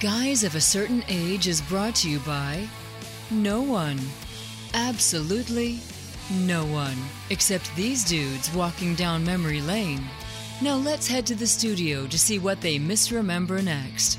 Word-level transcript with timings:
Guys 0.00 0.44
of 0.44 0.54
a 0.54 0.60
Certain 0.62 1.04
Age 1.08 1.46
is 1.46 1.60
brought 1.60 1.94
to 1.96 2.08
you 2.08 2.20
by 2.20 2.66
no 3.30 3.60
one. 3.60 4.00
Absolutely 4.72 5.78
no 6.30 6.64
one. 6.64 6.96
Except 7.28 7.76
these 7.76 8.02
dudes 8.02 8.50
walking 8.54 8.94
down 8.94 9.22
memory 9.26 9.60
lane. 9.60 10.02
Now 10.62 10.76
let's 10.76 11.06
head 11.06 11.26
to 11.26 11.34
the 11.34 11.46
studio 11.46 12.06
to 12.06 12.18
see 12.18 12.38
what 12.38 12.62
they 12.62 12.78
misremember 12.78 13.60
next. 13.60 14.18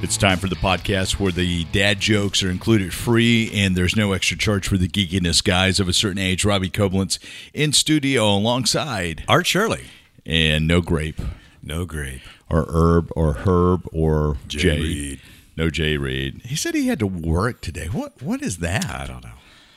It's 0.00 0.16
time 0.16 0.38
for 0.38 0.48
the 0.48 0.56
podcast 0.56 1.20
where 1.20 1.32
the 1.32 1.64
dad 1.72 2.00
jokes 2.00 2.42
are 2.42 2.50
included 2.50 2.94
free 2.94 3.50
and 3.52 3.76
there's 3.76 3.96
no 3.96 4.14
extra 4.14 4.38
charge 4.38 4.66
for 4.66 4.78
the 4.78 4.88
geekiness 4.88 5.44
guys 5.44 5.78
of 5.78 5.90
a 5.90 5.92
certain 5.92 6.22
age. 6.22 6.42
Robbie 6.42 6.70
Koblenz 6.70 7.18
in 7.52 7.74
studio 7.74 8.30
alongside 8.30 9.24
Art 9.28 9.46
Shirley. 9.46 9.84
And 10.26 10.66
no 10.66 10.80
grape 10.80 11.20
No 11.62 11.84
grape. 11.86 12.20
or 12.50 12.66
herb 12.68 13.10
or 13.16 13.32
herb 13.34 13.88
or 13.92 14.36
Jay 14.48 14.58
Jay. 14.58 14.80
Reed. 14.80 15.20
No 15.56 15.70
Jay 15.70 15.96
Reed. 15.96 16.42
He 16.44 16.56
said 16.56 16.74
he 16.74 16.88
had 16.88 16.98
to 16.98 17.06
work 17.06 17.60
today. 17.62 17.86
What 17.86 18.20
what 18.22 18.42
is 18.42 18.58
that? 18.58 18.84
I 18.90 19.06
don't 19.06 19.24
know. 19.24 19.30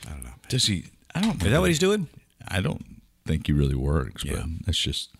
I 0.06 0.10
don't 0.10 0.24
know. 0.24 0.30
Does 0.48 0.66
he 0.66 0.84
I 1.14 1.20
don't 1.20 1.42
Is 1.42 1.50
that 1.50 1.60
what 1.60 1.68
he's 1.70 1.78
doing? 1.78 2.08
I 2.46 2.60
don't 2.60 2.84
think 3.26 3.46
he 3.46 3.52
really 3.52 3.74
works, 3.74 4.24
Yeah. 4.24 4.32
but 4.36 4.44
that's 4.66 4.78
just 4.78 5.10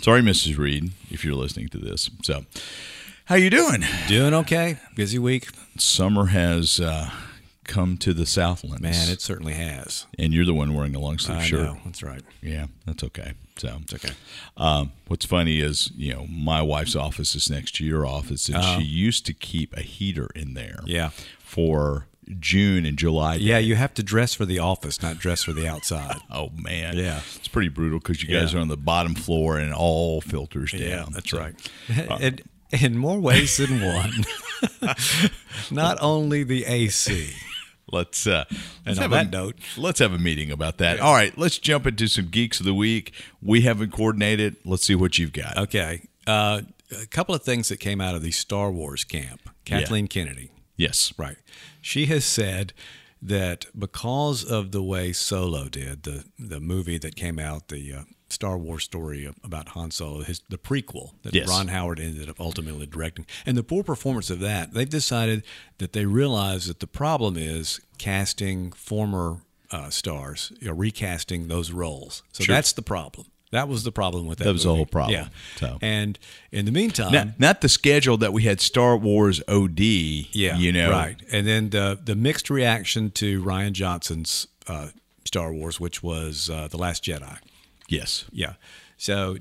sorry, 0.00 0.22
Mrs. 0.22 0.56
Reed, 0.56 0.92
if 1.10 1.24
you're 1.24 1.34
listening 1.34 1.68
to 1.68 1.78
this. 1.78 2.10
So 2.22 2.44
how 3.26 3.34
you 3.36 3.50
doing? 3.50 3.82
Doing 4.08 4.34
okay. 4.34 4.78
Busy 4.96 5.18
week. 5.18 5.48
Summer 5.78 6.26
has 6.26 6.80
uh, 6.80 7.10
come 7.64 7.96
to 7.98 8.12
the 8.12 8.26
Southlands. 8.26 8.82
Man, 8.82 9.08
it 9.08 9.20
certainly 9.20 9.54
has. 9.54 10.06
and 10.18 10.32
you're 10.32 10.44
the 10.44 10.54
one 10.54 10.74
wearing 10.74 10.94
a 10.96 10.98
long 11.00 11.18
sleeve 11.18 11.38
I 11.38 11.42
shirt. 11.44 11.60
know. 11.60 11.78
That's 11.84 12.02
right. 12.02 12.22
Yeah, 12.42 12.66
that's 12.86 13.04
okay. 13.04 13.32
So 13.60 13.76
It's 13.82 13.92
okay. 13.94 14.14
Um, 14.56 14.92
what's 15.08 15.26
funny 15.26 15.60
is, 15.60 15.90
you 15.94 16.14
know, 16.14 16.26
my 16.28 16.62
wife's 16.62 16.96
office 16.96 17.34
is 17.34 17.50
next 17.50 17.74
to 17.76 17.84
your 17.84 18.06
office, 18.06 18.48
and 18.48 18.62
she 18.64 18.82
used 18.82 19.26
to 19.26 19.34
keep 19.34 19.76
a 19.76 19.82
heater 19.82 20.28
in 20.34 20.54
there. 20.54 20.76
Uh-huh. 20.78 20.86
Yeah. 20.86 21.10
For 21.40 22.06
June 22.38 22.86
and 22.86 22.96
July. 22.96 23.34
Yeah, 23.34 23.58
you 23.58 23.74
have 23.74 23.92
to 23.94 24.02
dress 24.02 24.32
for 24.34 24.46
the 24.46 24.60
office, 24.60 25.02
not 25.02 25.18
dress 25.18 25.42
for 25.42 25.52
the 25.52 25.66
outside. 25.68 26.16
Oh 26.30 26.50
man. 26.56 26.96
Yeah. 26.96 27.20
It's 27.36 27.48
pretty 27.48 27.68
brutal 27.68 27.98
because 27.98 28.22
you 28.22 28.28
guys 28.34 28.52
Yeah. 28.52 28.60
are 28.60 28.62
on 28.62 28.68
the 28.68 28.76
bottom 28.78 29.14
floor 29.14 29.58
and 29.58 29.74
all 29.74 30.20
filters 30.22 30.70
down. 30.72 30.80
Yeah, 30.80 31.04
that's 31.12 31.30
So, 31.30 31.38
right. 31.38 31.70
in, 32.22 32.38
in 32.80 32.96
more 32.96 33.18
ways 33.20 33.56
than 33.58 33.82
one. 33.82 34.24
not 35.70 35.98
only 36.00 36.44
the 36.44 36.64
AC. 36.64 37.30
Let's 37.92 38.26
uh, 38.26 38.44
let's 38.86 38.98
have 38.98 39.10
that 39.10 39.26
a, 39.26 39.30
note- 39.30 39.56
let's 39.76 39.98
have 39.98 40.12
a 40.12 40.18
meeting 40.18 40.50
about 40.50 40.78
that. 40.78 41.00
All 41.00 41.14
right, 41.14 41.36
let's 41.36 41.58
jump 41.58 41.86
into 41.86 42.06
some 42.08 42.26
geeks 42.26 42.60
of 42.60 42.66
the 42.66 42.74
week. 42.74 43.12
We 43.42 43.62
haven't 43.62 43.92
coordinated. 43.92 44.56
Let's 44.64 44.84
see 44.84 44.94
what 44.94 45.18
you've 45.18 45.32
got. 45.32 45.56
Okay. 45.56 46.08
Uh, 46.26 46.62
a 47.02 47.06
couple 47.06 47.34
of 47.34 47.42
things 47.42 47.68
that 47.68 47.78
came 47.78 48.00
out 48.00 48.14
of 48.14 48.22
the 48.22 48.30
Star 48.30 48.70
Wars 48.70 49.04
camp. 49.04 49.40
Kathleen 49.64 50.08
Kennedy. 50.08 50.50
Yes. 50.76 51.12
Right. 51.16 51.36
She 51.80 52.06
has 52.06 52.24
said 52.24 52.72
that 53.22 53.66
because 53.78 54.44
of 54.44 54.72
the 54.72 54.82
way 54.82 55.12
Solo 55.12 55.68
did, 55.68 56.04
the 56.04 56.24
the 56.38 56.60
movie 56.60 56.98
that 56.98 57.16
came 57.16 57.38
out, 57.38 57.68
the 57.68 57.92
uh, 57.92 58.02
Star 58.32 58.56
Wars 58.56 58.84
story 58.84 59.28
about 59.44 59.68
Han 59.70 59.90
Solo, 59.90 60.22
his 60.22 60.40
the 60.48 60.58
prequel 60.58 61.12
that 61.22 61.34
Yes. 61.34 61.48
Ron 61.48 61.68
Howard 61.68 61.98
ended 62.00 62.28
up 62.28 62.40
ultimately 62.40 62.86
directing, 62.86 63.26
and 63.44 63.56
the 63.56 63.62
poor 63.62 63.82
performance 63.82 64.30
of 64.30 64.40
that, 64.40 64.72
they've 64.72 64.88
decided 64.88 65.42
that 65.78 65.92
they 65.92 66.06
realize 66.06 66.66
that 66.66 66.80
the 66.80 66.86
problem 66.86 67.36
is 67.36 67.80
casting 67.98 68.72
former 68.72 69.38
uh, 69.72 69.88
stars, 69.90 70.52
you 70.60 70.66
know, 70.68 70.74
recasting 70.74 71.46
those 71.48 71.70
roles. 71.70 72.22
So 72.32 72.42
Sure. 72.44 72.54
that's 72.54 72.72
the 72.72 72.82
problem. 72.82 73.26
That 73.52 73.68
was 73.68 73.82
the 73.84 73.92
problem 73.92 74.26
with 74.26 74.38
that. 74.38 74.44
That 74.44 74.52
was 74.52 74.62
the 74.64 74.74
whole 74.74 74.86
problem. 74.86 75.12
Yeah. 75.14 75.28
So- 75.58 75.78
And 75.82 76.18
in 76.52 76.64
the 76.66 76.72
meantime, 76.72 77.12
Not, 77.12 77.38
not 77.40 77.60
the 77.62 77.68
schedule 77.68 78.16
that 78.18 78.32
we 78.32 78.44
had 78.44 78.60
Star 78.60 78.96
Wars 78.96 79.40
OD. 79.48 80.28
yeah, 80.32 80.56
You 80.56 80.72
know. 80.72 80.90
right. 80.90 81.16
And 81.32 81.46
then 81.46 81.70
the 81.70 81.98
the 82.04 82.14
mixed 82.16 82.48
reaction 82.50 83.10
to 83.12 83.42
Rian 83.42 83.72
Johnson's 83.72 84.46
uh, 84.68 84.88
Star 85.24 85.52
Wars, 85.52 85.78
which 85.80 86.00
was 86.02 86.48
uh, 86.50 86.68
the 86.68 86.76
Last 86.78 87.04
Jedi. 87.04 87.38
Yes. 87.90 88.24
Yeah. 88.32 88.54
So 88.96 89.36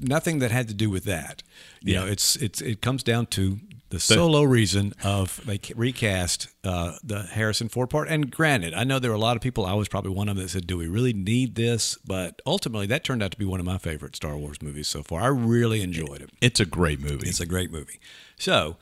nothing 0.00 0.38
that 0.40 0.50
had 0.50 0.68
to 0.68 0.74
do 0.74 0.90
with 0.90 1.04
that. 1.04 1.42
You 1.80 1.94
Yeah. 1.94 2.00
know, 2.00 2.06
it's 2.06 2.36
it's 2.36 2.60
it 2.60 2.80
comes 2.80 3.02
down 3.02 3.26
to 3.26 3.58
the 3.88 4.00
solo 4.00 4.42
reason 4.42 4.92
of 5.04 5.40
they 5.46 5.60
recast 5.76 6.48
uh, 6.64 6.96
the 7.04 7.22
Harrison 7.22 7.68
Ford 7.68 7.88
part. 7.88 8.08
And 8.08 8.32
granted, 8.32 8.74
I 8.74 8.82
know 8.82 8.98
there 8.98 9.12
were 9.12 9.16
a 9.16 9.20
lot 9.20 9.36
of 9.36 9.42
people. 9.42 9.64
I 9.64 9.74
was 9.74 9.86
probably 9.86 10.10
one 10.10 10.28
of 10.28 10.34
them 10.36 10.44
that 10.44 10.50
said, 10.50 10.66
"Do 10.66 10.76
we 10.76 10.88
really 10.88 11.12
need 11.12 11.54
this?" 11.54 11.96
But 12.04 12.42
ultimately, 12.44 12.86
that 12.88 13.04
turned 13.04 13.22
out 13.22 13.30
to 13.30 13.38
be 13.38 13.44
one 13.44 13.60
of 13.60 13.66
my 13.66 13.78
favorite 13.78 14.16
Star 14.16 14.36
Wars 14.36 14.60
movies 14.60 14.88
so 14.88 15.04
far. 15.04 15.22
I 15.22 15.28
really 15.28 15.82
enjoyed 15.82 16.20
it. 16.20 16.30
It's 16.40 16.58
a 16.58 16.66
great 16.66 16.98
movie. 17.00 17.28
It's 17.28 17.40
a 17.40 17.46
great 17.46 17.70
movie. 17.70 18.00
So, 18.38 18.76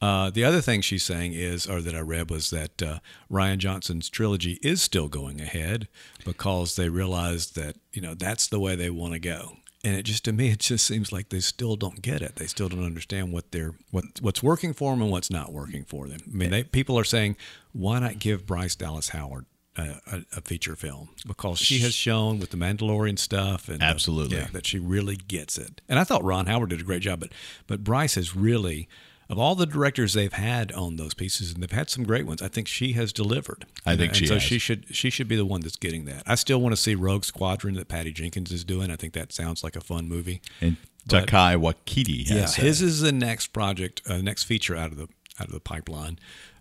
uh, 0.00 0.30
the 0.30 0.44
other 0.44 0.60
thing 0.60 0.80
she's 0.80 1.02
saying 1.02 1.34
is, 1.34 1.66
or 1.66 1.80
that 1.82 1.94
I 1.94 2.00
read, 2.00 2.30
was 2.30 2.50
that 2.50 2.82
uh, 2.82 2.98
Rian 3.30 3.58
Johnson's 3.58 4.08
trilogy 4.08 4.58
is 4.62 4.80
still 4.80 5.08
going 5.08 5.40
ahead 5.40 5.88
because 6.24 6.76
they 6.76 6.88
realized 6.88 7.54
that 7.56 7.76
you 7.92 8.00
know 8.00 8.14
that's 8.14 8.46
the 8.46 8.60
way 8.60 8.74
they 8.74 8.90
want 8.90 9.12
to 9.12 9.18
go. 9.18 9.56
And 9.82 9.96
it 9.96 10.02
just 10.02 10.24
to 10.24 10.32
me, 10.32 10.48
it 10.52 10.60
just 10.60 10.86
seems 10.86 11.12
like 11.12 11.28
they 11.28 11.40
still 11.40 11.76
don't 11.76 12.00
get 12.00 12.22
it. 12.22 12.36
They 12.36 12.46
still 12.46 12.68
don't 12.68 12.84
understand 12.84 13.32
what 13.32 13.52
they're 13.52 13.74
what 13.90 14.04
what's 14.22 14.42
working 14.42 14.72
for 14.72 14.92
them 14.92 15.02
and 15.02 15.10
what's 15.10 15.30
not 15.30 15.52
working 15.52 15.84
for 15.84 16.08
them. 16.08 16.20
I 16.26 16.34
mean, 16.34 16.50
they, 16.50 16.64
people 16.64 16.98
are 16.98 17.04
saying, 17.04 17.36
why 17.72 17.98
not 17.98 18.18
give 18.18 18.46
Bryce 18.46 18.74
Dallas 18.74 19.10
Howard 19.10 19.44
a, 19.76 20.24
a, 20.36 20.40
feature 20.40 20.76
film 20.76 21.10
because 21.26 21.58
she 21.58 21.78
has 21.78 21.94
shown 21.94 22.38
with 22.38 22.50
the 22.50 22.56
Mandalorian 22.56 23.18
stuff 23.18 23.68
and 23.68 23.82
Absolutely. 23.82 24.36
yeah, 24.36 24.48
that 24.52 24.66
she 24.66 24.78
really 24.78 25.16
gets 25.16 25.56
it. 25.58 25.80
And 25.88 25.98
I 25.98 26.04
thought 26.04 26.24
Ron 26.24 26.46
Howard 26.46 26.70
did 26.70 26.80
a 26.80 26.84
great 26.84 27.02
job, 27.02 27.20
but 27.20 27.30
but 27.66 27.84
Bryce 27.84 28.16
has 28.16 28.34
really 28.34 28.88
of 29.30 29.38
all 29.38 29.54
the 29.54 29.64
directors 29.66 30.12
they've 30.12 30.32
had 30.32 30.72
on 30.72 30.96
those 30.96 31.14
pieces, 31.14 31.52
and 31.54 31.62
they've 31.62 31.70
had 31.70 31.88
some 31.88 32.04
great 32.04 32.26
ones. 32.26 32.42
I 32.42 32.48
think 32.48 32.66
she 32.68 32.92
has 32.92 33.12
delivered. 33.12 33.64
I 33.86 33.96
think 33.96 34.08
and 34.10 34.16
she 34.16 34.26
so 34.26 34.34
has. 34.34 34.42
she 34.42 34.58
should 34.58 34.84
she 34.94 35.08
should 35.08 35.28
be 35.28 35.36
the 35.36 35.46
one 35.46 35.60
that's 35.60 35.76
getting 35.76 36.04
that. 36.06 36.24
I 36.26 36.34
still 36.34 36.60
want 36.60 36.72
to 36.74 36.80
see 36.80 36.94
Rogue 36.94 37.24
Squadron 37.24 37.74
that 37.76 37.88
Patty 37.88 38.12
Jenkins 38.12 38.50
is 38.52 38.64
doing. 38.64 38.90
I 38.90 38.96
think 38.96 39.14
that 39.14 39.32
sounds 39.32 39.62
like 39.64 39.76
a 39.76 39.80
fun 39.80 40.08
movie. 40.08 40.42
and 40.60 40.76
But- 41.06 41.28
Taika 41.28 41.56
Waititi 41.60 42.28
has 42.28 42.58
Yeah, 42.58 42.64
his 42.64 42.82
is 42.82 43.00
the 43.00 43.12
next 43.12 43.48
project, 43.48 44.02
uh, 44.06 44.18
next 44.18 44.44
feature 44.44 44.76
out 44.76 44.90
of 44.92 44.98
the 44.98 45.08
out 45.38 45.46
of 45.46 45.52
the 45.52 45.60
pipeline. 45.60 46.18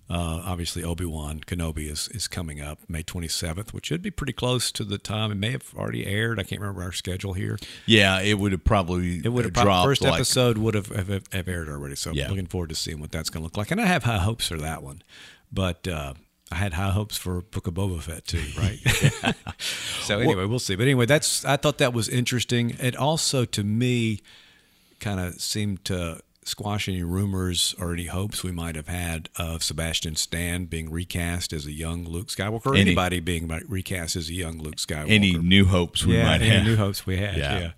Uh, 0.10 0.42
obviously, 0.44 0.84
Obi 0.84 1.06
Wan 1.06 1.40
Kenobi 1.42 1.90
is 1.90 2.08
is 2.10 2.28
coming 2.28 2.60
up 2.60 2.80
May 2.88 3.04
27th, 3.04 3.74
which 3.74 3.86
should 3.86 4.02
be 4.02 4.10
pretty 4.10 4.34
close 4.34 4.72
to 4.72 4.84
the 4.84 4.98
time. 4.98 5.32
It 5.32 5.36
may 5.36 5.52
have 5.52 5.72
already 5.78 6.08
aired. 6.08 6.40
I 6.40 6.44
can't 6.44 6.60
remember 6.60 6.82
our 6.82 6.92
schedule 6.92 7.34
here. 7.34 7.60
Yeah, 7.86 8.20
it 8.20 8.40
would 8.40 8.52
have 8.52 8.64
probably 8.64 9.22
It 9.24 9.30
would 9.30 9.46
have 9.46 9.54
dropped 9.54 9.66
dropped. 9.66 9.86
First 9.86 10.02
like, 10.02 10.14
episode 10.14 10.58
would 10.58 10.74
have, 10.74 10.88
have 10.88 11.28
have 11.32 11.48
aired 11.48 11.70
already. 11.70 11.96
So 11.96 12.12
Yeah. 12.12 12.24
I'm 12.26 12.32
looking 12.32 12.48
forward 12.48 12.70
to 12.70 12.76
seeing 12.76 13.00
what 13.00 13.12
that's 13.12 13.30
going 13.30 13.42
to 13.42 13.46
look 13.46 13.58
like. 13.58 13.70
And 13.70 13.80
I 13.80 13.86
have 13.86 14.04
high 14.04 14.18
hopes 14.18 14.48
for 14.48 14.58
that 14.58 14.82
one, 14.82 15.04
but 15.52 15.88
uh, 15.88 16.16
I 16.52 16.56
had 16.56 16.74
high 16.74 16.90
hopes 16.90 17.16
for 17.16 17.42
Book 17.42 17.68
of 17.68 17.76
Boba 17.76 18.02
Fett 18.02 18.26
too, 18.26 18.44
right? 18.58 19.36
so 19.60 20.20
anyway, 20.20 20.46
we'll 20.46 20.58
see. 20.58 20.76
But 20.76 20.84
anyway, 20.84 21.06
that's 21.06 21.46
I 21.46 21.58
thought 21.58 21.78
that 21.78 21.94
was 21.94 22.10
interesting. 22.10 22.72
It 22.82 22.96
also 22.96 23.46
to 23.46 23.64
me 23.64 24.22
kind 25.00 25.20
of 25.20 25.40
seemed 25.40 25.86
to 25.86 26.22
squash 26.50 26.90
any 26.90 27.04
rumors 27.04 27.74
or 27.80 27.94
any 27.94 28.06
hopes 28.08 28.44
we 28.44 28.52
might 28.52 28.76
have 28.76 28.88
had 28.88 29.30
of 29.38 29.64
Sebastian 29.64 30.16
Stan 30.16 30.66
being 30.66 30.90
recast 30.92 31.54
as 31.54 31.66
a 31.66 31.72
young 31.72 32.04
Luke 32.04 32.28
Skywalker, 32.28 32.66
or 32.68 32.74
Any- 32.74 32.82
anybody 32.92 33.20
being 33.20 33.48
recast 33.68 34.16
as 34.16 34.30
a 34.30 34.34
young 34.34 34.60
Luke 34.60 34.76
Skywalker 34.78 35.10
any 35.10 35.38
new 35.38 35.66
hopes 35.66 36.06
we 36.06 36.18
might 36.18 36.20
have 36.20 36.26
yeah, 36.26 36.30
might 36.32 36.42
any 36.42 36.56
have. 36.58 36.66
new 36.66 36.76
hopes 36.76 37.06
we 37.06 37.18
had. 37.18 37.38
Yeah. 37.38 37.60
Yeah, 37.60 37.72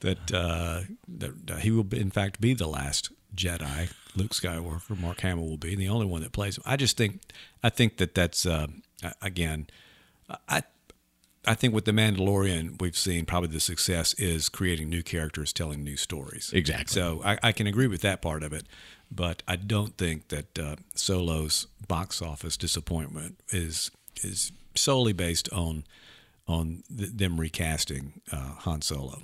that 0.00 0.32
uh, 0.32 0.80
that 1.08 1.50
uh, 1.50 1.56
he 1.56 1.70
will, 1.70 1.84
be, 1.84 2.00
in 2.00 2.10
fact, 2.10 2.40
be 2.40 2.54
the 2.54 2.66
last 2.66 3.10
Jedi. 3.36 3.90
Luke 4.16 4.30
Skywalker, 4.32 4.98
Mark 5.00 5.20
Hamill 5.20 5.48
will 5.48 5.56
be 5.56 5.74
the 5.74 5.88
only 5.88 6.06
one 6.06 6.22
that 6.22 6.32
plays 6.32 6.56
him. 6.56 6.62
I 6.66 6.76
just 6.76 6.96
think, 6.96 7.20
I 7.62 7.68
think 7.68 7.96
that 7.98 8.14
that's 8.14 8.46
uh, 8.46 8.66
again, 9.22 9.66
I. 10.48 10.62
I 11.46 11.54
think 11.54 11.74
with 11.74 11.84
the 11.84 11.92
Mandalorian, 11.92 12.80
we've 12.80 12.96
seen 12.96 13.24
probably 13.26 13.48
the 13.50 13.60
success 13.60 14.14
is 14.14 14.48
creating 14.48 14.88
new 14.88 15.02
characters, 15.02 15.52
telling 15.52 15.82
new 15.84 15.96
stories. 15.96 16.50
Exactly. 16.54 16.86
So 16.92 17.20
I, 17.24 17.38
I 17.42 17.52
can 17.52 17.66
agree 17.66 17.86
with 17.86 18.00
that 18.02 18.22
part 18.22 18.42
of 18.42 18.52
it, 18.52 18.64
but 19.10 19.42
I 19.46 19.56
don't 19.56 19.96
think 19.98 20.28
that 20.28 20.58
uh, 20.58 20.76
Solo's 20.94 21.66
box 21.88 22.22
office 22.22 22.56
disappointment 22.56 23.40
is 23.50 23.90
is 24.22 24.52
solely 24.74 25.12
based 25.12 25.48
on 25.52 25.84
on 26.46 26.82
th- 26.96 27.10
them 27.12 27.38
recasting 27.40 28.20
uh, 28.32 28.54
Han 28.60 28.82
Solo. 28.82 29.22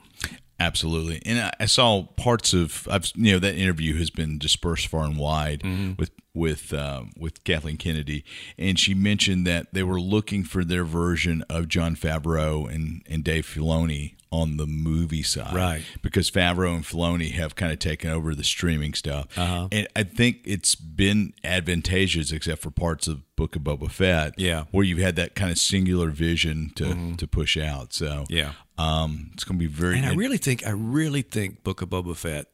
Absolutely, 0.58 1.22
and 1.24 1.38
I, 1.40 1.52
I 1.60 1.66
saw 1.66 2.02
parts 2.02 2.52
of 2.52 2.86
I've 2.90 3.10
you 3.14 3.32
know 3.32 3.38
that 3.38 3.54
interview 3.54 3.96
has 3.98 4.10
been 4.10 4.38
dispersed 4.38 4.88
far 4.88 5.04
and 5.04 5.16
wide 5.16 5.62
Mm-hmm. 5.62 5.92
with 5.98 6.10
with 6.34 6.72
um, 6.72 7.10
with 7.18 7.42
Kathleen 7.44 7.76
Kennedy, 7.76 8.24
and 8.58 8.78
she 8.78 8.94
mentioned 8.94 9.46
that 9.46 9.72
they 9.72 9.82
were 9.82 10.00
looking 10.00 10.44
for 10.44 10.64
their 10.64 10.84
version 10.84 11.42
of 11.50 11.68
Jon 11.68 11.96
Favreau 11.96 12.72
and 12.72 13.02
and 13.08 13.24
Dave 13.24 13.46
Filoni 13.46 14.14
on 14.32 14.58
the 14.58 14.66
movie 14.66 15.24
side, 15.24 15.52
Right. 15.52 15.82
Because 16.02 16.30
Favreau 16.30 16.72
and 16.76 16.84
Filoni 16.84 17.32
have 17.32 17.56
kind 17.56 17.72
of 17.72 17.80
taken 17.80 18.10
over 18.10 18.32
the 18.32 18.44
streaming 18.44 18.94
stuff, 18.94 19.26
Uh-huh. 19.36 19.66
and 19.72 19.88
I 19.96 20.04
think 20.04 20.38
it's 20.44 20.76
been 20.76 21.34
advantageous, 21.42 22.30
except 22.30 22.62
for 22.62 22.70
parts 22.70 23.08
of 23.08 23.22
Book 23.34 23.56
of 23.56 23.62
Boba 23.62 23.90
Fett, 23.90 24.34
Yeah. 24.38 24.66
where 24.70 24.84
you've 24.84 25.00
had 25.00 25.16
that 25.16 25.34
kind 25.34 25.50
of 25.50 25.58
singular 25.58 26.10
vision 26.10 26.70
to 26.76 27.14
to 27.16 27.26
push 27.26 27.56
out. 27.56 27.92
So 27.92 28.24
Yeah. 28.28 28.52
um, 28.78 29.30
it's 29.34 29.42
going 29.42 29.58
to 29.58 29.66
be 29.66 29.72
very. 29.72 29.96
And 29.96 30.06
I 30.06 30.14
really 30.14 30.38
think, 30.38 30.64
I 30.64 30.70
really 30.70 31.22
think 31.22 31.64
Book 31.64 31.82
of 31.82 31.88
Boba 31.90 32.14
Fett, 32.16 32.46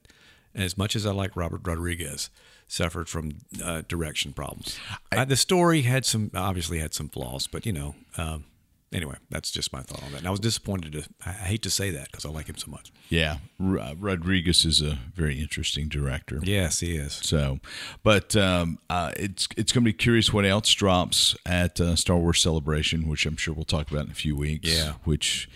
as 0.54 0.78
much 0.78 0.96
as 0.96 1.04
I 1.04 1.12
like 1.12 1.36
Robert 1.36 1.60
Rodriguez, 1.62 2.30
suffered 2.68 3.08
from 3.08 3.38
uh, 3.62 3.82
direction 3.88 4.32
problems. 4.32 4.78
Uh, 5.12 5.24
the 5.24 5.36
story 5.36 5.82
had 5.82 6.04
some, 6.04 6.30
obviously 6.34 6.78
had 6.78 6.92
some 6.94 7.08
flaws, 7.08 7.46
but 7.46 7.64
you 7.64 7.72
know, 7.72 7.94
um, 8.18 8.44
anyway, 8.92 9.16
that's 9.30 9.50
just 9.50 9.72
my 9.72 9.82
thought 9.82 10.02
on 10.02 10.10
that. 10.12 10.18
And 10.18 10.26
I 10.26 10.30
was 10.30 10.40
disappointed 10.40 10.92
to, 10.92 11.04
I 11.24 11.30
I 11.30 11.48
hate 11.48 11.62
to 11.62 11.70
say 11.70 11.90
that 11.90 12.10
because 12.10 12.24
I 12.24 12.30
like 12.30 12.46
him 12.48 12.56
so 12.56 12.70
much. 12.70 12.92
yeah, 13.08 13.38
R- 13.60 13.94
Rodriguez 13.98 14.64
is 14.64 14.82
a 14.82 14.98
very 15.14 15.40
interesting 15.40 15.88
director. 15.88 16.40
Yes, 16.42 16.80
he 16.80 16.96
is. 16.96 17.12
So, 17.14 17.60
but 18.02 18.34
um, 18.36 18.78
uh, 18.90 19.12
it's 19.16 19.46
it's 19.56 19.72
going 19.72 19.84
to 19.84 19.88
be 19.88 19.92
curious 19.92 20.32
what 20.32 20.44
else 20.44 20.72
drops 20.72 21.36
at 21.46 21.80
uh, 21.80 21.94
Star 21.96 22.16
Wars 22.16 22.40
Celebration, 22.42 23.08
which 23.08 23.26
I'm 23.26 23.36
sure 23.36 23.54
we'll 23.54 23.64
talk 23.64 23.90
about 23.90 24.06
in 24.06 24.10
a 24.10 24.14
few 24.14 24.34
weeks. 24.36 24.68
Yeah. 24.68 24.94
Which, 25.04 25.48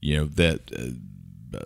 you 0.00 0.16
know, 0.16 0.24
that 0.26 0.60
uh, 0.74 1.58
uh, 1.58 1.64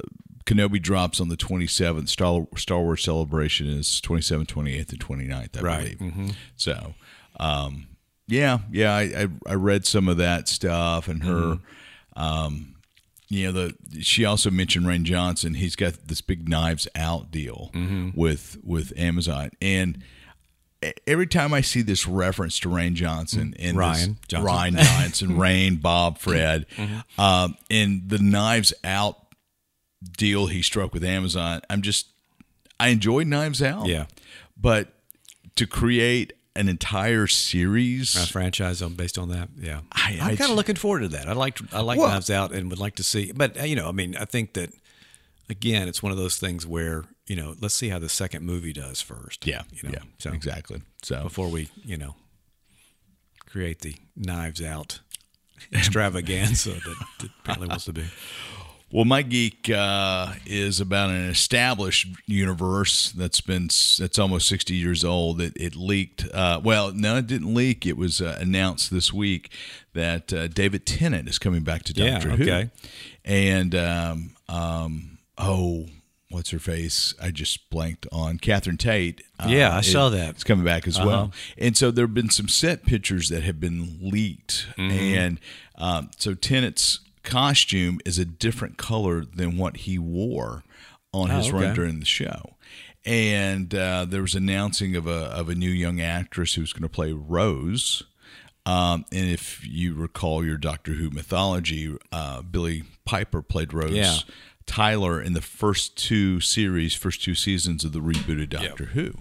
Kenobi 0.49 0.81
drops 0.81 1.21
on 1.21 1.29
the 1.29 1.37
27th. 1.37 2.09
Star 2.09 2.47
Star 2.57 2.81
Wars 2.81 3.03
Celebration 3.03 3.67
is 3.69 4.01
27th, 4.03 4.47
28th, 4.47 4.91
and 4.91 5.01
29th, 5.01 5.59
I 5.59 5.61
Right. 5.61 5.99
believe. 5.99 6.37
So, 6.57 6.95
um, 7.39 7.89
yeah, 8.27 8.59
yeah, 8.73 8.95
I, 8.95 9.03
I 9.03 9.29
I 9.47 9.55
read 9.55 9.85
some 9.87 10.09
of 10.09 10.17
that 10.17 10.49
stuff, 10.49 11.09
and 11.09 11.23
her. 11.25 11.59
Um, 12.17 12.75
you 13.31 13.45
know 13.47 13.53
the 13.53 14.03
she 14.03 14.25
also 14.25 14.51
mentioned 14.51 14.87
Rain 14.89 15.05
Johnson. 15.05 15.53
He's 15.55 15.77
got 15.77 16.09
this 16.09 16.23
big 16.23 16.49
Knives 16.49 16.89
Out 16.97 17.31
deal 17.31 17.71
with 18.15 18.57
with 18.65 18.93
Amazon, 18.97 19.51
and 19.61 20.03
every 21.07 21.27
time 21.27 21.53
I 21.53 21.61
see 21.61 21.83
this 21.83 22.07
reference 22.07 22.59
to 22.61 22.69
Rain 22.71 22.95
Johnson 22.95 23.55
and 23.59 23.77
Ryan 23.77 24.11
this, 24.15 24.19
Johnson. 24.29 24.47
Ryan 24.47 24.77
Johnson, 24.79 25.37
Rain, 25.39 25.77
Bob, 25.77 26.17
Fred, 26.19 26.65
um, 27.19 27.57
and 27.71 28.09
the 28.09 28.19
Knives 28.19 28.73
Out 28.83 29.19
deal 30.17 30.47
he 30.47 30.63
struck 30.63 30.93
with 30.95 31.05
Amazon, 31.05 31.61
I'm 31.71 31.83
just 31.83 32.09
I 32.81 32.89
enjoy 32.89 33.25
Knives 33.25 33.61
Out, 33.63 33.87
Yeah. 33.87 34.07
but 34.57 34.93
to 35.57 35.67
create 35.67 36.33
an 36.55 36.69
entire 36.69 37.27
series, 37.27 38.17
A 38.17 38.27
franchise 38.27 38.83
on 38.83 38.95
based 38.95 39.19
on 39.19 39.29
that, 39.31 39.49
yeah. 39.61 39.81
I- 39.93 40.13
am 40.13 40.23
I 40.29 40.37
kind 40.37 40.51
of 40.51 40.57
looking 40.57 40.75
forward 40.77 41.01
to 41.01 41.09
that. 41.09 41.29
I 41.29 41.33
like 41.33 41.59
I 41.73 41.81
like 41.81 41.99
Well- 41.99 42.09
Knives 42.09 42.31
Out 42.31 42.53
and 42.53 42.71
would 42.71 42.79
like 42.79 42.97
to 42.97 43.03
see, 43.05 43.33
but 43.33 43.59
uh, 43.61 43.65
you 43.65 43.77
know, 43.77 43.89
I 43.89 43.93
mean, 43.93 44.17
I 44.17 44.25
think 44.25 44.55
that 44.55 44.71
again, 45.49 45.89
it's 45.89 46.03
one 46.03 46.13
of 46.13 46.19
those 46.19 46.37
things 46.37 46.67
where 46.67 47.05
you 47.27 47.37
know, 47.37 47.55
let's 47.61 47.75
see 47.75 47.89
how 47.91 47.99
the 47.99 48.09
second 48.09 48.45
movie 48.45 48.73
does 48.73 49.01
first. 49.03 49.47
yeah, 49.47 49.63
you 49.73 49.83
know, 49.83 49.91
yeah, 49.95 50.03
so 50.19 50.33
exactly. 50.33 50.81
So 51.03 51.23
before 51.25 51.49
we 51.49 51.69
you 51.85 51.97
know 51.97 52.15
create 53.47 53.81
the 53.81 53.97
Knives 54.17 54.63
Out 54.63 55.01
extravaganza 55.73 56.71
that, 56.71 56.97
that 57.21 57.31
apparently 57.41 57.69
wants 57.69 57.85
to 57.87 57.93
be. 57.93 58.05
Well, 58.91 59.05
my 59.05 59.21
geek 59.21 59.69
uh, 59.69 60.33
is 60.47 60.81
about 60.81 61.11
an 61.11 61.29
established 61.29 62.07
universe 62.27 63.13
that's 63.13 63.43
been 63.43 63.65
that's 63.99 64.19
almost 64.19 64.49
sixty 64.49 64.75
years 64.77 65.05
old. 65.05 65.43
It, 65.43 65.53
it 65.57 65.77
leaked. 65.77 66.27
Uh, 66.33 66.61
well, 66.65 66.93
no, 66.93 67.17
it 67.17 67.27
didn't 67.27 67.55
leak. 67.55 67.85
It 67.85 67.99
was 67.99 68.23
uh, 68.23 68.39
announced 68.41 68.91
this 68.91 69.13
week 69.13 69.53
that 69.93 70.33
uh, 70.33 70.49
David 70.49 70.87
Tennant 70.87 71.29
is 71.29 71.39
coming 71.39 71.65
back 71.65 71.83
to 71.85 71.93
Yeah, 71.93 72.13
Doctor 72.13 72.31
Who. 72.31 72.43
okay. 72.45 72.71
And 73.27 73.75
um, 73.75 74.31
um, 74.49 75.19
oh, 75.37 75.85
what's 76.31 76.49
her 76.51 76.59
face? 76.59 77.13
I 77.21 77.31
just 77.31 77.69
blanked 77.69 78.07
on 78.11 78.39
Catherine 78.39 78.79
Tate. 78.79 79.21
uh, 79.39 79.49
Yeah, 79.51 79.69
I 79.77 79.81
is- 79.81 79.93
saw 79.93 80.09
that. 80.09 80.31
It's 80.31 80.45
coming 80.45 80.65
back 80.65 80.87
as 80.89 80.97
Uh-huh. 80.97 81.07
well. 81.07 81.33
And 81.59 81.77
so 81.77 81.91
there 81.91 82.07
have 82.07 82.15
been 82.15 82.31
some 82.31 82.49
set 82.49 82.87
pictures 82.87 83.29
that 83.29 83.43
have 83.43 83.61
been 83.61 83.99
leaked, 84.01 84.67
Mm-hmm. 84.79 84.91
and 85.19 85.41
um, 85.77 86.11
so 86.17 86.33
Tennant's 86.35 87.01
costume 87.23 88.01
is 88.05 88.19
a 88.19 88.25
different 88.25 88.77
color 88.77 89.25
than 89.25 89.57
what 89.57 89.79
he 89.79 89.99
wore 89.99 90.63
on 91.13 91.31
his 91.31 91.49
Oh, 91.49 91.53
run 91.53 91.63
during 91.75 92.01
the 92.01 92.07
show. 92.07 92.55
And 93.05 93.75
uh, 93.75 94.05
there 94.07 94.23
was 94.23 94.35
announcing 94.35 94.95
of 94.97 95.07
a 95.07 95.27
of 95.27 95.49
a 95.49 95.55
new 95.55 95.71
young 95.71 96.01
actress 96.01 96.55
who's 96.55 96.73
going 96.73 96.83
to 96.83 96.89
play 96.89 97.13
Rose. 97.13 98.03
Um, 98.67 99.07
and 99.11 99.31
if 99.31 99.67
you 99.67 99.95
recall 99.95 100.45
your 100.45 100.59
Doctor 100.59 100.93
Who 100.93 101.09
mythology, 101.09 101.97
uh, 102.13 102.43
Billie 102.43 102.83
Piper 103.07 103.41
played 103.41 103.73
Rose 103.73 103.93
Yeah. 103.93 104.19
Tyler 104.69 105.21
in 105.21 105.33
the 105.33 105.41
first 105.41 105.97
two 105.97 106.39
series, 106.41 106.95
first 106.95 107.23
two 107.23 107.35
seasons 107.35 107.85
of 107.85 107.93
the 107.93 107.99
rebooted 108.01 108.51
Doctor 108.51 108.85
Who. 108.87 109.15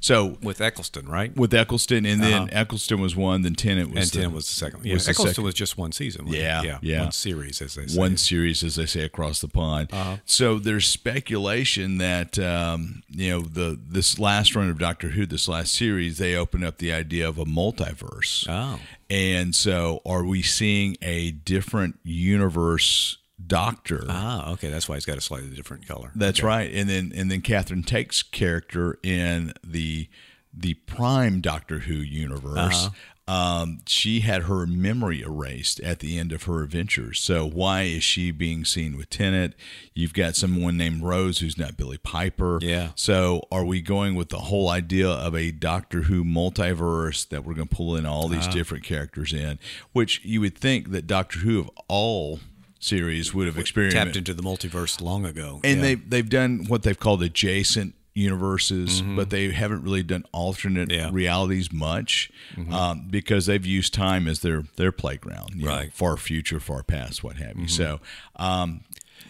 So 0.00 0.38
With 0.42 0.60
Eccleston, 0.60 1.06
right? 1.06 1.36
with 1.36 1.52
Eccleston, 1.54 2.04
and 2.06 2.20
then 2.22 2.48
Eccleston 2.50 3.00
was 3.00 3.14
one, 3.14 3.42
then 3.42 3.54
Tennant 3.54 3.90
was 3.90 4.04
and 4.04 4.10
the, 4.10 4.16
Tennant 4.16 4.34
was 4.34 4.46
the 4.48 4.54
second. 4.54 4.84
Yeah, 4.84 4.94
was 4.94 5.06
Eccleston 5.08 5.34
second- 5.34 5.44
was 5.44 5.54
just 5.54 5.78
one 5.78 5.92
season. 5.92 6.24
wasn't? 6.24 6.42
Yeah, 6.42 6.62
yeah, 6.62 6.78
yeah. 6.82 7.02
one 7.02 7.12
series, 7.12 7.60
as 7.62 7.74
they 7.76 7.86
say. 7.86 7.98
one 7.98 8.16
series, 8.16 8.64
as 8.64 8.76
they 8.76 8.86
say, 8.86 9.02
across 9.04 9.40
the 9.40 9.48
pond. 9.48 9.90
Uh-huh. 9.92 10.16
So 10.24 10.58
there's 10.58 10.86
speculation 10.88 11.98
that 11.98 12.38
um, 12.38 13.02
you 13.10 13.30
know 13.30 13.40
the 13.42 13.78
this 13.86 14.18
last 14.18 14.56
run 14.56 14.70
of 14.70 14.78
Doctor 14.78 15.08
Who, 15.10 15.26
this 15.26 15.46
last 15.48 15.74
series, 15.74 16.18
they 16.18 16.34
open 16.34 16.64
up 16.64 16.78
the 16.78 16.92
idea 16.92 17.28
of 17.28 17.38
a 17.38 17.44
multiverse. 17.44 18.46
Oh, 18.48 18.80
And 19.10 19.54
so, 19.54 20.00
are 20.06 20.24
we 20.24 20.40
seeing 20.42 20.96
a 21.02 21.30
different 21.30 21.98
universe 22.04 23.18
Doctor? 23.44 24.04
ah, 24.08 24.52
okay. 24.52 24.68
That's 24.70 24.88
why 24.88 24.94
he's 24.96 25.04
got 25.06 25.18
a 25.18 25.20
slightly 25.20 25.50
different 25.50 25.86
color. 25.86 26.10
That's 26.14 26.38
Okay. 26.40 26.46
right. 26.46 26.72
And 26.72 26.88
then 26.88 27.12
and 27.14 27.30
then 27.30 27.40
Catherine 27.40 27.82
Tate's 27.82 28.22
character 28.22 28.98
in 29.02 29.52
the 29.64 30.08
the 30.52 30.74
Prime 30.74 31.40
Doctor 31.40 31.80
Who 31.80 31.94
universe. 31.94 32.86
Uh-huh. 32.86 32.90
Um, 33.26 33.80
she 33.86 34.20
had 34.20 34.42
her 34.42 34.66
memory 34.66 35.22
erased 35.22 35.80
at 35.80 36.00
the 36.00 36.18
end 36.18 36.30
of 36.30 36.42
her 36.42 36.62
adventures. 36.62 37.18
So 37.20 37.48
why 37.48 37.84
is 37.84 38.04
she 38.04 38.30
being 38.30 38.66
seen 38.66 38.98
with 38.98 39.08
Tennant? 39.08 39.54
You've 39.94 40.12
got 40.12 40.36
someone 40.36 40.76
named 40.76 41.02
Rose 41.02 41.38
who's 41.38 41.56
not 41.56 41.78
Billie 41.78 41.96
Piper. 41.96 42.58
Yeah. 42.60 42.90
So 42.96 43.48
are 43.50 43.64
we 43.64 43.80
going 43.80 44.14
with 44.14 44.28
the 44.28 44.40
whole 44.40 44.68
idea 44.68 45.08
of 45.08 45.34
a 45.34 45.52
Doctor 45.52 46.02
Who 46.02 46.22
multiverse 46.22 47.26
that 47.30 47.44
we're 47.46 47.54
going 47.54 47.66
to 47.68 47.74
pull 47.74 47.96
in 47.96 48.04
all 48.04 48.26
Uh-huh. 48.26 48.34
these 48.34 48.46
different 48.48 48.84
characters 48.84 49.32
in? 49.32 49.58
Which 49.92 50.22
you 50.22 50.42
would 50.42 50.56
think 50.56 50.90
that 50.90 51.06
Doctor 51.06 51.38
Who 51.40 51.60
of 51.60 51.70
all 51.88 52.40
series 52.84 53.32
would 53.34 53.46
have 53.46 53.58
experienced 53.58 53.96
Tapped 53.96 54.16
into 54.16 54.34
the 54.34 54.42
multiverse 54.42 55.00
long 55.00 55.24
ago. 55.24 55.60
and 55.64 55.76
yeah. 55.78 55.82
they 55.82 55.94
they've 55.96 56.28
done 56.28 56.64
what 56.68 56.82
they've 56.82 56.98
called 56.98 57.22
adjacent 57.22 57.94
universes, 58.16 59.02
but 59.02 59.30
they 59.30 59.50
haven't 59.50 59.82
really 59.82 60.02
done 60.04 60.24
alternate 60.32 60.88
Mm-hmm. 60.88 60.98
Yeah. 60.98 61.06
Mm-hmm. 61.06 61.14
realities 61.16 61.72
much 61.72 62.30
um, 62.70 63.08
because 63.10 63.46
they've 63.46 63.66
used 63.66 63.92
time 63.94 64.28
as 64.28 64.40
their 64.40 64.62
their 64.76 64.92
playground, 64.92 65.56
know, 65.56 65.66
Right. 65.66 65.86
Mm-hmm. 65.88 65.90
far 65.96 66.16
future, 66.16 66.60
far 66.60 66.82
past, 66.84 67.24
what 67.24 67.36
have 67.36 67.58
you. 67.58 67.66
So 67.68 68.00
um, 68.36 68.82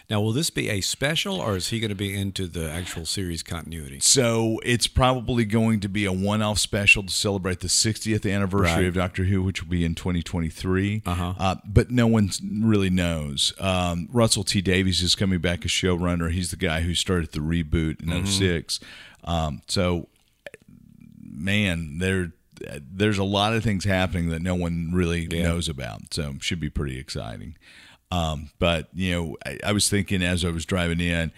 now, 0.09 0.21
will 0.21 0.33
this 0.33 0.49
be 0.51 0.69
a 0.69 0.81
special, 0.81 1.37
or 1.41 1.55
is 1.55 1.69
he 1.69 1.79
going 1.79 1.89
to 1.89 1.95
be 1.95 2.13
into 2.15 2.47
the 2.47 2.69
actual 2.71 3.05
series 3.05 3.41
continuity? 3.41 3.99
So 4.01 4.59
it's 4.63 4.87
probably 4.87 5.45
going 5.45 5.79
to 5.79 5.87
be 5.89 6.05
a 6.05 6.11
one-off 6.13 6.59
special 6.59 7.01
to 7.03 7.11
celebrate 7.11 7.61
the 7.61 7.67
60th 7.67 8.31
anniversary 8.31 8.75
Right. 8.83 8.85
of 8.85 8.93
Doctor 8.93 9.23
Who, 9.23 9.41
which 9.41 9.63
will 9.63 9.69
be 9.71 9.83
in 9.83 9.95
2023. 9.95 11.01
Uh-huh. 11.05 11.33
Uh, 11.39 11.55
but 11.65 11.89
no 11.89 12.05
one 12.07 12.29
really 12.61 12.89
knows. 12.91 13.53
Um, 13.59 14.07
Russell 14.11 14.43
T 14.43 14.61
Davies 14.61 15.01
is 15.01 15.15
coming 15.15 15.39
back 15.39 15.65
as 15.65 15.71
showrunner. 15.71 16.31
He's 16.31 16.51
the 16.51 16.57
guy 16.57 16.81
who 16.81 16.93
started 16.93 17.31
the 17.31 17.39
reboot 17.39 18.01
in 18.01 18.09
Mm-hmm. 18.09 18.25
06. 18.25 18.79
Um, 19.23 19.61
so, 19.67 20.07
man, 21.19 21.97
there 21.99 22.31
there's 22.89 23.17
a 23.17 23.23
lot 23.23 23.53
of 23.53 23.63
things 23.63 23.83
happening 23.83 24.29
that 24.29 24.41
no 24.41 24.55
one 24.55 24.91
really 24.93 25.27
Yeah. 25.29 25.43
knows 25.43 25.67
about. 25.67 26.13
So 26.13 26.35
should 26.39 26.59
be 26.59 26.69
pretty 26.69 26.97
exciting. 26.97 27.55
Um, 28.15 28.49
but 28.59 28.87
you 28.93 29.11
know, 29.11 29.37
I, 29.45 29.59
I 29.65 29.71
was 29.71 29.89
thinking 29.89 30.21
as 30.23 30.45
I 30.45 30.49
was 30.49 30.65
driving 30.65 30.99
in, 30.99 31.31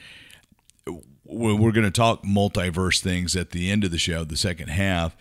we're, 1.26 1.56
we're 1.56 1.72
going 1.72 1.86
to 1.86 1.92
talk 1.92 2.24
multiverse 2.24 3.02
things 3.02 3.36
at 3.36 3.52
the 3.52 3.72
end 3.72 3.84
of 3.84 3.92
the 3.92 3.98
show, 3.98 4.24
the 4.24 4.38
second 4.38 4.70
half. 4.70 5.16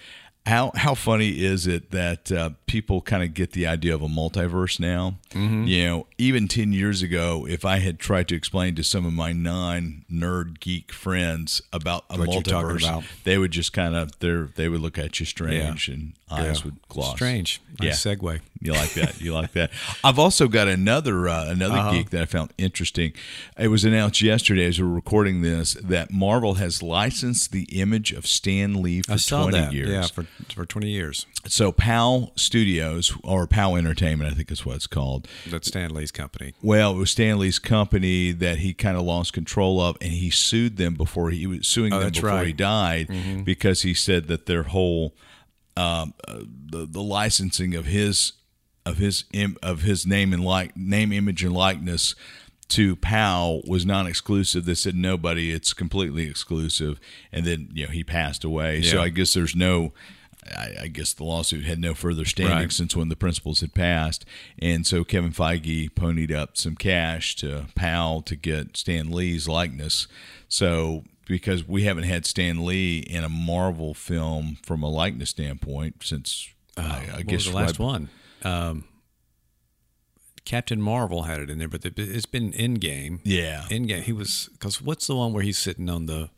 How 0.47 0.71
how 0.76 0.95
funny 0.95 1.43
is 1.45 1.67
it 1.67 1.91
that 1.91 2.31
uh, 2.31 2.50
people 2.67 3.00
kind 3.00 3.25
of 3.25 3.35
get 3.35 3.50
the 3.50 3.67
idea 3.67 3.93
of 3.97 4.00
a 4.03 4.07
multiverse 4.07 4.79
now? 4.79 5.17
Mm-hmm. 5.31 5.65
You 5.65 5.85
know, 5.85 6.07
even 6.19 6.47
ten 6.47 6.73
years 6.73 7.03
ago, 7.03 7.45
if 7.49 7.65
I 7.65 7.79
had 7.79 7.99
tried 7.99 8.29
to 8.29 8.37
explain 8.37 8.76
to 8.76 8.85
some 8.85 9.05
of 9.05 9.12
my 9.12 9.33
non 9.33 10.05
nerd 10.11 10.61
geek 10.61 10.93
friends 10.93 11.62
about 11.73 12.05
a 12.11 12.17
What 12.19 12.29
multiverse, 12.29 12.85
about. 12.88 13.03
they 13.25 13.38
would 13.38 13.50
just 13.50 13.73
kind 13.73 13.97
of 13.97 14.17
they 14.21 14.33
they 14.55 14.69
would 14.69 14.81
look 14.81 14.99
at 14.99 15.19
you 15.19 15.26
strange 15.26 15.88
and 15.88 16.12
eyes 16.31 16.59
Yeah. 16.61 16.65
would 16.67 16.88
gloss. 16.88 17.17
Strange. 17.17 17.61
Nice 17.81 18.05
segue. 18.05 18.41
You 18.61 18.73
like 18.73 18.95
that? 18.95 19.21
You 19.21 19.35
like 19.35 19.53
that? 19.53 19.71
I've 20.03 20.19
also 20.19 20.47
got 20.49 20.69
another 20.69 21.29
uh, 21.29 21.47
another 21.49 21.75
Uh-huh. 21.76 21.91
geek 21.93 22.11
that 22.11 22.23
I 22.23 22.26
found 22.26 22.53
interesting. 22.57 23.12
It 23.59 23.69
was 23.69 23.85
announced 23.85 24.23
yesterday 24.23 24.67
as 24.67 24.81
we 24.81 24.87
we're 24.87 24.95
recording 24.95 25.43
this 25.43 25.75
that 25.75 26.12
Marvel 26.12 26.55
has 26.55 26.83
licensed 26.85 27.50
the 27.50 27.65
image 27.81 28.12
of 28.12 28.26
Stan 28.29 28.81
Lee 28.81 29.03
for 29.03 29.19
twenty 29.19 29.59
that. 29.59 29.73
years. 29.73 29.88
Yeah, 29.88 30.07
for 30.07 30.25
for 30.55 30.66
20 30.66 30.88
years. 30.88 31.26
So 31.47 31.73
POW 31.73 32.33
Studios 32.37 33.16
or 33.23 33.47
POW 33.47 33.76
Entertainment, 33.76 34.31
I 34.33 34.35
think 34.35 34.50
is 34.50 34.64
what 34.66 34.76
it's 34.76 34.87
called. 34.87 35.26
That's 35.47 35.69
Stan 35.69 35.95
Lee's 35.95 36.11
company. 36.11 36.55
Well, 36.62 36.93
it 36.93 36.97
was 36.97 37.11
Stan 37.11 37.38
Lee's 37.38 37.59
company 37.59 38.33
that 38.33 38.59
he 38.59 38.75
kind 38.75 38.97
of 38.97 39.02
lost 39.05 39.33
control 39.33 39.81
of, 39.81 39.97
and 40.00 40.12
he 40.12 40.31
sued 40.31 40.76
them 40.76 40.95
before 40.95 41.31
he, 41.31 41.38
he 41.38 41.47
was 41.47 41.66
suing 41.69 41.93
Oh, 41.93 42.00
them 42.00 42.11
before 42.12 42.28
right. 42.31 42.47
he 42.47 42.52
died 42.52 43.09
because 43.45 43.83
he 43.83 43.95
said 43.95 44.26
that 44.28 44.47
their 44.47 44.64
whole 44.64 45.14
um, 45.76 46.14
uh, 46.26 46.38
the 46.71 46.87
the 46.87 47.02
licensing 47.02 47.75
of 47.75 47.85
his 47.87 48.33
of 48.87 48.97
his 48.99 49.25
Im, 49.33 49.57
of 49.62 49.83
his 49.83 50.07
name 50.07 50.33
and 50.33 50.45
like 50.45 50.76
name, 50.76 51.12
image, 51.12 51.45
and 51.45 51.52
likeness 51.52 52.14
to 52.69 52.97
POW 52.97 53.61
was 53.69 53.85
non-exclusive. 53.87 54.64
They 54.64 54.75
said 54.75 54.95
nobody, 54.97 55.52
it's 55.52 55.73
completely 55.73 56.28
exclusive, 56.28 56.99
and 57.31 57.45
then 57.45 57.69
you 57.75 57.85
know 57.87 57.93
he 57.93 58.02
passed 58.05 58.43
away. 58.43 58.83
So 58.83 59.00
I 59.00 59.09
guess 59.11 59.35
there's 59.35 59.55
no. 59.55 59.93
I, 60.57 60.75
I 60.83 60.88
guess 60.88 61.12
the 61.15 61.25
lawsuit 61.25 61.65
had 61.65 61.79
no 61.79 61.95
further 61.95 62.25
standing 62.25 62.57
Right. 62.57 62.73
since 62.73 62.95
when 62.95 63.09
the 63.09 63.17
principles 63.17 63.61
had 63.61 63.75
passed, 63.75 64.25
and 64.59 64.87
so 64.87 65.05
Kevin 65.05 65.33
Feige 65.33 65.91
ponied 65.91 66.33
up 66.35 66.57
some 66.57 66.75
cash 66.76 67.35
to 67.37 67.67
POW 67.75 68.23
to 68.26 68.37
get 68.37 68.76
Stan 68.76 69.11
Lee's 69.11 69.49
likeness. 69.49 70.07
So 70.49 71.05
because 71.26 71.67
we 71.67 71.83
haven't 71.85 72.05
had 72.05 72.25
Stan 72.26 72.65
Lee 72.65 72.99
in 72.99 73.25
a 73.25 73.29
Marvel 73.29 73.95
film 73.95 74.59
from 74.62 74.83
a 74.83 74.88
likeness 74.88 75.31
standpoint 75.31 76.03
since 76.05 76.49
I, 76.76 76.83
I 76.83 76.85
Uh, 76.87 77.17
What 77.17 77.26
guess 77.26 77.45
the 77.47 77.53
last 77.53 77.79
right- 77.79 77.85
one? 77.87 78.09
Um, 78.43 78.85
Captain 80.45 80.81
Marvel 80.81 81.25
had 81.25 81.41
it 81.41 81.50
in 81.50 81.59
there, 81.59 81.67
but 81.69 81.85
it's 81.85 82.26
been 82.26 82.53
Endgame. 82.53 83.19
Yeah, 83.25 83.65
Endgame, 83.69 84.03
he 84.03 84.12
was 84.12 84.49
because 84.53 84.81
what's 84.81 85.09
the 85.09 85.17
one 85.17 85.33
where 85.33 85.43
he's 85.43 85.59
sitting 85.59 85.91
on 85.91 86.07
the 86.07 86.31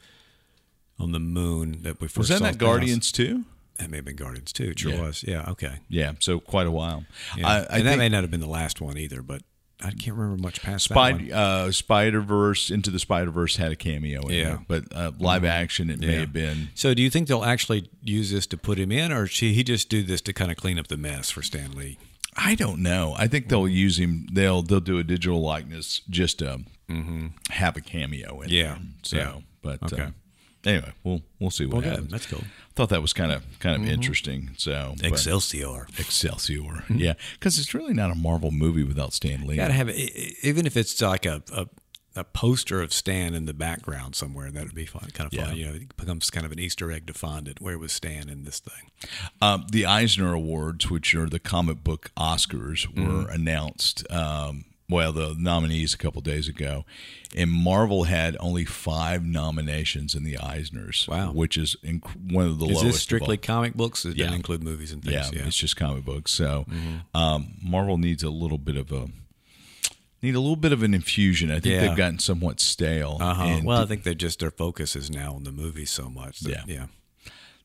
on 0.98 1.12
the 1.12 1.20
moon 1.20 1.82
that 1.82 2.00
we 2.00 2.08
first 2.08 2.16
was 2.16 2.28
that 2.30 2.40
not 2.40 2.56
Guardians 2.58 3.12
too? 3.12 3.44
That 3.78 3.90
may 3.90 3.98
have 3.98 4.04
been 4.04 4.16
Guardians 4.16 4.52
too. 4.52 4.70
It 4.70 4.78
sure 4.80 4.92
Yeah. 4.92 5.02
was. 5.02 5.22
Yeah. 5.26 5.50
Okay. 5.50 5.78
Yeah, 5.88 6.12
so 6.18 6.40
quite 6.40 6.66
a 6.66 6.70
while. 6.70 7.04
Yeah. 7.36 7.46
I, 7.48 7.56
I 7.58 7.78
and 7.78 7.86
that 7.86 7.98
may 7.98 8.08
not 8.08 8.22
have 8.22 8.30
been 8.30 8.40
the 8.40 8.46
last 8.48 8.80
one 8.80 8.98
either, 8.98 9.22
but 9.22 9.42
I 9.80 9.90
can't 9.92 10.16
remember 10.16 10.42
much 10.42 10.60
past 10.60 10.88
that 10.88 10.96
one. 10.96 11.14
Spider 11.28 11.34
uh, 11.34 11.70
Spider 11.70 12.20
Verse 12.20 12.70
Into 12.70 12.90
the 12.90 12.98
Spider 12.98 13.30
Verse 13.30 13.54
had 13.56 13.70
a 13.70 13.76
cameo 13.76 14.22
in 14.22 14.34
Yeah. 14.34 14.44
there, 14.44 14.64
but 14.66 14.84
uh, 14.92 15.12
live 15.20 15.44
action 15.44 15.90
it 15.90 16.00
may 16.00 16.16
have 16.16 16.32
been. 16.32 16.70
So, 16.74 16.94
do 16.94 17.02
you 17.02 17.08
think 17.10 17.28
they'll 17.28 17.44
actually 17.44 17.88
use 18.02 18.32
this 18.32 18.46
to 18.48 18.56
put 18.56 18.78
him 18.78 18.90
in, 18.90 19.12
or 19.12 19.26
should 19.28 19.52
he 19.52 19.62
just 19.62 19.88
do 19.88 20.02
this 20.02 20.20
to 20.22 20.32
kind 20.32 20.50
of 20.50 20.56
clean 20.56 20.78
up 20.80 20.88
the 20.88 20.96
mess 20.96 21.30
for 21.30 21.42
Stan 21.42 21.72
Lee? 21.76 21.98
I 22.36 22.56
don't 22.56 22.82
know. 22.82 23.14
I 23.16 23.28
think 23.28 23.48
they'll 23.48 23.68
use 23.68 24.00
him. 24.00 24.26
They'll 24.32 24.62
they'll 24.62 24.80
do 24.80 24.98
a 24.98 25.04
digital 25.04 25.40
likeness 25.40 26.00
just 26.10 26.40
to 26.40 26.62
have 27.50 27.76
a 27.76 27.80
cameo 27.80 28.40
in 28.40 28.48
Mm-hmm. 28.48 28.54
Yeah. 28.54 28.62
there. 28.74 28.78
So, 29.04 29.16
Yeah. 29.16 29.34
but 29.62 29.92
Okay. 29.92 30.02
uh, 30.02 30.10
anyway, 30.68 30.92
we'll 31.04 31.22
we'll 31.40 31.50
see 31.50 31.66
what 31.66 31.82
good. 31.82 31.90
happens. 31.90 32.10
That's 32.12 32.26
cool. 32.26 32.42
I 32.44 32.72
thought 32.74 32.90
that 32.90 33.02
was 33.02 33.12
kind 33.12 33.32
of 33.32 33.44
kind 33.58 33.82
of 33.82 33.88
interesting. 33.88 34.50
So 34.56 34.94
Excelsior. 35.02 35.86
Excelsior, 35.98 36.84
yeah, 36.94 37.14
because 37.32 37.58
it's 37.58 37.74
really 37.74 37.94
not 37.94 38.10
a 38.10 38.14
Marvel 38.14 38.50
movie 38.50 38.84
without 38.84 39.12
Stan 39.12 39.46
Lee. 39.46 39.56
Got 39.56 39.68
to 39.68 39.74
have 39.74 39.88
it, 39.88 40.34
even 40.42 40.66
if 40.66 40.76
it's 40.76 41.00
like 41.02 41.26
a, 41.26 41.42
a 41.52 41.66
a 42.16 42.24
poster 42.24 42.82
of 42.82 42.92
Stan 42.92 43.32
in 43.34 43.44
the 43.44 43.54
background 43.54 44.16
somewhere. 44.16 44.50
That 44.50 44.64
would 44.64 44.74
be 44.74 44.86
fun, 44.86 45.08
kind 45.12 45.32
of 45.32 45.38
fun. 45.38 45.50
Yeah. 45.50 45.54
You 45.54 45.66
know, 45.66 45.74
it 45.76 45.96
becomes 45.96 46.30
kind 46.30 46.44
of 46.44 46.50
an 46.50 46.58
Easter 46.58 46.90
egg 46.90 47.06
to 47.06 47.14
find 47.14 47.46
it. 47.46 47.60
Where 47.60 47.78
was 47.78 47.92
Stan 47.92 48.28
in 48.28 48.42
this 48.42 48.58
thing? 48.58 48.90
Um, 49.40 49.66
the 49.70 49.86
Eisner 49.86 50.32
Awards, 50.34 50.90
which 50.90 51.14
are 51.14 51.28
the 51.28 51.38
comic 51.38 51.84
book 51.84 52.10
Oscars, 52.16 52.86
were 52.88 53.02
Mm-hmm. 53.26 53.30
announced. 53.32 54.10
Um, 54.10 54.64
well, 54.90 55.12
the 55.12 55.34
nominees 55.38 55.92
a 55.94 55.98
couple 55.98 56.20
days 56.22 56.48
ago, 56.48 56.84
and 57.36 57.50
Marvel 57.50 58.04
had 58.04 58.36
only 58.40 58.64
five 58.64 59.24
nominations 59.24 60.14
in 60.14 60.24
the 60.24 60.34
Eisners. 60.36 61.06
Wow. 61.06 61.32
which 61.32 61.56
is 61.58 61.76
inc- 61.84 62.32
one 62.32 62.46
of 62.46 62.58
the 62.58 62.66
Is 62.66 62.70
lowest. 62.72 62.84
this 62.86 62.94
of 62.96 63.00
strictly 63.02 63.36
comic 63.36 63.74
books? 63.74 64.04
It 64.04 64.16
Yeah. 64.16 64.24
doesn't 64.24 64.36
include 64.36 64.62
movies 64.62 64.92
and 64.92 65.02
things. 65.02 65.12
Yeah, 65.14 65.24
Yeah, 65.32 65.38
Mm-hmm. 65.40 65.48
it's 65.48 65.56
just 65.58 65.76
comic 65.76 66.04
books. 66.04 66.32
So 66.32 66.64
um, 67.14 67.54
Marvel 67.62 67.98
needs 67.98 68.22
a 68.22 68.30
little 68.30 68.58
bit 68.58 68.76
of 68.76 68.90
a 68.92 69.08
need 70.20 70.34
a 70.34 70.40
little 70.40 70.56
bit 70.56 70.72
of 70.72 70.82
an 70.82 70.94
infusion. 70.94 71.50
I 71.50 71.60
think 71.60 71.74
Yeah. 71.74 71.80
they've 71.86 71.96
gotten 71.96 72.18
somewhat 72.18 72.58
stale. 72.58 73.18
Uh-huh. 73.20 73.42
And 73.44 73.64
Well, 73.64 73.82
I 73.82 73.86
think 73.86 74.02
they 74.02 74.14
just 74.16 74.40
their 74.40 74.50
focus 74.50 74.96
is 74.96 75.10
now 75.10 75.34
on 75.34 75.44
the 75.44 75.52
movies 75.52 75.90
so 75.90 76.08
much. 76.10 76.40
that- 76.40 76.50
Yeah. 76.50 76.62
yeah. 76.66 76.86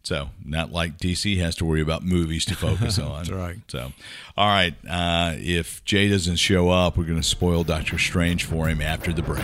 So 0.04 0.30
not 0.44 0.72
like 0.72 0.98
DC 0.98 1.38
has 1.40 1.56
to 1.58 1.66
worry 1.66 1.82
about 1.82 2.04
movies 2.04 2.44
to 2.46 2.56
focus 2.56 3.00
on. 3.00 3.18
That's 3.24 3.30
right. 3.32 3.58
So, 3.70 3.94
all 4.36 4.48
right. 4.48 4.76
Uh, 4.88 5.36
if 5.38 5.84
Jay 5.86 6.10
doesn't 6.10 6.36
show 6.36 6.70
up, 6.70 6.98
we're 6.98 7.06
going 7.06 7.22
to 7.22 7.28
spoil 7.28 7.64
Doctor 7.64 7.98
Strange 7.98 8.44
for 8.44 8.68
him 8.68 8.82
after 8.82 9.14
the 9.14 9.22
break. 9.22 9.44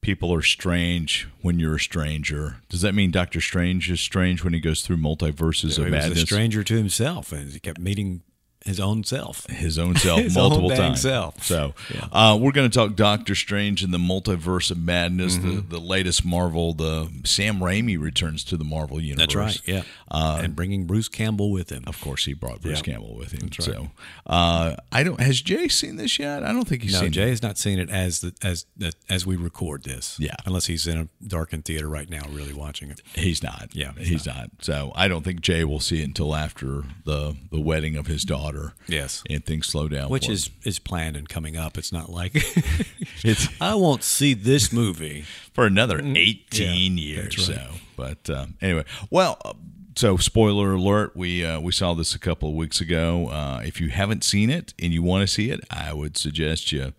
People 0.00 0.32
are 0.32 0.40
strange 0.42 1.28
when 1.42 1.58
you're 1.58 1.74
a 1.76 1.80
stranger. 1.80 2.56
Does 2.70 2.80
that 2.80 2.94
mean 2.94 3.10
Doctor 3.10 3.42
Strange 3.42 3.90
is 3.90 4.00
strange 4.00 4.42
when 4.42 4.54
he 4.54 4.60
goes 4.60 4.80
through 4.80 4.96
multiverses 4.96 5.76
he 5.76 5.82
of 5.82 5.90
was 5.90 5.90
madness? 5.90 6.22
a 6.22 6.26
stranger 6.26 6.64
to 6.64 6.76
himself, 6.76 7.30
and 7.30 7.52
he 7.52 7.60
kept 7.60 7.78
meeting 7.78 8.22
his 8.68 8.78
own 8.80 9.02
self. 9.04 9.46
his 9.46 9.78
own 9.78 9.96
self 9.96 10.20
His 10.22 10.34
multiple 10.36 10.68
dang 10.68 10.78
times. 10.78 11.00
self. 11.02 11.42
So, 11.42 11.74
uh, 12.12 12.38
we're 12.40 12.52
going 12.52 12.70
to 12.70 12.74
talk 12.78 12.94
Doctor 12.94 13.34
Strange 13.34 13.82
and 13.82 13.92
the 13.92 13.98
Multiverse 13.98 14.70
of 14.70 14.78
Madness, 14.78 15.36
the, 15.36 15.48
Mm-hmm. 15.48 15.68
the 15.70 15.80
latest 15.80 16.24
Marvel. 16.24 16.74
The 16.74 17.10
Sam 17.24 17.58
Raimi 17.60 17.98
returns 18.00 18.44
to 18.44 18.56
the 18.56 18.64
Marvel 18.64 19.00
universe. 19.00 19.26
That's 19.26 19.34
right. 19.34 19.60
Yeah, 19.66 19.82
and 20.10 20.54
bringing 20.54 20.86
Bruce 20.86 21.08
Campbell 21.08 21.50
with 21.50 21.70
him. 21.70 21.84
Of 21.86 22.00
course, 22.00 22.24
he 22.26 22.34
brought 22.34 22.60
Bruce 22.62 22.78
Yeah. 22.78 22.92
Campbell 22.94 23.16
with 23.16 23.32
him. 23.32 23.44
right. 23.44 23.62
So, 23.62 23.88
uh, 24.26 24.76
I 24.92 25.02
don't. 25.02 25.20
Has 25.20 25.40
Jay 25.40 25.68
seen 25.68 25.96
this 25.96 26.18
yet? 26.18 26.42
I 26.44 26.52
don't 26.52 26.66
think 26.68 26.82
he's 26.82 26.92
No, 26.92 27.00
seen. 27.00 27.12
Jay 27.12 27.30
has 27.30 27.42
not 27.42 27.58
seen 27.58 27.78
it 27.78 27.90
as 27.90 28.20
the, 28.20 28.34
as 28.42 28.66
the, 28.76 28.92
as 29.08 29.24
we 29.26 29.36
record 29.36 29.84
this. 29.84 30.16
Yeah. 30.18 30.34
unless 30.46 30.66
he's 30.66 30.86
in 30.86 30.98
a 30.98 31.08
darkened 31.26 31.64
theater 31.64 31.88
right 31.88 32.08
now, 32.08 32.22
really 32.30 32.52
watching 32.52 32.90
it. 32.90 33.00
it. 33.14 33.20
He's 33.22 33.42
not. 33.42 33.70
Yeah, 33.72 33.92
he's, 33.96 34.08
he's 34.08 34.26
not. 34.26 34.50
So, 34.60 34.92
I 34.94 35.08
don't 35.08 35.24
think 35.24 35.40
Jay 35.40 35.64
will 35.64 35.80
see 35.80 36.00
it 36.00 36.04
until 36.04 36.34
after 36.34 36.84
the 37.04 37.36
the 37.50 37.60
wedding 37.60 37.96
of 37.96 38.06
his 38.06 38.24
daughter. 38.24 38.57
Yes, 38.86 39.22
and 39.30 39.44
things 39.44 39.66
slow 39.66 39.88
down. 39.88 40.08
which 40.10 40.28
is 40.28 40.50
is 40.64 40.78
planned 40.78 41.16
and 41.16 41.28
coming 41.28 41.56
up. 41.56 41.76
It's 41.78 41.92
not 41.92 42.10
like 42.10 42.34
It's- 43.24 43.48
I 43.60 43.74
won't 43.74 44.02
see 44.02 44.34
this 44.34 44.72
movie. 44.72 45.24
for 45.52 45.66
another 45.66 45.98
18 46.00 46.96
Yeah, 46.98 47.04
years. 47.04 47.36
right. 47.48 47.56
So, 47.56 47.70
but 47.96 48.30
um, 48.30 48.54
anyway, 48.60 48.84
well, 49.10 49.38
uh, 49.44 49.52
so 49.96 50.16
spoiler 50.16 50.74
alert, 50.74 51.16
we 51.16 51.44
uh, 51.44 51.58
we 51.60 51.72
saw 51.72 51.92
this 51.94 52.14
a 52.14 52.18
couple 52.20 52.48
of 52.50 52.54
weeks 52.54 52.80
ago. 52.80 53.28
Uh, 53.28 53.60
if 53.64 53.80
you 53.80 53.88
haven't 53.88 54.22
seen 54.22 54.48
it 54.50 54.72
and 54.78 54.92
you 54.92 55.02
want 55.02 55.22
to 55.22 55.26
see 55.26 55.50
it, 55.50 55.60
I 55.70 55.92
would 55.92 56.16
suggest 56.16 56.70
you 56.70 56.92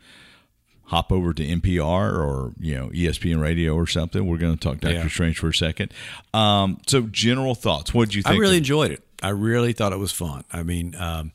hop 0.86 1.12
over 1.12 1.34
to 1.34 1.46
NPR 1.46 2.18
or 2.18 2.52
you 2.60 2.76
know 2.76 2.90
ESPN 2.90 3.40
Radio 3.42 3.74
or 3.76 3.88
something. 3.88 4.26
We're 4.28 4.38
going 4.38 4.58
to 4.58 4.60
talk 4.60 4.80
Doctor 4.82 4.98
Yeah. 4.98 5.08
Strange 5.08 5.38
for 5.40 5.50
a 5.50 5.54
second. 5.54 5.94
Um, 6.34 6.80
so, 6.88 7.04
general 7.04 7.56
thoughts. 7.56 7.94
What 7.94 8.10
did 8.10 8.16
you 8.16 8.24
think 8.24 8.36
I 8.36 8.40
really 8.40 8.56
of- 8.58 8.62
enjoyed 8.64 8.92
it. 8.92 9.04
I 9.22 9.30
really 9.30 9.74
thought 9.74 9.92
it 9.94 10.00
was 10.00 10.12
fun. 10.12 10.44
I 10.52 10.64
mean, 10.64 10.96
um, 10.96 11.32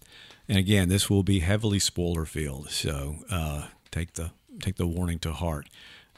and 0.48 0.58
again, 0.58 0.88
this 0.88 1.08
will 1.10 1.22
be 1.22 1.40
heavily 1.40 1.78
spoiler 1.78 2.24
filled, 2.24 2.70
so 2.70 3.16
uh, 3.30 3.66
take 3.90 4.14
the 4.14 4.30
take 4.60 4.76
the 4.76 4.86
warning 4.86 5.18
to 5.20 5.32
heart. 5.32 5.68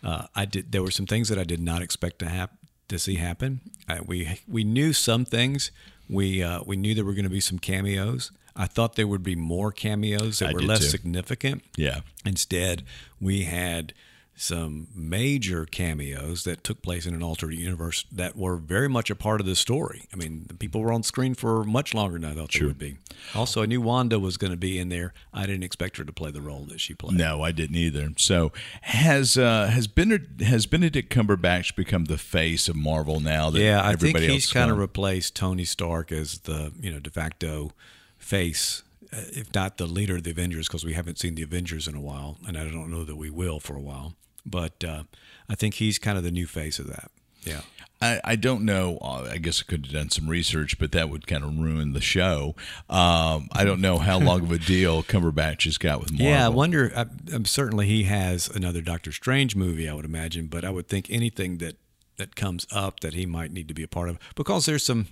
Uh, 0.03 0.27
I 0.35 0.45
did. 0.45 0.73
There 0.73 0.83
were 0.83 0.91
some 0.91 1.07
things 1.07 1.29
that 1.29 1.39
I 1.39 1.45
did 1.45 1.61
not 1.61 1.83
expect 1.83 2.19
to 2.21 2.27
hap- 2.29 2.59
to 2.89 2.99
see 2.99 3.17
happen. 3.17 3.61
Uh, 3.89 3.99
we 4.07 4.41
we 4.47 4.63
knew 4.65 4.93
some 4.93 5.25
things. 5.25 5.71
We 6.09 6.43
uh, 6.43 6.63
we 6.65 6.77
knew 6.77 6.95
there 6.95 7.05
were 7.05 7.15
going 7.15 7.25
to 7.25 7.31
be 7.31 7.41
some 7.41 7.59
cameos. 7.59 8.31
I 8.55 8.67
thought 8.67 8.95
there 8.95 9.07
would 9.09 9.23
be 9.23 9.37
more 9.37 9.71
cameos 9.71 10.39
that 10.39 10.51
I 10.51 10.53
were 10.55 10.63
less 10.63 10.81
too. 10.81 10.87
significant. 10.87 11.63
yeah, 11.77 12.01
Instead, 12.25 12.85
we 13.21 13.43
had 13.43 13.93
some 14.39 14.89
major 14.95 15.65
cameos 15.65 16.45
that 16.45 16.63
took 16.63 16.83
place 16.83 17.07
in 17.07 17.15
an 17.15 17.23
alternate 17.23 17.59
universe 17.59 18.05
that 18.13 18.37
were 18.37 18.57
very 18.57 18.89
much 18.89 19.09
a 19.09 19.17
part 19.17 19.41
of 19.41 19.47
the 19.47 19.57
story. 19.57 20.07
I 20.13 20.17
mean, 20.17 20.45
the 20.49 20.55
people 20.55 20.83
were 20.83 20.93
on 20.93 21.03
screen 21.03 21.35
for 21.35 21.65
much 21.65 21.95
longer 21.95 22.19
than 22.19 22.31
I 22.31 22.35
thought 22.35 22.53
they 22.53 22.67
would 22.67 22.79
be. 22.79 22.99
Also, 23.35 23.63
I 23.63 23.67
knew 23.67 23.81
Wanda 23.81 24.19
was 24.19 24.37
going 24.37 24.51
to 24.51 24.57
be 24.59 24.79
in 24.79 24.91
there. 24.91 25.15
I 25.33 25.47
didn't 25.47 25.63
expect 25.65 25.97
her 25.97 26.05
to 26.05 26.13
play 26.13 26.31
the 26.31 26.43
role 26.43 26.65
that 26.67 26.81
she 26.81 26.93
played. 26.93 27.17
No, 27.17 27.43
I 27.43 27.51
didn't 27.51 27.77
either. 27.77 28.11
So 28.19 28.53
has 28.83 29.39
uh, 29.39 29.69
has 29.69 29.87
Benedict 29.87 30.43
has 30.43 30.67
Benedict 30.67 31.13
Cumberbatch 31.13 31.75
become 31.75 32.05
the 32.05 32.19
face 32.19 32.69
of 32.69 32.77
Marvel 32.77 33.21
now? 33.21 33.49
That 33.49 33.61
Yeah, 33.61 33.81
I 33.83 33.97
think 33.97 34.19
he's 34.19 34.53
kind 34.53 34.71
of 34.71 34.77
replaced 34.77 35.35
Tony 35.35 35.65
Stark 35.65 36.13
as 36.13 36.41
the 36.41 36.73
you 36.79 36.93
know 36.93 37.01
de 37.01 37.11
facto 37.11 37.71
face, 38.19 38.83
uh, 39.15 39.23
if 39.29 39.55
not 39.55 39.79
the 39.79 39.87
leader 39.87 40.17
of 40.17 40.25
the 40.25 40.31
Avengers, 40.31 40.69
because 40.69 40.85
we 40.85 40.93
haven't 40.93 41.19
seen 41.19 41.37
the 41.37 41.43
Avengers 41.43 41.89
in 41.89 41.95
a 41.95 42.01
while, 42.03 42.37
and 42.47 42.59
I 42.59 42.65
don't 42.65 42.91
know 42.91 43.05
that 43.05 43.17
we 43.17 43.31
will 43.31 43.61
for 43.61 43.75
a 43.75 43.81
while. 43.81 44.15
But 44.47 44.85
uh, 44.85 45.03
I 45.49 45.55
think 45.55 45.75
he's 45.75 45.99
kind 45.99 46.17
of 46.17 46.25
the 46.25 46.31
new 46.31 46.47
face 46.47 46.79
of 46.79 46.87
that. 46.87 47.11
Yeah. 47.43 47.61
I, 48.01 48.21
I 48.25 48.37
don't 48.37 48.65
know. 48.65 48.99
Uh, 49.01 49.29
I 49.31 49.39
guess 49.39 49.63
I 49.63 49.71
could 49.71 49.87
have 49.87 49.95
done 49.95 50.11
some 50.11 50.29
research, 50.29 50.79
but 50.79 50.93
that 50.93 51.09
would 51.09 51.27
kind 51.27 51.43
of 51.43 51.59
ruin 51.59 51.95
the 51.95 52.01
show. 52.01 52.55
Um, 52.91 53.49
I 53.53 53.65
don't 53.65 53.81
know 53.81 53.99
how 53.99 54.19
long 54.19 54.43
of 54.43 54.53
a 54.53 54.59
deal 54.59 55.03
Cumberbatch 55.03 55.65
has 55.65 55.79
got 55.79 56.01
with 56.01 56.13
Marvel. 56.13 56.27
Yeah, 56.27 56.47
I 56.47 56.51
wonder. 56.51 56.93
I, 56.95 57.07
I'm 57.33 57.47
certainly 57.47 57.87
he 57.87 58.05
has 58.05 58.49
another 58.49 58.83
Doctor 58.83 59.13
Strange 59.13 59.57
movie, 59.57 59.89
I 59.89 59.95
would 59.95 60.05
imagine, 60.05 60.49
but 60.49 60.65
I 60.65 60.71
would 60.71 60.89
think 60.89 61.09
anything 61.11 61.59
that 61.59 61.77
that 62.19 62.35
comes 62.35 62.67
up 62.71 63.01
that 63.01 63.13
he 63.13 63.27
might 63.27 63.51
need 63.53 63.69
to 63.69 63.75
be 63.75 63.83
a 63.83 63.89
part 63.89 64.09
of 64.09 64.19
because 64.35 64.67
there's 64.67 64.85
some. 64.85 65.09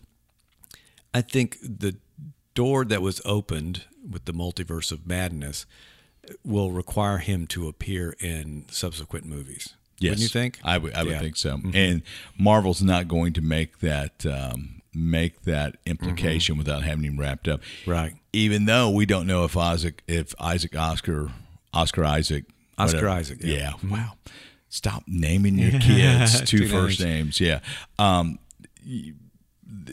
I 1.13 1.21
think 1.21 1.59
the 1.63 1.97
door 2.55 2.85
that 2.85 3.03
was 3.03 3.21
opened 3.25 3.85
with 4.09 4.25
the 4.25 4.33
multiverse 4.33 4.93
of 4.93 5.07
madness 5.07 5.65
will 6.45 6.71
require 6.73 7.19
him 7.19 7.47
to 7.49 7.69
appear 7.69 8.15
in 8.21 8.65
subsequent 8.71 9.27
movies. 9.27 9.75
Yes, 9.99 10.11
Wouldn't 10.11 10.23
you 10.23 10.29
think? 10.29 10.59
I 10.65 10.79
would. 10.79 10.93
I 10.95 11.03
would 11.03 11.11
Yeah. 11.11 11.17
Mm-hmm. 11.17 11.25
think 11.25 11.37
so. 11.37 11.61
And 11.75 12.03
Marvel's 12.39 12.83
not 12.83 13.07
going 13.09 13.33
to 13.35 13.41
make 13.41 13.79
that 13.81 14.27
um, 14.27 14.83
make 14.93 15.43
that 15.43 15.77
implication 15.87 16.57
without 16.59 16.83
having 16.85 17.05
him 17.05 17.19
wrapped 17.19 17.49
up. 17.49 17.61
Mm-hmm. 17.61 17.91
Right. 17.91 18.15
Even 18.33 18.65
though 18.67 18.91
we 18.91 19.07
don't 19.07 19.27
know 19.27 19.45
if 19.45 19.57
Isaac, 19.57 20.03
if 20.09 20.35
Isaac 20.41 20.77
Oscar, 20.77 21.31
Oscar 21.73 22.05
Isaac, 22.05 22.45
Oscar 22.77 22.97
whatever. 22.99 23.09
Isaac, 23.11 23.39
yeah. 23.43 23.71
Mm-hmm. 23.73 23.91
Wow. 23.91 24.13
Stop 24.69 25.05
naming 25.07 25.57
your 25.59 25.71
kids 25.81 26.41
two 26.43 26.59
Two 26.59 26.69
first 26.69 27.01
names. 27.01 27.41
Yeah. 27.41 27.61
Um, 27.99 28.41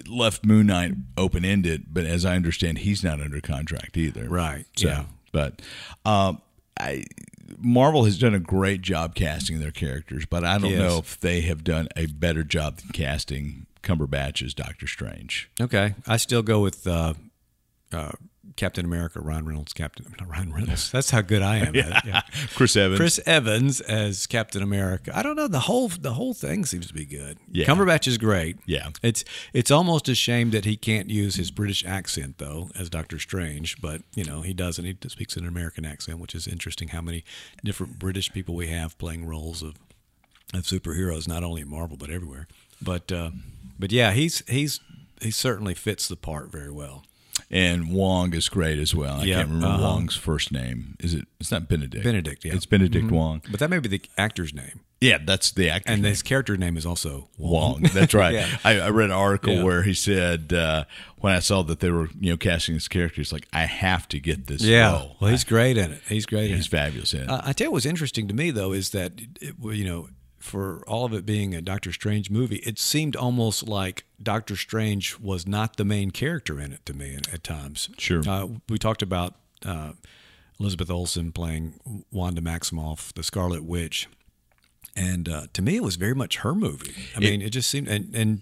left 0.07 0.45
Moon 0.45 0.67
Knight 0.67 0.93
open 1.17 1.45
ended, 1.45 1.85
but 1.91 2.05
as 2.05 2.25
I 2.25 2.35
understand, 2.35 2.79
he's 2.79 3.03
not 3.03 3.19
under 3.21 3.41
contract 3.41 3.97
either. 3.97 4.27
Right, 4.27 4.65
So, 4.75 4.88
yeah. 4.88 5.03
But 5.31 5.61
um, 6.05 6.41
I 6.79 7.03
Marvel 7.59 8.05
has 8.05 8.17
done 8.17 8.33
a 8.33 8.39
great 8.39 8.81
job 8.81 9.13
casting 9.15 9.59
their 9.59 9.71
characters, 9.71 10.25
but 10.25 10.43
I 10.45 10.57
don't 10.57 10.71
Yes. 10.71 10.79
know 10.79 10.97
if 11.00 11.19
they 11.19 11.41
have 11.41 11.63
done 11.63 11.88
a 11.95 12.05
better 12.07 12.43
job 12.43 12.77
than 12.77 12.89
casting 12.91 13.65
Cumberbatch 13.83 14.41
as 14.43 14.53
Doctor 14.53 14.88
Strange. 14.88 15.50
Okay, 15.59 15.95
I 16.07 16.17
still 16.17 16.41
go 16.43 16.61
with 16.61 16.88
uh, 16.88 17.13
uh, 17.91 18.11
Captain 18.55 18.86
America, 18.86 19.20
Ron 19.20 19.46
Reynolds. 19.46 19.74
Captain, 19.74 20.05
not 20.20 20.27
Ryan 20.29 20.53
Reynolds. 20.53 20.91
That's 20.91 21.10
how 21.10 21.22
good 21.22 21.41
I 21.41 21.58
am. 21.58 21.67
at 21.75 21.75
it. 21.75 22.05
Yeah. 22.05 22.22
Chris 22.55 22.75
Evans. 22.75 23.00
Chris 23.00 23.20
Evans 23.25 23.81
as 23.81 24.27
Captain 24.27 24.62
America. 24.62 25.12
I 25.15 25.24
don't 25.24 25.36
know 25.36 25.48
the 25.48 25.62
whole 25.62 25.88
the 25.89 26.13
whole 26.13 26.34
thing 26.34 26.65
seems 26.65 26.88
to 26.88 26.93
be 26.93 27.05
good. 27.05 27.38
Yeah. 27.51 27.65
Cumberbatch 27.65 28.08
is 28.08 28.17
great. 28.17 28.58
Yeah. 28.65 28.89
it's 29.01 29.24
it's 29.53 29.72
almost 29.72 30.10
a 30.10 30.15
shame 30.15 30.51
that 30.51 30.65
he 30.65 30.77
can't 30.77 31.10
use 31.10 31.36
his 31.36 31.51
British 31.51 31.86
accent 31.86 32.38
though 32.38 32.70
as 32.77 32.89
Doctor 32.89 33.20
Strange, 33.20 33.81
but 33.81 34.01
you 34.15 34.24
know 34.24 34.41
he 34.41 34.53
doesn't. 34.53 34.86
He 34.86 34.96
speaks 35.08 35.36
in 35.36 35.43
an 35.43 35.50
American 35.50 35.86
accent, 35.86 36.20
which 36.20 36.36
is 36.36 36.48
interesting. 36.48 36.89
How 36.89 37.01
many 37.01 37.24
different 37.63 38.00
British 38.00 38.31
people 38.31 38.55
we 38.55 38.67
have 38.67 38.98
playing 38.98 39.25
roles 39.25 39.62
of 39.63 39.75
of 40.53 40.63
superheroes, 40.63 41.27
not 41.27 41.43
only 41.43 41.62
in 41.62 41.70
Marvel 41.70 41.98
but 41.98 42.10
everywhere. 42.10 42.48
But 42.81 43.12
uh, 43.12 43.31
but 43.79 43.91
yeah, 43.91 44.12
he's 44.12 44.43
he's 44.48 44.79
he 45.22 45.31
certainly 45.31 45.74
fits 45.74 46.08
the 46.08 46.15
part 46.15 46.51
very 46.51 46.72
well. 46.72 47.03
And 47.51 47.91
Wong 47.91 48.34
is 48.34 48.48
great 48.50 48.79
as 48.79 48.96
well. 48.96 49.17
I 49.20 49.24
Yeah, 49.25 49.36
can't 49.36 49.50
remember 49.50 49.67
uh-huh. 49.75 49.84
Wong's 49.84 50.15
first 50.15 50.51
name. 50.51 50.96
Is 51.00 51.13
it? 51.13 51.27
It's 51.39 51.51
not 51.51 51.67
Benedict. 51.67 52.03
Benedict, 52.03 52.46
yeah. 52.46 52.53
It's 52.55 52.65
Benedict 52.65 53.12
Wong. 53.12 53.41
But 53.51 53.60
that 53.60 53.70
may 53.70 53.79
be 53.79 53.89
the 53.89 54.01
actor's 54.17 54.53
name, 54.53 54.79
Yeah, 55.01 55.17
that's 55.24 55.51
the 55.51 55.70
actor. 55.70 55.91
and 55.91 56.05
his 56.05 56.22
character 56.24 56.55
name 56.58 56.77
is 56.77 56.86
also 56.86 57.29
Wong. 57.38 57.81
Wong. 57.81 57.81
That's 57.93 58.13
right. 58.13 58.34
Yeah. 58.36 58.48
I, 58.63 58.79
I 58.79 58.89
read 58.89 59.05
an 59.10 59.12
article 59.15 59.55
Yeah. 59.55 59.63
where 59.63 59.84
he 59.84 59.93
said 59.93 60.53
uh, 60.53 60.86
when 61.17 61.34
I 61.34 61.39
saw 61.39 61.62
that 61.63 61.79
they 61.81 61.89
were 61.91 62.08
you 62.20 62.31
know 62.31 62.38
casting 62.38 62.75
his 62.75 62.88
character, 62.88 63.17
he's 63.17 63.34
like, 63.34 63.48
I 63.51 63.65
have 63.65 64.08
to 64.10 64.20
get 64.20 64.48
this 64.48 64.62
Yeah, 64.62 64.91
role. 64.93 65.17
well, 65.20 65.31
he's 65.31 65.43
great 65.43 65.77
in 65.77 65.91
it. 65.91 66.01
He's 66.08 66.25
great. 66.25 66.50
in 66.51 66.55
he's 66.58 66.67
fabulous 66.67 67.13
in 67.13 67.22
it. 67.24 67.29
Uh, 67.29 67.41
I 67.43 67.51
tell 67.53 67.67
you 67.67 67.72
what's 67.72 67.86
interesting 67.86 68.27
to 68.29 68.34
me 68.34 68.51
though 68.51 68.72
is 68.72 68.91
that 68.91 69.13
it, 69.41 69.55
you 69.62 69.84
know 69.86 70.08
for 70.41 70.83
all 70.88 71.05
of 71.05 71.13
it 71.13 71.25
being 71.25 71.53
a 71.53 71.62
Doctor 71.62 71.93
Strange 71.93 72.29
movie, 72.29 72.57
it 72.57 72.79
seemed 72.79 73.15
almost 73.15 73.67
like 73.67 74.05
Doctor 74.21 74.55
Strange 74.55 75.19
was 75.19 75.48
not 75.48 75.77
the 75.77 75.86
main 75.86 76.12
character 76.12 76.60
in 76.60 76.71
it 76.71 76.86
to 76.86 76.93
me 76.93 77.15
at, 77.15 77.33
at 77.33 77.43
times. 77.43 77.89
Sure. 77.98 78.21
Uh, 78.27 78.48
we 78.67 78.77
talked 78.77 79.01
about 79.01 79.36
uh, 79.65 79.93
Elizabeth 80.60 80.89
Olsen 80.89 81.31
playing 81.31 82.03
Wanda 82.12 82.41
Maximoff, 82.41 83.13
the 83.13 83.24
Scarlet 83.24 83.63
Witch, 83.63 84.07
and 84.95 85.29
uh, 85.29 85.48
to 85.53 85.62
me 85.62 85.77
it 85.77 85.83
was 85.83 85.95
very 85.95 86.15
much 86.15 86.38
her 86.38 86.53
movie. 86.53 86.95
I 87.15 87.19
mean, 87.19 87.41
it 87.41 87.51
just 87.51 87.69
seemed 87.69 87.88
and 87.88 88.13
and. 88.15 88.41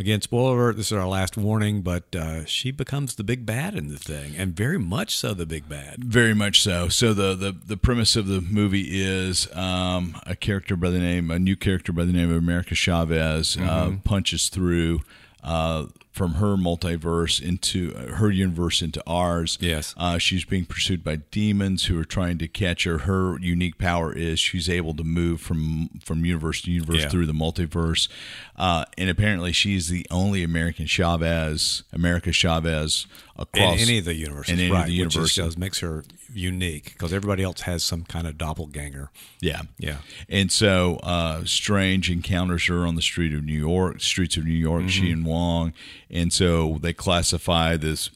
Again, 0.00 0.22
spoiler 0.22 0.54
alert, 0.54 0.76
this 0.78 0.86
is 0.86 0.96
our 0.96 1.06
last 1.06 1.36
warning, 1.36 1.82
but 1.82 2.16
uh, 2.16 2.46
she 2.46 2.70
becomes 2.70 3.16
the 3.16 3.22
big 3.22 3.44
bad 3.44 3.74
in 3.74 3.88
the 3.88 3.98
thing, 3.98 4.34
and 4.34 4.56
very 4.56 4.78
much 4.78 5.14
so 5.14 5.34
the 5.34 5.44
big 5.44 5.68
bad. 5.68 6.02
Very 6.02 6.32
much 6.34 6.62
so. 6.62 6.88
So 6.88 7.12
the, 7.12 7.34
the, 7.34 7.52
the 7.52 7.76
premise 7.76 8.16
of 8.16 8.26
the 8.26 8.40
movie 8.40 8.88
is 9.02 9.46
um, 9.54 10.16
a 10.26 10.34
character 10.34 10.74
by 10.74 10.88
the 10.88 10.98
name, 11.00 11.30
a 11.30 11.38
new 11.38 11.54
character 11.54 11.92
by 11.92 12.04
the 12.06 12.12
name 12.14 12.30
of 12.30 12.38
America 12.38 12.74
Chavez, 12.74 13.58
uh, 13.58 13.60
Mm-hmm. 13.60 13.96
punches 13.98 14.48
through 14.48 15.00
uh, 15.44 15.84
from 16.10 16.34
her 16.34 16.56
multiverse 16.56 17.40
into 17.40 17.94
uh, 17.96 18.14
her 18.16 18.30
universe 18.30 18.82
into 18.82 19.02
ours. 19.06 19.56
Yes. 19.60 19.94
uh, 19.96 20.18
she's 20.18 20.44
being 20.44 20.64
pursued 20.64 21.04
by 21.04 21.16
demons 21.30 21.84
who 21.86 21.98
are 22.00 22.04
trying 22.04 22.36
to 22.38 22.48
catch 22.48 22.84
her. 22.84 22.98
Her 22.98 23.38
unique 23.38 23.78
power 23.78 24.12
is 24.12 24.40
she's 24.40 24.68
able 24.68 24.94
to 24.94 25.04
move 25.04 25.40
from 25.40 25.88
from 26.04 26.24
universe 26.24 26.62
to 26.62 26.70
universe 26.72 27.02
Yeah. 27.02 27.08
through 27.10 27.26
the 27.26 27.32
multiverse, 27.32 28.08
uh, 28.56 28.84
and 28.98 29.08
apparently 29.08 29.52
she's 29.52 29.88
the 29.88 30.04
only 30.10 30.42
American 30.42 30.86
Chavez, 30.86 31.82
America 31.92 32.32
Chavez 32.32 33.06
in 33.36 33.42
across 33.42 33.80
any 33.80 33.98
of 33.98 34.04
the 34.04 34.14
universes, 34.14 34.52
in 34.52 34.58
any 34.58 34.68
of 34.68 34.74
right? 34.74 34.86
the 34.86 34.92
Which 35.02 35.14
universes. 35.14 35.38
is, 35.38 35.44
does 35.44 35.58
makes 35.58 35.78
her 35.80 36.04
unique 36.32 36.92
because 36.92 37.12
everybody 37.12 37.42
else 37.42 37.62
has 37.62 37.82
some 37.82 38.04
kind 38.04 38.26
of 38.26 38.36
doppelganger. 38.38 39.10
Yeah, 39.40 39.62
Yeah. 39.78 39.96
And 40.28 40.52
so 40.52 40.96
uh, 41.02 41.44
Strange 41.44 42.10
encounters 42.10 42.66
her 42.66 42.86
on 42.86 42.94
the 42.96 43.02
street 43.02 43.32
of 43.34 43.44
New 43.44 43.58
York, 43.58 44.00
streets 44.00 44.36
of 44.36 44.44
New 44.44 44.52
York. 44.54 44.88
She 44.90 45.10
and 45.10 45.24
Wong, 45.24 45.72
and 46.10 46.32
so 46.32 46.78
they 46.80 46.92
classify 46.92 47.76
this 47.76 48.10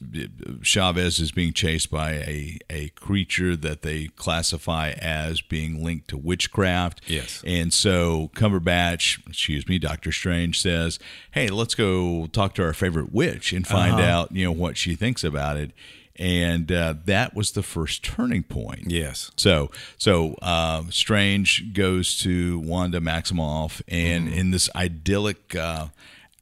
Chavez 0.61 1.19
as 1.19 1.31
being 1.31 1.53
chased 1.53 1.89
by 1.89 2.11
a 2.13 2.57
a 2.69 2.89
creature 2.89 3.55
that 3.55 3.81
they 3.81 4.07
classify 4.15 4.91
as 4.91 5.41
being 5.41 5.83
linked 5.83 6.07
to 6.09 6.17
witchcraft. 6.17 7.01
Yes. 7.07 7.41
And 7.45 7.73
so 7.73 8.29
Cumberbatch, 8.35 9.25
excuse 9.27 9.67
me, 9.67 9.79
Doctor 9.79 10.11
Strange 10.11 10.59
says, 10.59 10.99
"Hey, 11.31 11.47
let's 11.49 11.75
go 11.75 12.27
talk 12.27 12.53
to 12.55 12.63
our 12.63 12.73
favorite 12.73 13.13
witch 13.13 13.53
and 13.53 13.65
find 13.67 13.99
out, 13.99 14.31
you 14.31 14.45
know, 14.45 14.51
what 14.51 14.77
she 14.77 14.95
thinks 14.95 15.23
about 15.23 15.57
it." 15.57 15.71
And 16.17 16.71
uh, 16.71 16.93
that 17.03 17.35
was 17.35 17.51
the 17.51 17.61
first 17.63 18.01
turning 18.01 18.43
point. 18.43 18.89
Yes. 18.89 19.31
So, 19.35 19.69
so 19.97 20.37
um, 20.41 20.89
Strange 20.89 21.73
goes 21.73 22.17
to 22.19 22.57
Wanda 22.59 23.01
Maximoff, 23.01 23.81
and 23.89 24.29
Mm-hmm. 24.29 24.37
in 24.39 24.51
this 24.51 24.69
idyllic 24.77 25.53
uh, 25.55 25.87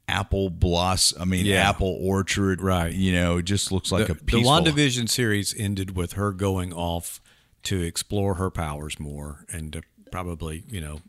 apple 0.08 0.50
blossom, 0.50 1.22
I 1.22 1.24
mean, 1.24 1.46
Yeah. 1.46 1.68
apple 1.68 1.98
orchard, 2.00 2.60
Right. 2.60 2.92
You 2.92 3.12
know, 3.12 3.38
it 3.38 3.44
just 3.44 3.72
looks 3.72 3.90
like 3.90 4.06
the, 4.06 4.12
a 4.12 4.16
the. 4.16 4.42
WandaVision 4.42 5.08
series 5.08 5.54
ended 5.58 5.96
with 5.96 6.12
her 6.12 6.32
going 6.32 6.72
off 6.72 7.20
to 7.64 7.80
explore 7.82 8.34
her 8.34 8.50
powers 8.50 9.00
more 9.00 9.46
and 9.50 9.72
to 9.72 9.82
probably, 10.12 10.64
you 10.68 10.80
know, 10.80 11.00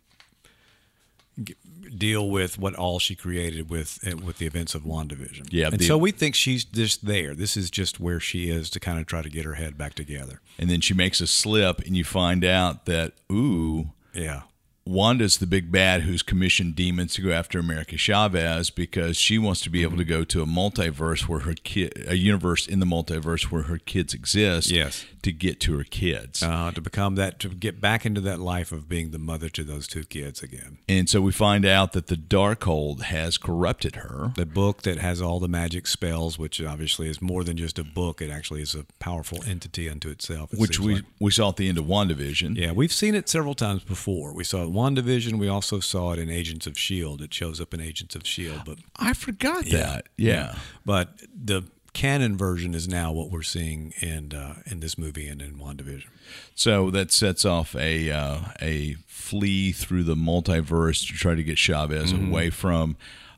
g- 1.44 1.56
deal 1.98 2.30
with 2.30 2.58
what 2.58 2.74
all 2.76 2.98
she 3.00 3.16
created 3.16 3.70
with 3.70 4.00
eh, 4.06 4.14
with 4.14 4.38
the 4.38 4.46
events 4.46 4.74
of 4.76 4.84
WandaVision. 4.84 5.48
Yeah, 5.52 5.68
and 5.68 5.80
the- 5.80 5.86
so 5.86 5.98
we 5.98 6.12
think 6.12 6.34
she's 6.36 6.64
just 6.64 7.06
there. 7.06 7.36
This 7.36 7.58
is 7.58 7.70
just 7.70 8.00
where 8.00 8.20
she 8.20 8.50
is 8.50 8.70
to 8.72 8.80
kind 8.80 9.00
of 9.00 9.06
try 9.06 9.22
to 9.22 9.30
get 9.30 9.46
her 9.46 9.56
head 9.56 9.78
back 9.78 9.94
together. 9.94 10.42
and 10.58 10.70
then 10.70 10.80
she 10.80 10.94
makes 10.94 11.20
a 11.20 11.28
slip, 11.28 11.80
and 11.82 11.98
you 11.98 12.06
find 12.06 12.46
out 12.46 12.86
that 12.86 13.12
ooh. 13.30 13.92
Yeah. 14.14 14.44
Wanda's 14.88 15.38
the 15.38 15.48
big 15.48 15.72
bad 15.72 16.02
who's 16.04 16.22
commissioned 16.22 16.76
demons 16.76 17.16
to 17.16 17.22
go 17.24 17.32
after 17.32 17.58
America 17.58 17.98
Chavez 17.98 18.70
because 18.70 19.18
she 19.18 19.40
wants 19.40 19.62
to 19.62 19.72
be 19.72 19.82
able 19.82 19.98
to 19.98 20.06
go 20.06 20.24
to 20.26 20.44
a 20.44 20.46
multiverse 20.46 21.28
where 21.28 21.40
her 21.40 21.56
kid, 21.56 22.06
a 22.08 22.16
universe 22.16 22.68
in 22.68 22.80
the 22.80 22.86
multiverse 22.86 23.46
where 23.52 23.64
her 23.64 23.80
kids 23.80 24.14
exist, 24.14 24.70
Yes. 24.70 25.04
to 25.24 25.32
get 25.32 25.60
to 25.62 25.76
her 25.80 25.84
kids. 25.84 26.44
Uh, 26.44 26.70
to 26.72 26.82
become 26.82 27.16
that, 27.16 27.40
to 27.40 27.50
get 27.50 27.82
back 27.82 28.06
into 28.06 28.22
that 28.22 28.40
life 28.40 28.72
of 28.72 28.88
being 28.88 29.10
the 29.10 29.18
mother 29.18 29.50
to 29.50 29.64
those 29.64 29.88
two 29.88 30.04
kids 30.04 30.44
again. 30.44 30.78
And 30.88 31.10
so 31.10 31.20
we 31.20 31.32
find 31.32 31.66
out 31.66 31.94
that 31.94 32.06
the 32.06 32.16
Darkhold 32.16 33.02
has 33.06 33.40
corrupted 33.40 33.96
her. 33.96 34.34
the 34.36 34.46
book 34.46 34.84
that 34.84 35.00
has 35.00 35.20
all 35.20 35.40
the 35.40 35.48
magic 35.48 35.88
spells, 35.88 36.38
which 36.38 36.62
obviously 36.62 37.10
is 37.10 37.24
more 37.24 37.44
than 37.44 37.58
just 37.58 37.80
a 37.80 37.84
book. 37.84 38.22
It 38.22 38.30
actually 38.30 38.62
is 38.62 38.76
a 38.76 38.86
powerful 39.00 39.40
entity 39.48 39.90
unto 39.90 40.10
itself. 40.10 40.54
it 40.54 40.60
Which 40.60 40.80
we, 40.80 40.96
like. 40.96 41.04
we 41.20 41.32
saw 41.32 41.50
at 41.50 41.56
the 41.56 41.68
end 41.70 41.80
of 41.80 41.86
WandaVision. 41.86 42.56
yeah, 42.56 42.72
we've 42.72 42.94
seen 42.94 43.16
it 43.16 43.28
several 43.28 43.56
times 43.56 43.84
before. 43.84 44.32
We 44.32 44.44
saw 44.44 44.62
WandaVision. 44.76 45.40
We 45.40 45.48
also 45.48 45.80
saw 45.80 46.12
it 46.14 46.20
in 46.20 46.30
Agents 46.30 46.68
of 46.68 46.78
Shield. 46.78 47.22
It 47.22 47.34
shows 47.34 47.60
up 47.60 47.74
in 47.74 47.82
Agents 47.82 48.16
of 48.16 48.28
Shield, 48.28 48.62
but 48.66 48.78
I 48.98 49.14
forgot 49.14 49.66
that. 49.72 50.08
Yeah. 50.18 50.56
but 50.86 51.22
the 51.34 51.64
canon 51.94 52.36
version 52.38 52.76
is 52.76 52.90
now 52.90 53.12
what 53.14 53.32
we're 53.32 53.42
seeing 53.42 53.94
in 54.02 54.34
uh, 54.34 54.56
in 54.66 54.82
this 54.82 54.98
movie 54.98 55.28
and 55.28 55.42
in 55.42 55.54
WandaVision. 55.58 56.08
So 56.54 56.92
that 56.92 57.12
sets 57.12 57.46
off 57.46 57.74
a 57.76 58.12
uh, 58.12 58.40
a 58.62 58.96
flee 59.08 59.72
through 59.72 60.04
the 60.04 60.16
multiverse 60.16 61.08
to 61.08 61.14
try 61.14 61.36
to 61.36 61.44
get 61.44 61.58
Chavez 61.58 62.12
Mm-hmm. 62.14 62.30
away 62.32 62.50
from 62.50 62.98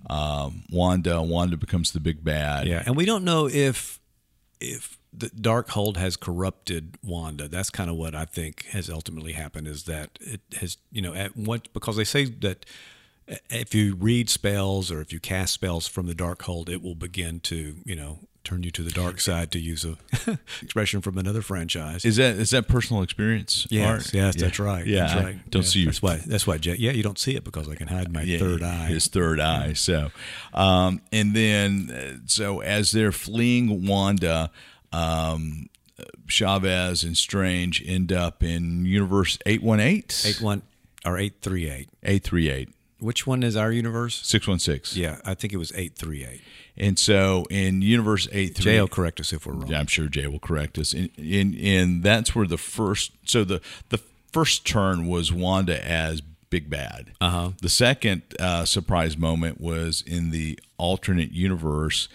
um, 0.09 0.63
Wanda. 0.71 1.21
Wanda 1.21 1.55
becomes 1.57 1.91
the 1.91 1.99
big 1.99 2.23
bad. 2.23 2.67
Yeah, 2.67 2.83
and 2.85 2.95
we 2.95 3.05
don't 3.05 3.23
know 3.23 3.47
if 3.47 3.99
if 4.59 4.97
the 5.17 5.29
Darkhold 5.29 5.97
has 5.97 6.15
corrupted 6.15 6.97
Wanda. 7.03 7.47
That's 7.47 7.69
kind 7.69 7.89
of 7.89 7.95
what 7.95 8.13
I 8.15 8.25
think 8.25 8.65
has 8.67 8.89
ultimately 8.89 9.33
happened. 9.33 9.67
Is 9.67 9.83
that 9.85 10.17
it 10.21 10.41
has 10.59 10.77
you 10.91 11.01
know 11.01 11.13
at 11.13 11.35
what 11.35 11.71
because 11.73 11.95
they 11.97 12.03
say 12.03 12.25
that 12.25 12.65
if 13.49 13.75
you 13.75 13.95
read 13.95 14.29
spells 14.29 14.89
or 14.91 15.01
if 15.01 15.11
you 15.11 15.19
cast 15.19 15.53
spells 15.53 15.87
from 15.87 16.07
the 16.07 16.13
Darkhold, 16.15 16.69
it 16.69 16.81
will 16.81 16.95
begin 16.95 17.39
to 17.41 17.77
you 17.83 17.95
know 17.95 18.19
turn 18.43 18.63
you 18.63 18.71
to 18.71 18.81
the 18.81 18.91
dark 18.91 19.19
side 19.19 19.51
to 19.51 19.59
use 19.59 19.83
a 19.83 19.97
expression 20.61 21.01
from 21.01 21.17
another 21.17 21.41
franchise. 21.41 22.05
Is 22.05 22.15
that 22.15 22.35
is 22.37 22.51
that 22.51 22.69
personal 22.69 23.03
experience? 23.03 23.67
Yes, 23.69 23.85
Art? 23.85 24.13
yes, 24.13 24.35
Yeah. 24.37 24.41
that's 24.43 24.59
right. 24.59 24.85
Yeah, 24.87 24.99
that's 25.01 25.13
I 25.13 25.23
right. 25.23 25.49
don't 25.51 25.63
Yeah, 25.63 25.67
see 25.67 25.79
you. 25.79 25.85
That's 25.87 26.01
why. 26.01 26.15
That's 26.25 26.47
why. 26.47 26.57
Yeah, 26.61 26.91
you 26.91 27.03
don't 27.03 27.19
see 27.19 27.35
it 27.35 27.43
because 27.43 27.67
I 27.67 27.75
can 27.75 27.87
hide 27.89 28.09
my 28.13 28.21
Yeah, 28.21 28.37
third 28.39 28.63
eye. 28.63 28.85
his 28.87 29.07
third 29.07 29.41
eye. 29.41 29.73
So, 29.73 30.11
um, 30.53 31.01
and 31.11 31.35
then 31.35 31.91
uh, 31.91 32.19
so 32.27 32.61
as 32.61 32.91
they're 32.91 33.11
fleeing 33.11 33.85
Wanda, 33.85 34.49
um, 34.91 35.69
Chavez 36.27 37.03
and 37.03 37.17
Strange 37.17 37.83
end 37.85 38.11
up 38.11 38.43
in 38.43 38.85
Universe 38.85 39.37
eight 39.45 39.63
one 39.63 39.79
eight. 39.79 40.23
Eight 40.25 40.41
or 41.05 41.17
eight 41.17 41.35
three 41.41 41.69
eight. 41.69 41.89
838 42.03 42.69
Which 42.99 43.25
one 43.25 43.43
is 43.43 43.55
our 43.55 43.71
universe? 43.71 44.21
616. 44.25 45.01
Yeah, 45.01 45.19
I 45.25 45.33
think 45.33 45.53
it 45.53 45.57
was 45.57 45.71
eight 45.75 45.95
three 45.95 46.23
eight. 46.23 46.41
And 46.75 46.99
so 46.99 47.45
in 47.49 47.81
Universe 47.81 48.27
838 48.31 48.63
Jay 48.63 48.79
will 48.79 48.87
correct 48.87 49.19
us 49.19 49.33
if 49.33 49.45
we're 49.45 49.53
wrong. 49.53 49.67
Yeah, 49.67 49.79
I'm 49.79 49.87
sure 49.87 50.07
Jay 50.07 50.27
will 50.27 50.39
correct 50.39 50.77
us. 50.77 50.93
And 50.93 51.09
in, 51.17 51.53
in, 51.53 52.01
that's 52.01 52.35
where 52.35 52.45
the 52.45 52.57
first 52.57 53.11
so 53.25 53.43
the 53.43 53.61
the 53.89 53.99
first 54.31 54.65
turn 54.65 55.07
was 55.07 55.31
Wanda 55.33 55.83
as 55.85 56.21
Big 56.49 56.69
Bad. 56.69 57.13
Uh-huh. 57.19 57.51
The 57.61 57.69
second 57.69 58.21
uh, 58.39 58.65
surprise 58.65 59.17
moment 59.17 59.59
was 59.59 60.03
in 60.05 60.31
the 60.31 60.59
alternate 60.77 61.31
universe 61.31 62.07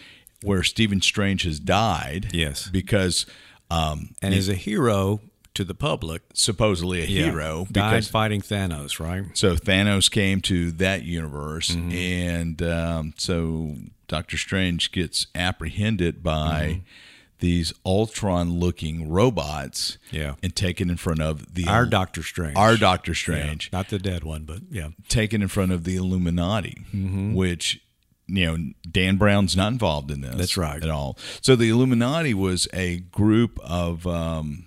where 0.42 0.62
Stephen 0.62 1.00
Strange 1.00 1.42
has 1.44 1.58
died. 1.60 2.30
Yes. 2.32 2.68
because 2.68 3.26
um, 3.70 4.14
And 4.20 4.34
is 4.34 4.48
a 4.48 4.54
hero 4.54 5.20
to 5.54 5.64
the 5.64 5.74
public. 5.74 6.22
supposedly 6.34 7.02
a 7.02 7.06
Yeah. 7.06 7.24
hero 7.30 7.66
died 7.70 7.90
because 7.90 8.08
fighting 8.08 8.40
Thanos, 8.40 8.98
right? 8.98 9.24
so 9.36 9.54
Thanos 9.56 10.10
came 10.10 10.40
to 10.42 10.70
that 10.72 11.02
universe, 11.04 11.70
Mm-hmm. 11.70 11.92
and 11.92 12.62
um, 12.62 13.14
so 13.18 13.76
Doctor 14.08 14.36
Strange 14.38 14.92
gets 14.92 15.26
apprehended 15.34 16.22
by 16.22 16.68
Mm-hmm. 16.68 16.80
these 17.40 17.72
Ultron-looking 17.84 19.08
robots, 19.10 19.98
Yeah. 20.10 20.36
and 20.42 20.54
taken 20.56 20.88
in 20.88 20.96
front 20.96 21.20
of 21.20 21.54
the 21.54 21.66
Our 21.66 21.84
Doctor 21.86 22.22
Strange. 22.22 22.56
our 22.56 22.76
Doctor 22.78 23.10
Yeah, 23.12 23.16
Strange, 23.16 23.70
not 23.72 23.88
the 23.88 23.98
dead 23.98 24.24
one, 24.24 24.44
but 24.44 24.60
yeah. 24.70 24.88
taken 25.08 25.42
in 25.42 25.48
front 25.48 25.72
of 25.72 25.84
the 25.84 25.96
Illuminati, 25.96 26.84
Mm-hmm. 26.94 27.34
which 27.34 27.81
you 28.32 28.46
know 28.46 28.72
Dan 28.90 29.16
Brown's 29.16 29.56
not 29.56 29.72
involved 29.72 30.10
in 30.10 30.20
this. 30.22 30.34
That's 30.36 30.56
right. 30.56 30.82
at 30.82 30.90
all. 30.90 31.16
So 31.40 31.54
the 31.56 31.68
Illuminati 31.68 32.34
was 32.34 32.66
a 32.72 32.98
group 32.98 33.58
of. 33.62 34.06
Um, 34.06 34.64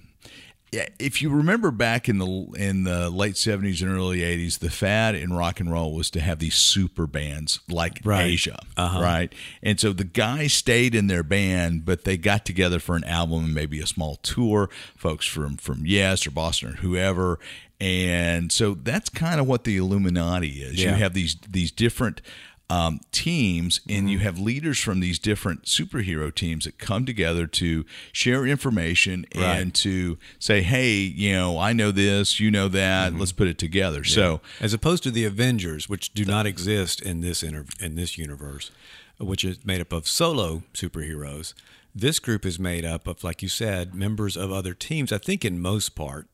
if 0.99 1.21
you 1.21 1.30
remember 1.30 1.71
back 1.71 2.10
in 2.10 2.17
the 2.17 2.25
in 2.58 2.84
the 2.84 3.10
late 3.10 3.38
seventies 3.38 3.82
and 3.82 3.89
early 3.89 4.23
eighties, 4.23 4.58
the 4.58 4.69
fad 4.69 5.15
in 5.15 5.32
rock 5.32 5.62
and 5.62 5.71
roll 5.71 5.93
was 5.95 6.10
to 6.10 6.19
have 6.19 6.39
these 6.39 6.56
super 6.56 7.08
bands 7.08 7.62
like 7.69 8.01
Right. 8.04 8.25
Asia, 8.25 8.60
Uh-huh. 8.75 8.99
right? 9.01 9.34
And 9.63 9.80
so 9.80 9.93
the 9.93 10.04
guys 10.04 10.51
stayed 10.51 10.93
in 10.93 11.08
their 11.08 11.23
band, 11.23 11.86
but 11.86 12.04
they 12.04 12.17
got 12.17 12.43
together 12.45 12.80
for 12.80 12.97
an 12.97 13.06
album 13.06 13.45
and 13.45 13.56
maybe 13.56 13.80
a 13.80 13.88
small 13.88 14.17
tour. 14.17 14.69
Folks 14.97 15.25
from 15.25 15.56
from 15.56 15.86
Yes 15.86 16.28
or 16.28 16.32
Boston 16.32 16.69
or 16.71 16.75
whoever, 16.78 17.39
and 17.80 18.51
so 18.51 18.73
that's 18.73 19.08
kind 19.10 19.39
of 19.39 19.47
what 19.47 19.63
the 19.63 19.78
Illuminati 19.78 20.62
is. 20.62 20.84
Yeah. 20.84 20.89
You 20.91 20.95
have 20.97 21.13
these 21.13 21.38
these 21.49 21.71
different 21.71 22.21
um, 22.69 22.99
teams, 23.12 23.80
and 23.88 23.97
Mm-hmm. 23.99 24.08
you 24.08 24.19
have 24.19 24.39
leaders 24.39 24.80
from 24.80 24.99
these 24.99 25.19
different 25.19 25.65
superhero 25.65 26.34
teams 26.34 26.65
that 26.65 26.78
come 26.80 27.06
together 27.06 27.45
to 27.47 27.86
share 28.12 28.45
information 28.45 29.25
Right. 29.36 29.60
and 29.60 29.73
to 29.75 30.17
say, 30.39 30.62
"Hey, 30.62 30.95
you 30.97 31.34
know, 31.34 31.60
I 31.60 31.73
know 31.73 31.91
this, 31.91 32.39
you 32.39 32.49
know 32.49 32.67
that. 32.69 33.12
Mm-hmm. 33.12 33.19
Let's 33.19 33.32
put 33.34 33.47
it 33.47 33.58
together." 33.58 34.04
So, 34.04 34.41
as 34.60 34.73
opposed 34.73 35.04
to 35.04 35.12
the 35.12 35.25
Avengers, 35.25 35.88
which 35.88 36.13
do 36.13 36.25
not 36.25 36.45
exist 36.47 37.01
in 37.01 37.21
this 37.21 37.43
inter- 37.43 37.65
in 37.80 37.95
this 37.95 38.17
universe, 38.17 38.71
which 39.19 39.43
is 39.43 39.63
made 39.65 39.82
up 39.82 39.93
of 39.93 40.08
solo 40.08 40.63
superheroes. 40.73 41.54
This 41.97 42.19
group 42.19 42.45
is 42.45 42.60
made 42.60 42.84
up 42.84 43.08
of, 43.08 43.23
like 43.23 43.41
you 43.41 43.47
said, 43.47 43.95
members 43.95 44.36
of 44.36 44.51
other 44.51 44.73
teams. 44.73 45.13
I 45.13 45.17
think 45.17 45.45
in 45.45 45.62
most 45.62 45.95
part. 45.95 46.28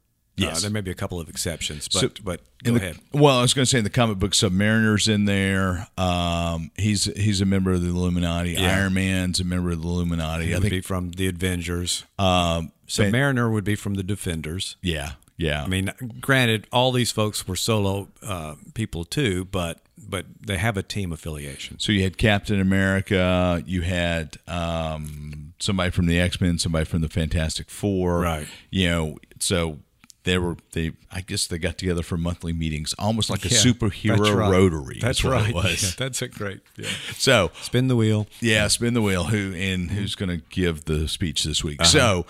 Uh, 0.48 0.60
there 0.60 0.70
may 0.72 0.82
be 0.82 0.92
a 0.92 0.96
couple 0.96 1.20
of 1.20 1.30
exceptions, 1.30 1.88
but 1.88 2.00
So, 2.00 2.10
but 2.24 2.42
go 2.64 2.72
the- 2.74 2.78
ahead. 2.78 3.00
Well, 3.14 3.38
I 3.38 3.42
was 3.42 3.54
going 3.54 3.64
to 3.64 3.70
say 3.70 3.78
in 3.78 3.84
the 3.84 3.90
comic 3.90 4.20
book, 4.20 4.32
Submariner's 4.32 5.08
in 5.08 5.26
there. 5.26 5.88
Um, 5.98 6.72
he's 6.76 7.06
he's 7.06 7.42
a 7.42 7.46
member 7.46 7.72
of 7.72 7.82
the 7.82 7.90
Illuminati. 7.90 8.52
Yeah. 8.54 8.78
Iron 8.78 8.94
Man's 8.94 9.40
a 9.40 9.44
member 9.44 9.72
of 9.72 9.82
the 9.82 9.88
Illuminati. 9.88 10.46
He 10.48 10.56
I 10.56 10.60
think. 10.60 10.72
be 10.72 10.82
from 10.82 11.12
the 11.12 11.28
Avengers. 11.28 12.04
Um, 12.20 12.72
Submariner 12.88 13.52
would 13.52 13.64
be 13.64 13.76
from 13.76 13.94
the 13.94 14.04
Defenders. 14.04 14.76
yeah, 14.82 15.14
yeah. 15.38 15.64
I 15.64 15.68
mean, 15.68 15.92
granted, 16.20 16.68
all 16.74 16.92
these 16.92 17.12
folks 17.12 17.48
were 17.48 17.56
solo 17.56 18.10
uh, 18.22 18.56
people 18.74 19.06
too, 19.06 19.46
but 19.46 19.80
but 19.98 20.26
they 20.46 20.58
have 20.58 20.76
a 20.78 20.84
team 20.84 21.14
affiliation. 21.14 21.80
So 21.80 21.92
you 21.94 22.04
had 22.04 22.18
Captain 22.18 22.60
America, 22.60 23.64
you 23.66 23.82
had 23.84 24.38
um, 24.48 25.54
somebody 25.60 25.92
from 25.92 26.08
the 26.08 26.20
X 26.20 26.42
Men, 26.42 26.58
somebody 26.58 26.86
from 26.86 27.02
the 27.02 27.08
Fantastic 27.10 27.70
Four, 27.70 28.20
Right. 28.22 28.48
You 28.72 28.90
know, 28.90 29.18
so 29.40 29.80
they 30.24 30.38
were 30.38 30.58
they. 30.74 30.92
I 31.12 31.22
guess 31.22 31.48
they 31.48 31.58
got 31.58 31.78
together 31.78 32.04
for 32.04 32.18
monthly 32.18 32.54
meetings, 32.54 32.94
almost 33.00 33.30
like 33.30 33.44
a 33.46 33.50
Yeah, 33.50 33.58
superhero 33.58 34.18
that's 34.18 34.30
right. 34.30 34.52
rotary. 34.52 35.00
That's 35.02 35.24
right. 35.24 35.50
It 35.50 35.56
was. 35.56 35.84
Yeah, 35.84 35.90
that's 35.98 36.22
a 36.22 36.28
great. 36.28 36.62
Yeah. 36.78 36.90
So 37.18 37.52
Spin 37.62 37.88
the 37.88 37.96
wheel. 37.96 38.28
yeah, 38.40 38.68
spin 38.68 38.94
the 38.94 39.02
wheel. 39.02 39.26
Who 39.26 39.54
and 39.56 39.92
who's 39.92 40.16
going 40.16 40.30
to 40.30 40.44
give 40.50 40.86
the 40.86 41.08
speech 41.08 41.44
this 41.44 41.62
Uh-huh. 41.62 41.68
week? 41.70 41.86
So. 41.86 42.26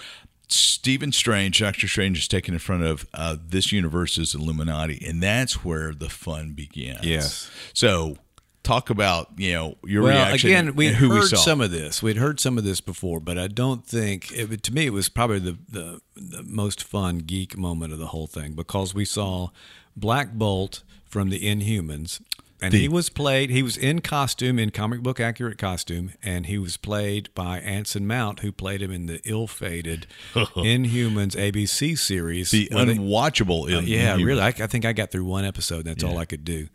Stephen 0.53 1.13
Strange, 1.13 1.59
Doctor 1.59 1.87
Strange, 1.87 2.17
is 2.19 2.27
taken 2.27 2.53
in 2.53 2.59
front 2.59 2.83
of 2.83 3.07
uh, 3.13 3.37
this 3.41 3.71
universe's 3.71 4.35
Illuminati, 4.35 5.01
and 5.07 5.23
that's 5.23 5.63
where 5.63 5.93
the 5.93 6.09
fun 6.09 6.51
begins. 6.51 7.05
Yes. 7.05 7.49
So, 7.73 8.17
talk 8.63 8.89
about 8.89 9.29
you 9.37 9.53
know 9.53 9.75
your 9.85 10.03
Well, 10.03 10.13
reaction. 10.25 10.49
again, 10.49 10.75
we 10.75 10.89
who 10.89 11.09
heard 11.09 11.31
we 11.31 11.37
some 11.37 11.61
of 11.61 11.71
this. 11.71 12.01
We'd 12.03 12.17
heard 12.17 12.39
some 12.39 12.57
of 12.57 12.63
this 12.63 12.81
before, 12.81 13.19
but 13.19 13.37
I 13.37 13.47
don't 13.47 13.85
think 13.85 14.31
it, 14.31 14.63
to 14.63 14.73
me 14.73 14.85
it 14.87 14.93
was 14.93 15.09
probably 15.09 15.39
the, 15.39 15.57
the 15.69 16.01
the 16.15 16.43
most 16.43 16.83
fun 16.83 17.19
geek 17.19 17.57
moment 17.57 17.93
of 17.93 17.99
the 17.99 18.07
whole 18.07 18.27
thing 18.27 18.53
because 18.53 18.93
we 18.93 19.05
saw 19.05 19.49
Black 19.95 20.33
Bolt 20.33 20.83
from 21.05 21.29
the 21.29 21.39
Inhumans, 21.39 22.21
and 22.61 22.71
The- 22.71 22.79
he 22.81 22.87
was 22.87 23.09
played. 23.09 23.49
He 23.49 23.63
was 23.63 23.75
in 23.75 23.99
costume, 23.99 24.57
in 24.59 24.69
comic 24.69 25.01
book 25.01 25.19
accurate 25.19 25.57
costume, 25.57 26.13
and 26.23 26.45
he 26.45 26.57
was 26.57 26.77
played 26.77 27.29
by 27.35 27.59
Anson 27.59 28.05
Mount, 28.07 28.39
who 28.41 28.51
played 28.51 28.81
him 28.81 28.91
in 28.91 29.07
the 29.07 29.19
ill-fated 29.25 30.05
Inhumans 30.35 31.35
ABC 31.35 31.97
series. 31.97 32.51
the 32.51 32.69
where 32.71 32.85
they- 32.85 32.95
unwatchable. 32.95 33.73
uh, 33.75 33.79
yeah, 33.81 34.15
really. 34.15 34.41
I, 34.41 34.47
I 34.49 34.67
think 34.67 34.85
I 34.85 34.93
got 34.93 35.11
through 35.11 35.25
one 35.25 35.43
episode. 35.45 35.85
That's 35.85 36.03
all 36.03 36.17
I 36.17 36.25
could 36.25 36.45
do. 36.45 36.67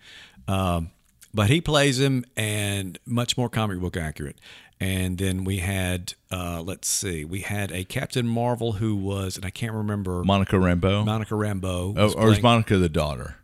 Um, 0.49 0.91
but 1.37 1.51
he 1.51 1.61
plays 1.61 2.01
him 2.01 2.25
and 2.35 2.99
much 3.05 3.37
more 3.37 3.51
comic 3.51 3.79
book 3.79 3.97
accurate. 3.97 4.39
And 4.81 5.19
then 5.19 5.45
we 5.45 5.59
had, 5.59 6.15
uh, 6.31 6.63
let's 6.63 6.89
see, 6.89 7.25
we 7.25 7.41
had 7.41 7.71
a 7.73 7.85
Captain 7.85 8.27
Marvel 8.27 8.73
who 8.73 8.97
was, 8.97 9.37
and 9.37 9.45
I 9.45 9.51
can't 9.51 9.73
remember, 9.73 10.25
Monica 10.25 10.57
Rambeau. 10.57 11.05
Monica 11.05 11.35
Rambeau. 11.35 11.95
oh, 11.97 12.13
or 12.15 12.33
is 12.33 12.43
Monica 12.43 12.79
the 12.79 12.89
daughter? 12.89 13.37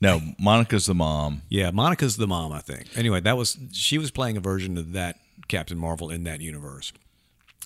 No, 0.00 0.20
Monica's 0.38 0.86
the 0.86 0.94
mom. 0.94 1.42
yeah, 1.48 1.70
Monica's 1.70 2.18
the 2.18 2.26
mom, 2.26 2.52
I 2.52 2.60
think. 2.60 2.86
Anyway, 2.96 3.20
that 3.20 3.36
was 3.36 3.58
she 3.72 3.96
was 3.96 4.10
playing 4.10 4.36
a 4.36 4.40
version 4.40 4.76
of 4.76 4.92
that 4.92 5.18
Captain 5.48 5.78
Marvel 5.78 6.10
in 6.10 6.24
that 6.24 6.40
universe. 6.42 6.92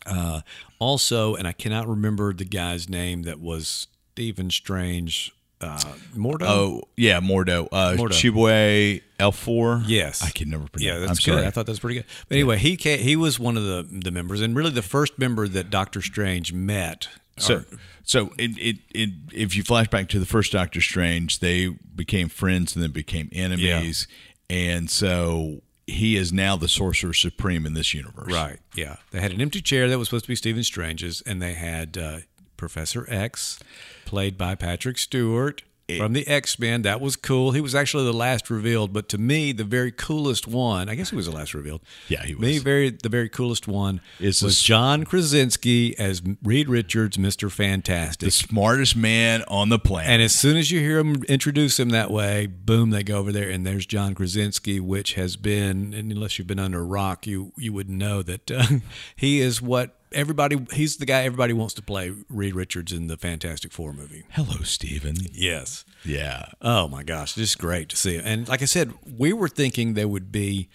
Uh, 0.07 0.43
also, 0.79 1.35
and 1.35 1.49
I 1.49 1.53
cannot 1.53 1.89
remember 1.89 2.33
the 2.33 2.45
guy's 2.45 2.89
name 2.89 3.23
that 3.23 3.41
was 3.41 3.89
Stephen 4.13 4.51
Strange. 4.51 5.33
Uh, 5.61 5.79
Mordo. 6.17 6.43
Oh, 6.47 6.83
yeah, 6.97 7.21
Mordo. 7.21 7.69
Uh, 7.71 7.93
Mordo. 7.97 8.13
Chibwe 8.13 9.03
L4. 9.19 9.85
Yes, 9.87 10.23
I 10.23 10.31
can 10.31 10.49
never 10.49 10.65
pronounce. 10.69 10.83
Yeah, 10.85 10.99
that's 10.99 11.11
I'm 11.11 11.15
good. 11.17 11.23
sorry. 11.23 11.47
I 11.47 11.51
thought 11.51 11.67
that 11.67 11.73
was 11.73 11.81
pretty 11.81 11.97
good. 11.97 12.07
But 12.29 12.35
anyway, 12.37 12.57
he 12.59 12.77
ca 12.77 12.97
he 12.97 13.15
was 13.17 13.39
one 13.39 13.57
of 13.57 13.65
the 13.65 13.87
the 13.91 14.11
members, 14.11 14.41
and 14.41 14.57
really 14.57 14.71
the 14.71 14.81
first 14.83 15.19
member 15.19 15.47
that 15.49 15.69
Doctor 15.71 16.01
Strange 16.01 16.53
met. 16.53 17.09
So, 17.39 17.57
or- 17.57 17.65
so 18.03 18.33
it, 18.39 18.51
it, 18.59 18.77
it, 18.95 19.11
if 19.33 19.55
you 19.57 19.63
flash 19.63 19.89
back 19.89 20.09
to 20.09 20.19
the 20.19 20.27
first 20.27 20.53
Doctor 20.53 20.81
Strange, 20.81 21.39
they 21.41 21.69
became 21.69 22.29
friends 22.29 22.75
and 22.75 22.83
then 22.83 22.91
became 22.93 23.29
enemies, 23.33 24.09
and 24.49 24.91
so 24.91 25.61
he 25.87 26.17
is 26.17 26.33
now 26.33 26.57
the 26.57 26.69
Sorcerer 26.69 27.13
Supreme 27.15 27.67
in 27.67 27.75
this 27.75 27.93
universe. 27.95 28.33
right, 28.33 28.59
yeah, 28.75 28.97
they 29.11 29.21
had 29.21 29.33
an 29.33 29.41
empty 29.41 29.61
chair 29.61 29.89
that 29.89 29.99
was 29.99 30.09
supposed 30.09 30.25
to 30.25 30.29
be 30.29 30.37
Stephen 30.37 30.63
Strange's, 30.65 31.21
and 31.27 31.41
they 31.43 31.55
had 31.55 31.97
uh, 31.99 32.19
Professor 32.61 33.07
X, 33.09 33.59
played 34.05 34.37
by 34.37 34.55
Patrick 34.55 34.99
Stewart. 34.99 35.63
From 35.99 36.13
the 36.13 36.25
X 36.29 36.57
Men, 36.57 36.83
that 36.83 37.01
was 37.01 37.17
cool. 37.17 37.51
He 37.51 37.61
was 37.61 37.75
actually 37.75 38.05
the 38.05 38.13
last 38.13 38.49
revealed, 38.49 38.93
but 38.93 39.09
to 39.09 39.19
me, 39.19 39.51
the 39.51 39.65
very 39.65 39.91
coolest 39.91 40.47
one. 40.47 40.89
I 40.89 40.95
guess 40.95 41.11
he 41.11 41.17
was 41.17 41.27
the 41.27 41.33
last 41.33 41.53
revealed. 41.53 41.81
Yeah, 42.07 42.23
he 42.23 42.37
was. 42.37 42.43
Me, 42.43 42.59
very 42.59 42.91
the 42.91 43.09
very 43.09 43.29
coolest 43.29 43.67
one 43.67 44.01
Is 44.21 44.41
was 44.41 44.63
John 44.63 45.03
Krasinski 45.03 45.99
as 45.99 46.23
Reed 46.45 46.69
Richards, 46.69 47.19
Mister 47.19 47.51
Fantastic. 47.51 48.25
The 48.25 48.31
smartest 48.31 48.95
man 48.95 49.43
on 49.49 49.69
the 49.69 49.81
planet. 49.81 50.11
And 50.11 50.23
as 50.23 50.33
soon 50.33 50.57
as 50.57 50.71
you 50.71 50.79
hear 50.79 51.01
him 51.01 51.25
introduce 51.25 51.81
him 51.81 51.89
that 51.89 52.13
way, 52.13 52.47
boom, 52.47 52.91
they 52.91 53.03
go 53.03 53.19
over 53.19 53.33
there, 53.33 53.51
and 53.51 53.67
there's 53.67 53.85
John 53.85 54.15
Krasinski, 54.15 54.79
which 54.79 55.15
has 55.15 55.35
been, 55.35 55.93
and 55.93 56.13
unless 56.13 56.39
you've 56.39 56.47
been 56.47 56.61
under 56.61 56.79
a 56.79 56.85
rock, 56.85 57.27
you 57.27 57.53
you 57.57 57.73
wouldn't 57.73 57.99
know 57.99 58.23
that 58.23 58.49
uh, 58.49 58.67
he 59.17 59.41
is 59.41 59.61
what 59.61 59.97
everybody. 60.13 60.67
He's 60.73 60.97
the 60.97 61.07
guy 61.07 61.23
everybody 61.23 61.53
wants 61.53 61.75
to 61.75 61.83
play 61.83 62.13
Reed 62.29 62.55
Richards 62.55 62.93
in 62.93 63.07
the 63.07 63.17
Fantastic 63.17 63.73
Four 63.73 63.93
movie. 63.93 64.25
Hello, 64.31 64.63
Stephen. 64.63 65.17
Yes. 65.33 65.85
Yeah. 66.05 66.47
Oh 66.61 66.89
my 66.89 67.03
gosh, 67.03 67.35
just 67.35 67.59
great 67.59 67.89
to 67.91 67.97
see 67.97 68.17
it. 68.17 68.25
And 68.25 68.49
like 68.49 68.63
I 68.63 68.67
said, 68.67 68.93
we 69.19 69.33
were 69.33 69.49
thinking 69.49 69.95
there 69.95 70.09
would 70.09 70.33
be, 70.33 70.69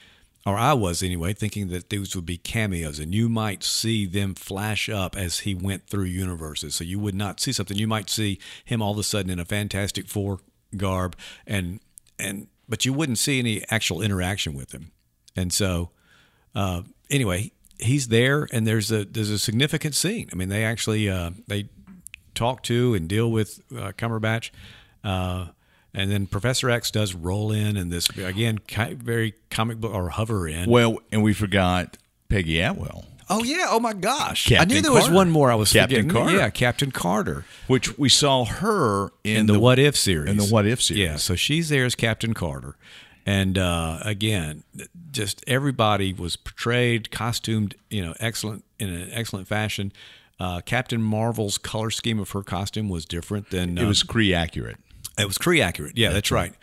or 0.45 0.57
I 0.57 0.73
was 0.73 1.01
anyway, 1.01 1.33
thinking 1.33 1.69
that 1.69 1.89
these 1.89 2.15
would 2.15 2.25
be 2.25 2.37
cameos, 2.37 2.99
and 2.99 3.13
you 3.13 3.29
might 3.29 3.63
see 3.63 4.05
them 4.05 4.35
flash 4.35 4.89
up 4.89 5.17
as 5.17 5.39
he 5.39 5.55
went 5.55 5.87
through 5.87 6.03
universes. 6.03 6.75
So 6.75 6.83
you 6.83 6.99
would 6.99 7.15
not 7.15 7.39
see 7.39 7.51
something. 7.51 7.77
You 7.77 7.87
might 7.87 8.09
see 8.09 8.39
him 8.63 8.81
all 8.81 8.93
of 8.93 8.99
a 8.99 9.03
sudden 9.03 9.31
in 9.31 9.39
a 9.39 9.45
Fantastic 9.45 10.07
Four 10.07 10.39
garb, 10.77 11.15
and 11.47 11.79
and 12.19 12.47
but 12.67 12.85
you 12.85 12.93
wouldn't 12.93 13.17
see 13.17 13.39
any 13.39 13.63
actual 13.69 14.01
interaction 14.01 14.53
with 14.53 14.71
him. 14.73 14.91
And 15.35 15.51
so, 15.53 15.91
uh, 16.55 16.83
anyway, 17.09 17.51
he's 17.79 18.07
there, 18.09 18.47
and 18.51 18.65
there's 18.65 18.91
a 18.91 19.05
there's 19.05 19.29
a 19.29 19.39
significant 19.39 19.95
scene. 19.95 20.29
I 20.31 20.35
mean, 20.35 20.49
they 20.49 20.63
actually 20.63 21.09
uh, 21.09 21.31
they 21.47 21.69
talk 22.33 22.63
to 22.63 22.93
and 22.93 23.07
deal 23.07 23.31
with 23.31 23.61
uh, 23.71 23.91
Cumberbatch. 23.97 24.51
Uh, 25.03 25.47
And 25.97 26.11
then 26.11 26.27
Professor 26.27 26.69
X 26.69 26.91
does 26.91 27.13
roll 27.15 27.53
in, 27.53 27.77
and 27.77 27.89
this 27.91 28.09
again 28.17 28.57
ki- 28.67 28.95
very 28.95 29.33
comic 29.49 29.77
book 29.79 29.93
or 29.93 30.09
hover 30.09 30.45
in. 30.47 30.69
Well, 30.69 30.99
and 31.11 31.23
we 31.23 31.33
forgot 31.33 31.97
Peggy 32.27 32.59
Atwell, 32.59 33.05
oh 33.29 33.43
yeah! 33.45 33.67
Oh 33.69 33.79
my 33.79 33.93
gosh! 33.93 34.51
I 34.51 34.65
knew 34.65 34.81
there 34.81 34.91
was 34.91 35.09
one 35.09 35.29
more 35.31 35.49
I 35.51 35.55
was 35.55 35.71
Captain 35.71 36.09
forgetting. 36.09 36.23
Carter. 36.25 36.37
Yeah, 36.37 36.49
Captain 36.49 36.91
Carter 36.91 37.45
which 37.67 37.97
we 37.97 38.09
saw 38.09 38.43
her 38.43 39.11
in, 39.23 39.37
in 39.37 39.45
the, 39.45 39.57
What 39.59 39.79
If 39.79 39.95
series. 39.95 40.29
In 40.31 40.37
the 40.37 40.45
What 40.47 40.65
If 40.65 40.81
series. 40.81 41.01
Yeah, 41.01 41.15
so 41.15 41.33
she's 41.35 41.69
there 41.69 41.85
as 41.85 41.95
Captain 41.95 42.33
Carter. 42.33 42.75
And 43.25 43.57
uh, 43.57 43.99
again, 44.03 44.63
just 45.11 45.43
everybody 45.47 46.13
was 46.13 46.35
portrayed, 46.35 47.09
costumed, 47.09 47.75
you 47.89 48.05
know, 48.05 48.13
excellent 48.19 48.63
in 48.79 48.89
an 48.89 49.09
excellent 49.11 49.47
fashion. 49.47 49.91
Uh, 50.39 50.61
Captain 50.61 51.01
Marvel's 51.01 51.57
color 51.57 51.89
scheme 51.89 52.19
of 52.19 52.31
her 52.31 52.43
costume 52.43 52.89
was 52.89 53.05
different 53.05 53.49
than 53.49 53.77
It 53.77 53.85
was 53.85 54.03
Kree 54.03 54.35
accurate. 54.35 54.77
it 55.17 55.25
was 55.25 55.37
Kree 55.37 55.61
accurate. 55.61 55.97
Yeah, 55.97 56.11
that's, 56.11 56.29
right. 56.29 56.53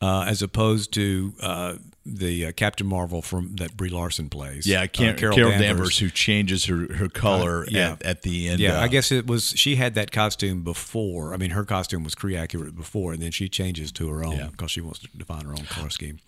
Uh, 0.00 0.26
as 0.28 0.42
opposed 0.42 0.92
to 0.94 1.32
uh, 1.40 1.74
the 2.04 2.46
uh, 2.46 2.52
Captain 2.52 2.86
Marvel 2.86 3.22
from 3.22 3.54
that 3.56 3.76
Brie 3.76 3.88
Larson 3.90 4.28
plays. 4.28 4.66
Yeah, 4.66 4.82
Uh, 4.82 4.86
Carol, 4.88 5.16
Carol, 5.34 5.50
Danvers. 5.52 5.98
who 5.98 6.10
changes 6.10 6.64
her, 6.66 6.92
her 6.94 7.08
color 7.08 7.62
Uh, 7.62 7.68
yeah. 7.70 7.92
at, 7.92 8.02
at 8.02 8.22
the 8.22 8.48
end. 8.48 8.58
Yeah, 8.60 8.78
uh, 8.78 8.82
I 8.82 8.88
guess 8.88 9.12
it 9.12 9.26
was. 9.26 9.50
She 9.56 9.76
had 9.76 9.94
that 9.94 10.10
costume 10.10 10.62
before. 10.64 11.32
I 11.32 11.36
mean, 11.36 11.50
her 11.50 11.64
costume 11.64 12.02
was 12.04 12.14
Kree 12.14 12.36
accurate 12.38 12.76
before, 12.76 13.12
and 13.12 13.22
then 13.22 13.30
she 13.30 13.48
changes 13.48 13.92
to 13.92 14.08
her 14.08 14.24
own 14.24 14.36
Yeah. 14.36 14.48
because 14.50 14.70
she 14.72 14.80
wants 14.80 14.98
to 15.00 15.08
define 15.16 15.44
her 15.44 15.52
own 15.52 15.64
color 15.66 15.90
scheme. 15.90 16.18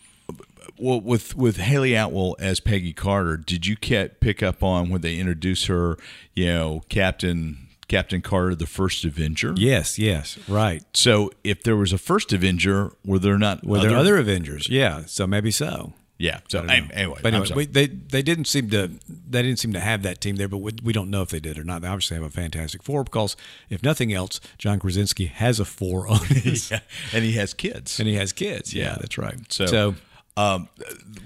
Well, 0.79 1.01
with 1.01 1.37
with 1.37 1.59
Hayley 1.59 1.95
Atwell 1.95 2.37
as 2.39 2.59
Peggy 2.59 2.93
Carter, 2.95 3.37
did 3.37 3.67
you 3.67 3.77
get, 3.77 4.21
pick 4.21 4.43
up 4.43 4.63
on 4.63 4.89
when 4.89 5.03
they 5.03 5.19
introduce 5.19 5.67
her? 5.67 5.99
You 6.35 6.47
know, 6.47 6.83
Captain 6.89 7.64
Captain 7.89 8.23
Carter, 8.23 8.55
the 8.55 8.67
first 8.67 9.05
Avenger. 9.05 9.55
Yes, 9.57 9.99
yes, 9.99 10.39
right. 10.49 10.83
So, 10.95 11.31
if 11.43 11.63
there 11.63 11.77
was 11.77 11.93
a 11.93 11.99
first 11.99 12.33
Avenger, 12.33 12.93
were 13.05 13.19
there 13.19 13.39
not? 13.39 13.65
Were 13.65 13.81
there 13.81 13.97
other 13.97 14.17
Avengers? 14.17 14.69
Yeah, 14.69 15.05
so 15.07 15.27
maybe 15.27 15.51
so. 15.51 15.93
Yeah. 16.17 16.41
So 16.49 16.61
I 16.61 16.63
don't 16.63 16.67
know. 16.69 16.75
an- 16.75 16.93
anyway, 16.93 17.19
but 17.23 17.35
anyway, 17.35 17.49
we, 17.57 17.67
they 17.67 17.87
they 17.89 18.23
didn't 18.23 18.45
seem 18.45 18.71
to 18.71 18.89
they 19.09 19.43
didn't 19.43 19.59
seem 19.59 19.73
to 19.73 19.81
have 19.81 20.03
that 20.05 20.21
team 20.21 20.37
there, 20.37 20.47
but 20.47 20.59
we, 20.59 20.71
we 20.83 20.93
don't 20.93 21.11
know 21.11 21.23
if 21.23 21.31
they 21.31 21.41
did 21.41 21.59
or 21.59 21.65
not. 21.65 21.83
They 21.83 21.89
obviously 21.89 22.15
have 22.17 22.25
a 22.25 22.31
Fantastic 22.31 22.85
Four 22.85 23.03
because 23.03 23.37
if 23.69 23.83
nothing 23.83 24.13
else, 24.13 24.41
John 24.57 24.79
Krasinski 24.79 25.27
has 25.27 25.59
a 25.59 25.65
four 25.65 26.07
on 26.07 26.25
his, 26.27 26.71
yeah, 26.71 26.81
and 27.13 27.25
he 27.25 27.33
has 27.33 27.53
kids. 27.53 27.99
and 27.99 28.09
he 28.09 28.15
has 28.15 28.33
kids. 28.33 28.73
Yeah, 28.73 28.85
Yeah. 28.85 28.97
that's 29.01 29.19
right. 29.19 29.35
So, 29.53 29.67
so 29.67 29.95
um, 30.37 30.69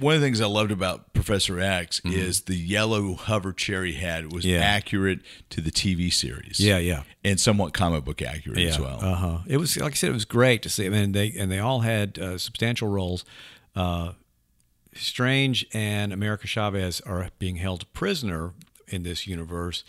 one 0.00 0.14
of 0.14 0.20
the 0.20 0.26
things 0.26 0.40
I 0.40 0.46
loved 0.46 0.70
about 0.70 1.12
Professor 1.14 1.58
X 1.60 2.00
Mm-hmm. 2.00 2.18
is 2.18 2.42
the 2.42 2.56
yellow 2.56 3.14
hover 3.14 3.52
chair 3.52 3.84
he 3.84 3.94
had 3.94 4.32
was 4.32 4.44
Yeah. 4.44 4.58
accurate 4.58 5.20
to 5.50 5.60
the 5.60 5.70
TV 5.70 6.12
series. 6.12 6.60
Yeah, 6.60 6.78
yeah. 6.78 7.04
and 7.24 7.40
somewhat 7.40 7.72
comic 7.72 8.04
book 8.04 8.20
accurate 8.22 8.58
as 8.58 8.78
well. 8.78 8.98
Uh 9.02 9.14
huh. 9.14 9.38
It 9.46 9.56
was 9.56 9.76
like 9.78 9.92
I 9.92 9.94
said, 9.94 10.10
it 10.10 10.14
was 10.14 10.24
great 10.26 10.62
to 10.62 10.68
see. 10.68 10.86
I 10.86 10.90
mean, 10.90 11.12
they 11.12 11.32
and 11.32 11.50
they 11.50 11.58
all 11.58 11.80
had 11.80 12.18
uh, 12.18 12.36
substantial 12.38 12.88
roles. 12.88 13.24
Uh, 13.74 14.12
Strange 14.94 15.64
and 15.72 16.12
America 16.12 16.46
Chavez 16.46 17.00
are 17.02 17.28
being 17.38 17.56
held 17.56 17.90
prisoner 17.92 18.52
in 18.88 19.02
this 19.04 19.26
universe, 19.26 19.84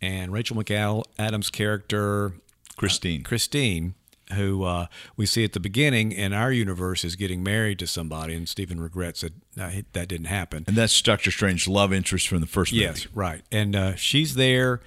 and 0.00 0.32
Rachel 0.32 0.56
McAdams' 0.56 1.52
character 1.52 2.32
Christine. 2.76 3.22
Christine, 3.22 3.94
who 4.32 4.64
uh, 4.64 4.86
we 5.16 5.26
see 5.26 5.44
at 5.44 5.52
the 5.52 5.60
beginning 5.60 6.12
in 6.12 6.32
our 6.32 6.50
universe, 6.50 7.04
is 7.04 7.16
getting 7.16 7.42
married 7.42 7.78
to 7.80 7.86
somebody, 7.86 8.34
and 8.34 8.48
Stephen 8.48 8.80
regrets 8.80 9.20
that 9.20 9.32
uh, 9.60 9.82
that 9.92 10.08
didn't 10.08 10.26
happen. 10.26 10.64
and 10.66 10.76
that's 10.76 11.00
Doctor 11.02 11.30
Strange's 11.30 11.68
love 11.68 11.92
interest 11.92 12.28
from 12.28 12.40
the 12.40 12.46
first 12.46 12.72
movie. 12.72 12.84
Yes, 12.84 13.06
right. 13.14 13.42
And 13.52 13.76
uh, 13.76 13.94
she's 13.96 14.34
there, 14.34 14.80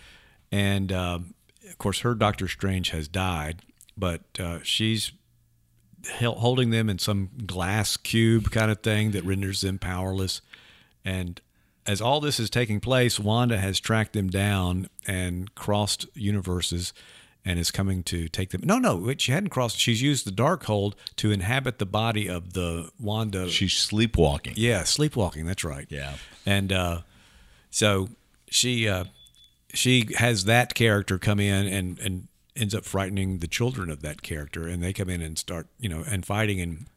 and 0.51 0.91
um, 0.91 1.33
of 1.69 1.77
course, 1.77 1.99
her 1.99 2.15
Doctor 2.15 2.47
Strange 2.47 2.89
has 2.89 3.07
died, 3.07 3.61
but 3.95 4.21
uh, 4.39 4.59
she's 4.63 5.11
holding 6.09 6.69
them 6.69 6.89
in 6.89 6.99
some 6.99 7.29
glass 7.45 7.97
cube 7.97 8.51
kind 8.51 8.71
of 8.71 8.81
thing 8.81 9.11
that 9.11 9.23
renders 9.23 9.61
them 9.61 9.77
powerless. 9.77 10.41
And 11.03 11.41
as 11.85 12.01
all 12.01 12.19
this 12.19 12.39
is 12.39 12.49
taking 12.49 12.79
place, 12.79 13.19
Wanda 13.19 13.57
has 13.57 13.79
tracked 13.79 14.13
them 14.13 14.29
down 14.29 14.89
and 15.05 15.53
crossed 15.55 16.05
universes. 16.13 16.93
And 17.47 17.57
is 17.57 17.71
coming 17.71 18.03
to 18.03 18.27
take 18.27 18.49
them. 18.49 18.59
No, 18.65 18.77
no, 18.77 19.13
she 19.17 19.31
hadn't 19.31 19.51
crossed. 19.51 19.79
She's 19.79 20.01
used 20.01 20.25
the 20.27 20.31
Darkhold 20.31 20.95
to 21.15 21.31
inhabit 21.31 21.79
the 21.79 21.85
body 21.85 22.27
of 22.27 22.51
the 22.51 22.89
Wanda. 22.99 23.47
She's 23.47 23.73
sleepwalking. 23.77 24.55
yeah, 24.57 24.83
sleepwalking. 24.83 25.45
That's 25.45 25.63
right. 25.63 25.87
Yeah. 25.89 26.15
And 26.45 26.73
uh, 26.73 27.01
so 27.69 28.09
she 28.49 28.89
uh, 28.89 29.05
she 29.73 30.09
has 30.17 30.43
that 30.43 30.73
character 30.73 31.17
come 31.17 31.39
in 31.39 31.67
and 31.67 31.97
and 31.99 32.27
ends 32.53 32.75
up 32.75 32.83
frightening 32.83 33.37
the 33.37 33.47
children 33.47 33.89
of 33.89 34.01
that 34.01 34.21
character, 34.21 34.67
and 34.67 34.83
they 34.83 34.91
come 34.91 35.09
in 35.09 35.21
and 35.21 35.37
start 35.37 35.67
you 35.79 35.87
know 35.87 36.03
and 36.05 36.25
fighting, 36.25 36.59
and 36.59 36.87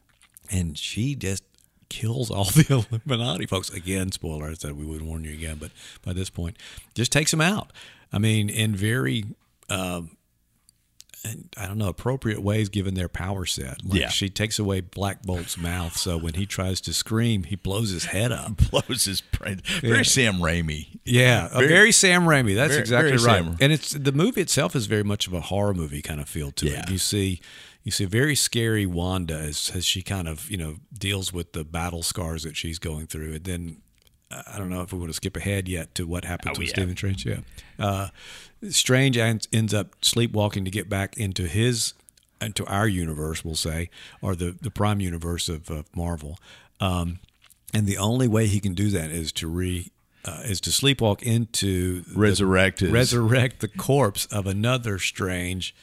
and 0.49 0.77
she 0.77 1.15
just 1.15 1.43
kills 1.87 2.29
all 2.29 2.43
the 2.55 2.85
Illuminati 2.91 3.45
folks 3.45 3.69
again. 3.69 4.11
Spoiler, 4.11 4.49
I 4.49 4.53
said 4.55 4.73
we 4.73 4.85
wouldn't 4.85 5.07
warn 5.07 5.23
you 5.23 5.31
again, 5.31 5.57
but 5.61 5.71
by 6.03 6.11
this 6.11 6.29
point, 6.29 6.57
just 6.93 7.13
takes 7.13 7.31
them 7.31 7.41
out. 7.41 7.71
I 8.11 8.19
mean, 8.19 8.49
in 8.49 8.75
very. 8.75 9.23
And 9.69 10.09
I 11.55 11.67
don't 11.67 11.77
know 11.77 11.87
appropriate 11.87 12.41
ways 12.41 12.69
given 12.69 12.95
their 12.95 13.07
power 13.09 13.45
set. 13.45 13.83
Like 13.85 13.99
Yeah. 13.99 14.09
she 14.09 14.27
takes 14.29 14.57
away 14.57 14.81
Black 14.81 15.21
Bolt's 15.21 15.55
mouth, 15.57 15.95
so 15.95 16.17
when 16.17 16.33
he 16.33 16.45
tries 16.47 16.81
to 16.81 16.93
scream, 16.93 17.43
he 17.43 17.55
blows 17.55 17.89
his 17.91 18.05
head 18.05 18.31
up. 18.31 18.57
Blows 18.71 19.05
his 19.05 19.21
brain. 19.21 19.61
Very 19.81 20.03
Sam 20.03 20.35
Raimi. 20.35 20.99
Yeah, 21.05 21.47
a 21.51 21.57
Very- 21.59 21.67
very, 21.67 21.91
Sam 21.91 22.23
Raimi. 22.23 22.55
That's 22.55 22.71
very- 22.71 22.81
exactly 22.81 23.17
very 23.17 23.23
right. 23.23 23.43
Sam. 23.45 23.57
And 23.61 23.71
it's 23.71 23.91
the 23.91 24.11
movie 24.11 24.41
itself 24.41 24.75
is 24.75 24.87
very 24.87 25.03
much 25.03 25.27
of 25.27 25.33
a 25.33 25.41
horror 25.41 25.73
movie 25.75 26.01
kind 26.01 26.19
of 26.19 26.27
feel 26.27 26.51
to 26.53 26.67
Yeah. 26.67 26.79
it. 26.83 26.89
You 26.89 26.97
see, 26.97 27.39
you 27.83 27.91
see 27.91 28.05
a 28.05 28.07
very 28.07 28.35
scary 28.35 28.85
Wanda 28.87 29.35
as 29.37 29.71
as 29.75 29.85
she 29.85 30.01
kind 30.01 30.27
of 30.27 30.49
you 30.49 30.57
know 30.57 30.77
deals 30.97 31.31
with 31.31 31.53
the 31.53 31.63
battle 31.63 32.01
scars 32.03 32.43
that 32.43 32.57
she's 32.57 32.79
going 32.79 33.05
through, 33.07 33.33
and 33.35 33.43
then. 33.43 33.77
I 34.53 34.57
don't 34.57 34.69
know 34.69 34.81
if 34.81 34.91
we 34.93 34.99
want 34.99 35.09
to 35.09 35.15
skip 35.15 35.35
ahead 35.37 35.67
yet 35.67 35.93
to 35.95 36.05
what 36.07 36.25
happens 36.25 36.57
Oh, 36.57 36.59
with 36.59 36.69
yeah. 36.69 36.73
Stephen 36.75 36.95
Strange. 36.97 37.25
Yeah, 37.25 37.39
uh, 37.79 38.07
Strange 38.69 39.17
ends 39.17 39.47
ends 39.51 39.73
up 39.73 39.95
sleepwalking 40.01 40.65
to 40.65 40.71
get 40.71 40.89
back 40.89 41.17
into 41.17 41.47
his 41.47 41.93
into 42.39 42.65
our 42.65 42.87
universe, 42.87 43.43
we'll 43.45 43.55
say, 43.55 43.89
or 44.21 44.35
the 44.35 44.55
the 44.61 44.71
prime 44.71 44.99
universe 44.99 45.49
of 45.49 45.69
uh, 45.69 45.83
Marvel. 45.95 46.37
Um, 46.79 47.19
and 47.73 47.87
the 47.87 47.97
only 47.97 48.27
way 48.27 48.47
he 48.47 48.59
can 48.59 48.73
do 48.73 48.89
that 48.89 49.11
is 49.11 49.31
to 49.33 49.47
re 49.47 49.91
uh, 50.25 50.41
is 50.45 50.61
to 50.61 50.69
sleepwalk 50.69 51.21
into 51.23 52.03
Resurrect 52.15 52.79
his- 52.81 52.91
resurrect 52.91 53.59
the 53.59 53.67
corpse 53.67 54.25
of 54.27 54.45
another 54.47 54.99
Strange 54.99 55.73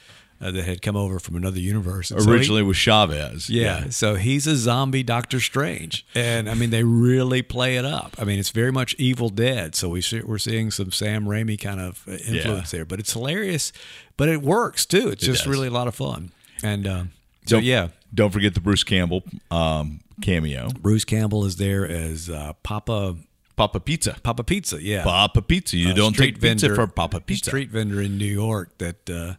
uh, 0.40 0.50
that 0.50 0.64
had 0.64 0.82
come 0.82 0.96
over 0.96 1.18
from 1.18 1.36
another 1.36 1.58
universe. 1.60 2.10
And 2.10 2.22
so 2.22 2.28
he- 2.30 2.36
Originally 2.36 2.62
with 2.62 2.76
Chavez. 2.76 3.50
yeah, 3.50 3.88
so 3.90 4.14
he's 4.14 4.46
a 4.46 4.56
zombie 4.56 5.02
Doctor 5.02 5.40
Strange, 5.40 6.06
and 6.14 6.48
I 6.48 6.54
mean 6.54 6.70
they 6.70 6.84
really 6.84 7.42
play 7.42 7.76
it 7.76 7.84
up. 7.84 8.14
I 8.18 8.24
mean 8.24 8.38
it's 8.38 8.50
very 8.50 8.72
much 8.72 8.94
Evil 8.98 9.28
Dead, 9.30 9.74
so 9.74 9.88
we 9.88 10.00
see, 10.00 10.20
we're 10.20 10.38
seeing 10.38 10.70
some 10.70 10.92
Sam 10.92 11.24
Raimi 11.24 11.58
kind 11.60 11.80
of 11.80 12.02
uh, 12.08 12.12
influence 12.12 12.70
there, 12.70 12.84
but 12.84 13.00
it's 13.00 13.12
hilarious, 13.12 13.72
but 14.16 14.28
it 14.28 14.42
works 14.42 14.86
too. 14.86 15.08
It's 15.08 15.24
just 15.24 15.44
does. 15.44 15.50
really 15.50 15.68
a 15.68 15.72
lot 15.72 15.88
of 15.88 15.94
fun, 15.94 16.30
and 16.62 16.86
um, 16.86 17.10
so 17.46 17.56
Don't, 17.56 17.64
yeah, 17.64 17.88
Don't 18.14 18.30
forget 18.32 18.54
the 18.54 18.60
Bruce 18.60 18.84
Campbell 18.84 19.22
um, 19.50 20.00
cameo. 20.22 20.68
Bruce 20.80 21.04
Campbell 21.04 21.44
is 21.44 21.56
there 21.56 21.88
as 21.88 22.28
uh, 22.30 22.52
Papa 22.62 23.16
Papa 23.56 23.80
Pizza. 23.80 24.16
Papa 24.22 24.44
Pizza, 24.44 24.80
yeah, 24.80 25.02
Papa 25.02 25.42
Pizza. 25.42 25.76
You 25.76 25.90
a 25.90 25.94
don't 25.94 26.14
take 26.14 26.40
pizza 26.40 26.68
vendor- 26.68 26.74
for 26.76 26.86
Papa 26.86 27.20
Pizza. 27.20 27.50
Street 27.50 27.70
vendor 27.70 28.00
in 28.00 28.16
New 28.16 28.24
York 28.24 28.78
that 28.78 29.10
uh, 29.10 29.34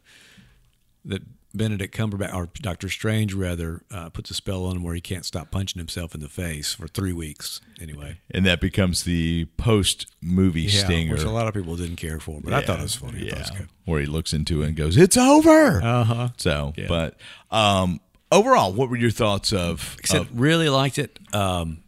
that 1.10 1.22
Benedict 1.54 1.96
Cumberbatch 1.98 2.34
or 2.34 2.48
Doctor 2.62 2.90
Strange 2.90 3.34
rather 3.34 3.82
uh, 3.92 4.10
puts 4.10 4.30
a 4.30 4.36
spell 4.36 4.66
on 4.66 4.76
him 4.78 4.84
where 4.84 4.94
he 4.94 5.02
can't 5.02 5.26
stop 5.26 5.50
punching 5.50 5.80
himself 5.80 6.14
in 6.14 6.22
the 6.22 6.30
face 6.30 6.74
for 6.76 6.88
three 6.88 7.12
weeks. 7.14 7.60
Anyway, 7.82 8.20
And 8.30 8.46
that 8.46 8.62
becomes 8.62 9.04
the 9.04 9.46
post 9.58 10.06
movie 10.22 10.62
yeah, 10.62 10.86
stinger. 10.86 11.14
which 11.16 11.24
a 11.24 11.32
lot 11.32 11.48
of 11.48 11.56
people 11.56 11.76
didn't 11.76 11.96
care 11.96 12.20
for, 12.20 12.40
but 12.40 12.54
I 12.54 12.62
thought 12.62 12.80
it 12.80 12.84
was 12.84 12.96
funny. 12.96 13.28
I 13.28 13.32
thought 13.32 13.50
it 13.50 13.54
Yeah. 13.56 13.60
was. 13.62 13.68
Where 13.86 14.00
he 14.00 14.06
looks 14.06 14.32
into 14.32 14.62
it 14.62 14.68
and 14.68 14.76
goes, 14.76 14.96
It's 14.96 15.18
over. 15.18 15.82
Uh 15.82 16.04
huh. 16.04 16.30
So, 16.38 16.74
Yeah. 16.78 16.86
but 16.88 17.18
um, 17.50 18.00
overall, 18.32 18.72
what 18.72 18.90
were 18.92 18.98
your 18.98 19.10
thoughts 19.10 19.52
of, 19.52 19.96
Except 19.98 20.30
of 20.30 20.40
really 20.40 20.70
liked 20.70 21.00
it. 21.00 21.18
Um, 21.34 21.80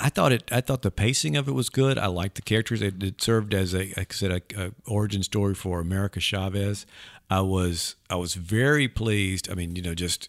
I 0.00 0.08
thought 0.10 0.32
it. 0.32 0.50
I 0.52 0.60
thought 0.60 0.82
the 0.82 0.90
pacing 0.90 1.36
of 1.36 1.48
it 1.48 1.52
was 1.52 1.70
good. 1.70 1.98
I 1.98 2.06
liked 2.06 2.34
the 2.34 2.42
characters. 2.42 2.82
It, 2.82 3.02
it 3.02 3.22
served 3.22 3.54
as 3.54 3.74
a, 3.74 3.92
like 3.96 4.12
I 4.12 4.14
said, 4.14 4.30
a, 4.56 4.66
a 4.66 4.72
origin 4.86 5.22
story 5.22 5.54
for 5.54 5.80
America 5.80 6.18
Chavez. 6.20 6.84
I 7.30 7.40
was 7.40 7.96
I 8.10 8.16
was 8.16 8.34
very 8.34 8.88
pleased. 8.88 9.50
I 9.50 9.54
mean, 9.54 9.76
you 9.76 9.82
know, 9.82 9.94
just 9.94 10.28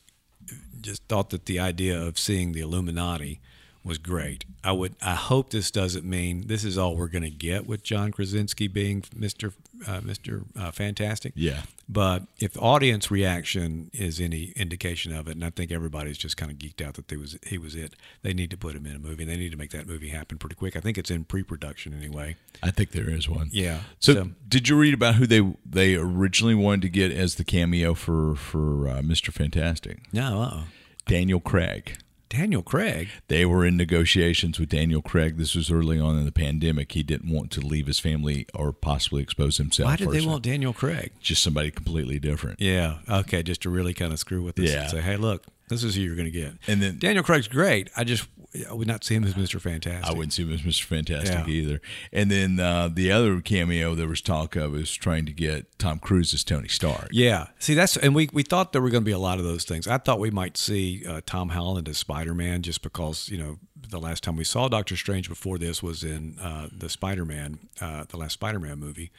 just 0.82 1.04
thought 1.06 1.30
that 1.32 1.46
the 1.46 1.60
idea 1.60 2.00
of 2.00 2.20
seeing 2.20 2.52
the 2.52 2.62
Illuminati 2.62 3.42
was 3.84 3.98
great. 3.98 4.46
I 4.64 4.72
would. 4.72 4.96
I 5.02 5.16
hope 5.16 5.52
this 5.52 5.72
doesn't 5.72 6.06
mean 6.06 6.48
this 6.48 6.64
is 6.64 6.78
all 6.78 6.96
we're 6.96 7.08
going 7.08 7.24
to 7.24 7.30
get 7.30 7.68
with 7.68 7.84
John 7.84 8.12
Krasinski 8.12 8.68
being 8.68 9.04
Mister 9.16 9.54
uh, 9.88 10.02
Mister 10.04 10.44
uh, 10.58 10.72
Fantastic. 10.72 11.34
Yeah. 11.36 11.62
But 11.88 12.24
if 12.40 12.58
audience 12.58 13.12
reaction 13.12 13.92
is 13.94 14.20
any 14.20 14.52
indication 14.56 15.14
of 15.16 15.28
it, 15.28 15.32
and 15.32 15.46
I 15.46 15.52
think 15.52 15.72
everybody's 15.72 16.18
just 16.18 16.36
kind 16.38 16.52
of 16.52 16.58
geeked 16.58 16.86
out 16.86 16.96
that 16.96 17.10
they 17.10 17.18
was 17.18 17.38
he 17.46 17.58
was 17.58 17.76
it, 17.76 17.96
they 18.24 18.34
need 18.34 18.50
to 18.52 18.58
put 18.58 18.76
him 18.76 18.86
in 18.86 18.96
a 18.96 19.00
movie. 19.00 19.24
and 19.24 19.32
They 19.32 19.38
need 19.38 19.52
to 19.52 19.58
make 19.58 19.72
that 19.72 19.88
movie 19.88 20.10
happen 20.10 20.38
pretty 20.38 20.56
quick. 20.56 20.76
I 20.76 20.80
think 20.80 20.98
it's 20.98 21.12
in 21.12 21.24
pre-production 21.26 21.94
anyway. 21.94 22.36
I 22.64 22.72
think 22.72 22.92
there 22.92 23.10
is 23.10 23.30
one. 23.30 23.50
Yeah. 23.52 23.82
So, 24.00 24.14
So- 24.14 24.30
did 24.48 24.68
you 24.70 24.78
read 24.78 24.94
about 24.94 25.16
who 25.16 25.28
they 25.28 25.42
they 25.66 25.96
originally 25.96 26.56
wanted 26.56 26.82
to 26.84 26.90
get 26.90 27.12
as 27.12 27.36
the 27.36 27.44
cameo 27.44 27.94
for 27.94 28.36
for 28.36 28.88
uh, 28.88 29.02
Mr. 29.02 29.32
Fantastic? 29.32 30.12
No, 30.14 30.42
uh-uh. 30.42 30.64
Daniel 31.08 31.40
Craig. 31.40 31.98
Daniel 32.30 32.62
Craig. 32.64 33.10
They 33.28 33.46
were 33.46 33.66
in 33.66 33.78
negotiations 33.78 34.60
with 34.60 34.70
Daniel 34.70 35.02
Craig. 35.02 35.38
This 35.38 35.56
was 35.56 35.70
early 35.72 36.00
on 36.00 36.18
in 36.18 36.26
the 36.26 36.32
pandemic. 36.32 36.92
He 36.92 37.04
didn't 37.04 37.32
want 37.32 37.52
to 37.52 37.62
leave 37.62 37.88
his 37.88 38.00
family 38.00 38.46
or 38.54 38.72
possibly 38.72 39.22
expose 39.24 39.58
himself. 39.58 39.88
Why 39.90 39.96
did 39.96 40.12
they 40.12 40.26
want 40.26 40.44
Daniel 40.44 40.74
Craig? 40.74 41.12
just 41.22 41.42
somebody 41.44 41.72
completely 41.72 42.20
different? 42.20 42.60
Yeah. 42.60 42.98
Okay. 43.10 43.44
Just 43.44 43.62
to 43.64 43.70
really 43.70 43.94
kind 43.94 44.12
of 44.14 44.20
screw 44.20 44.42
with 44.42 44.60
us 44.60 44.70
Yeah. 44.70 44.82
and 44.82 44.90
say, 44.92 45.02
hey, 45.02 45.18
look, 45.18 45.44
this 45.70 45.84
is 45.84 45.96
who 45.96 46.02
you're 46.02 46.16
going 46.16 46.26
to 46.26 46.32
get. 46.32 46.54
And 46.68 46.82
then- 46.82 46.98
Daniel 47.00 47.24
Craig's 47.24 47.48
great. 47.48 47.90
I 47.96 48.04
just 48.04 48.28
I 48.70 48.74
would 48.74 48.88
not 48.88 49.04
see 49.04 49.15
him 49.15 49.24
as 49.24 49.34
Mr. 49.34 49.60
Fantastic. 49.60 50.06
I 50.10 50.13
wouldn't 50.13 50.34
see 50.34 50.44
him 50.44 50.52
as 50.54 50.62
Mr. 50.62 50.84
Fantastic 50.84 51.48
Yeah. 51.48 51.54
either. 51.54 51.82
And 52.12 52.30
then 52.32 52.60
uh, 52.60 52.89
the 52.91 53.12
other 53.12 53.41
cameo 53.41 53.96
there 53.96 54.08
was 54.08 54.22
talk 54.22 54.56
of 54.56 54.76
is 54.76 54.94
trying 54.94 55.26
to 55.26 55.32
get 55.34 55.78
Tom 55.80 56.00
Cruise 56.00 56.34
as 56.34 56.44
Tony 56.44 56.68
Stark. 56.68 57.10
Yeah. 57.12 57.48
See, 57.60 57.74
that's 57.74 57.98
and 57.98 58.15
we 58.15 58.30
we 58.34 58.44
thought 58.44 58.72
there 58.74 58.82
were 58.82 58.89
going 58.89 59.04
to 59.04 59.06
be 59.06 59.12
a 59.12 59.20
lot 59.20 59.39
of 59.39 59.46
those 59.46 59.63
things. 59.65 59.88
I 59.88 59.98
thought 59.98 60.20
we 60.20 60.32
might 60.32 60.58
see 60.58 61.04
uh, 61.08 61.22
Tom 61.26 61.50
Holland 61.50 61.88
as 61.89 61.98
Spider 61.98 62.34
Man 62.34 62.62
just 62.62 62.82
because 62.82 63.30
you 63.30 63.38
know 63.38 63.58
the 63.88 64.00
last 64.00 64.24
time 64.24 64.36
we 64.36 64.44
saw 64.44 64.68
Doctor 64.68 64.96
Strange 64.96 65.30
before 65.30 65.58
this 65.58 65.84
was 65.84 66.04
in 66.04 66.38
uh, 66.39 66.70
the 66.76 66.89
Spider 66.89 67.24
Man, 67.26 67.60
uh, 67.82 68.06
the 68.10 68.18
last 68.18 68.34
Spider 68.34 68.60
Man 68.60 68.80
movie. 68.80 69.12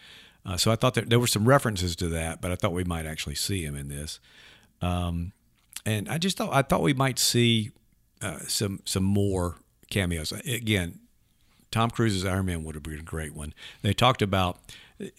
Uh, 0.45 0.57
so 0.57 0.71
I 0.71 0.77
thought 0.77 0.95
that 0.95 1.11
there 1.11 1.19
were 1.19 1.27
some 1.27 1.47
references 1.47 1.97
to 1.97 2.09
that, 2.09 2.41
but 2.41 2.51
I 2.53 2.55
thought 2.57 2.73
we 2.73 2.85
might 2.85 3.05
actually 3.07 3.35
see 3.35 3.65
him 3.65 3.75
in 3.75 3.89
this. 3.89 4.21
Um, 4.81 5.33
and 5.85 6.09
I 6.09 6.19
just 6.19 6.37
thought 6.37 6.53
I 6.53 6.63
thought 6.63 6.83
we 6.83 6.95
might 6.95 7.19
see 7.19 7.71
uh, 8.23 8.39
some 8.47 8.81
some 8.85 9.05
more 9.05 9.57
cameos. 9.91 10.33
Again, 10.33 10.99
Tom 11.71 11.91
Cruise's 11.91 12.25
Iron 12.25 12.47
Man 12.47 12.65
would 12.65 12.75
have 12.75 12.83
been 12.85 12.99
a 12.99 13.03
great 13.03 13.35
one. 13.35 13.53
They 13.83 13.93
talked 13.93 14.23
about, 14.23 14.59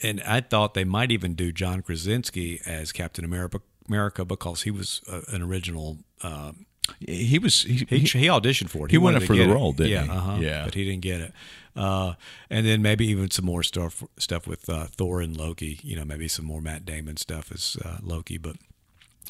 and 0.02 0.22
I 0.24 0.42
thought 0.42 0.74
they 0.74 0.84
might 0.86 1.12
even 1.12 1.34
do 1.36 1.52
John 1.52 1.82
Krasinski 1.82 2.60
as 2.66 2.92
Captain 2.92 3.24
America, 3.26 3.62
America 3.88 4.26
because 4.26 4.64
he 4.64 4.72
was 4.72 5.02
uh, 5.12 5.22
an 5.30 5.42
original. 5.42 6.00
Uh, 6.22 6.54
He 7.00 7.38
was 7.38 7.64
he, 7.64 7.86
he, 7.90 8.00
he- 8.00 8.20
he 8.20 8.28
auditioned 8.28 8.70
for 8.70 8.86
it. 8.86 8.92
he 8.92 8.98
went 8.98 9.18
up 9.18 9.24
for 9.24 9.34
the 9.36 9.40
get 9.44 9.50
it. 9.50 9.54
role, 9.54 9.74
didn't 9.74 9.92
yeah, 9.92 10.04
he? 10.04 10.10
Uh-huh, 10.10 10.38
Yeah. 10.40 10.64
but 10.66 10.74
he 10.74 10.86
didn't 10.86 11.02
get 11.04 11.20
it. 11.22 11.34
Uh, 11.76 12.14
and 12.50 12.66
then 12.66 12.82
maybe 12.82 13.06
even 13.08 13.30
some 13.30 13.46
more 13.46 13.62
stuff 13.62 14.04
stuff 14.18 14.48
with 14.48 14.68
uh, 14.70 14.86
Thor 14.98 15.22
and 15.22 15.36
Loki. 15.38 15.80
You 15.84 15.96
know, 15.98 16.06
maybe 16.06 16.28
some 16.28 16.46
more 16.46 16.62
Matt 16.62 16.86
Damon 16.86 17.18
stuff 17.18 17.52
as 17.52 17.78
uh, 17.86 17.98
Loki, 18.02 18.38
but. 18.38 18.56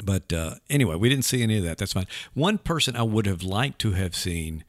But 0.04 0.32
uh, 0.32 0.56
anyway, 0.70 0.96
we 0.96 1.08
didn't 1.08 1.24
see 1.24 1.42
any 1.42 1.58
of 1.58 1.64
that. 1.64 1.78
That's 1.78 1.92
fine. 1.92 2.06
One 2.34 2.58
person 2.58 2.96
I 2.96 3.02
would 3.02 3.26
have 3.26 3.42
liked 3.42 3.78
to 3.80 3.92
have 3.92 4.14
seen, 4.14 4.64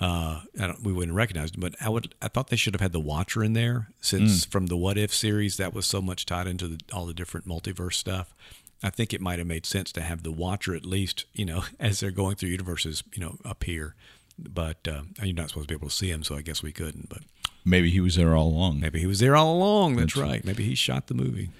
uh, 0.00 0.40
I 0.60 0.66
don't, 0.66 0.82
we 0.82 0.92
wouldn't 0.92 1.16
recognize 1.16 1.50
him, 1.50 1.60
but 1.60 1.74
I 1.80 1.88
would. 1.88 2.14
I 2.20 2.28
thought 2.28 2.48
they 2.48 2.56
should 2.56 2.74
have 2.74 2.80
had 2.80 2.92
the 2.92 3.00
Watcher 3.00 3.44
in 3.44 3.52
there, 3.52 3.88
since 4.00 4.44
from 4.44 4.66
the 4.66 4.76
What 4.76 4.98
If 4.98 5.14
series 5.14 5.56
that 5.58 5.72
was 5.72 5.86
so 5.86 6.02
much 6.02 6.26
tied 6.26 6.46
into 6.46 6.68
the, 6.68 6.80
all 6.92 7.06
the 7.06 7.14
different 7.14 7.46
multiverse 7.46 7.94
stuff. 7.94 8.34
I 8.82 8.90
think 8.90 9.14
it 9.14 9.20
might 9.20 9.38
have 9.38 9.46
made 9.46 9.64
sense 9.64 9.92
to 9.92 10.00
have 10.00 10.24
the 10.24 10.32
Watcher 10.32 10.74
at 10.74 10.84
least, 10.84 11.26
you 11.32 11.44
know, 11.44 11.62
as 11.80 12.00
they're 12.00 12.10
going 12.10 12.36
through 12.36 12.50
universes, 12.50 13.04
you 13.14 13.20
know, 13.20 13.38
appear. 13.44 13.94
But 14.38 14.88
uh, 14.88 15.02
you're 15.22 15.36
not 15.36 15.50
supposed 15.50 15.68
to 15.68 15.74
be 15.74 15.78
able 15.78 15.88
to 15.88 15.94
see 15.94 16.10
him, 16.10 16.24
so 16.24 16.34
I 16.34 16.42
guess 16.42 16.62
we 16.62 16.72
couldn't. 16.72 17.08
But 17.08 17.20
maybe 17.64 17.90
he 17.90 18.00
was 18.00 18.16
there 18.16 18.34
all 18.34 18.48
along. 18.48 18.80
maybe 18.80 18.98
he 18.98 19.06
was 19.06 19.20
there 19.20 19.36
all 19.36 19.54
along. 19.54 19.96
That's, 19.96 20.16
right. 20.16 20.44
Maybe 20.44 20.64
he 20.64 20.74
shot 20.74 21.06
the 21.06 21.14
movie. 21.14 21.50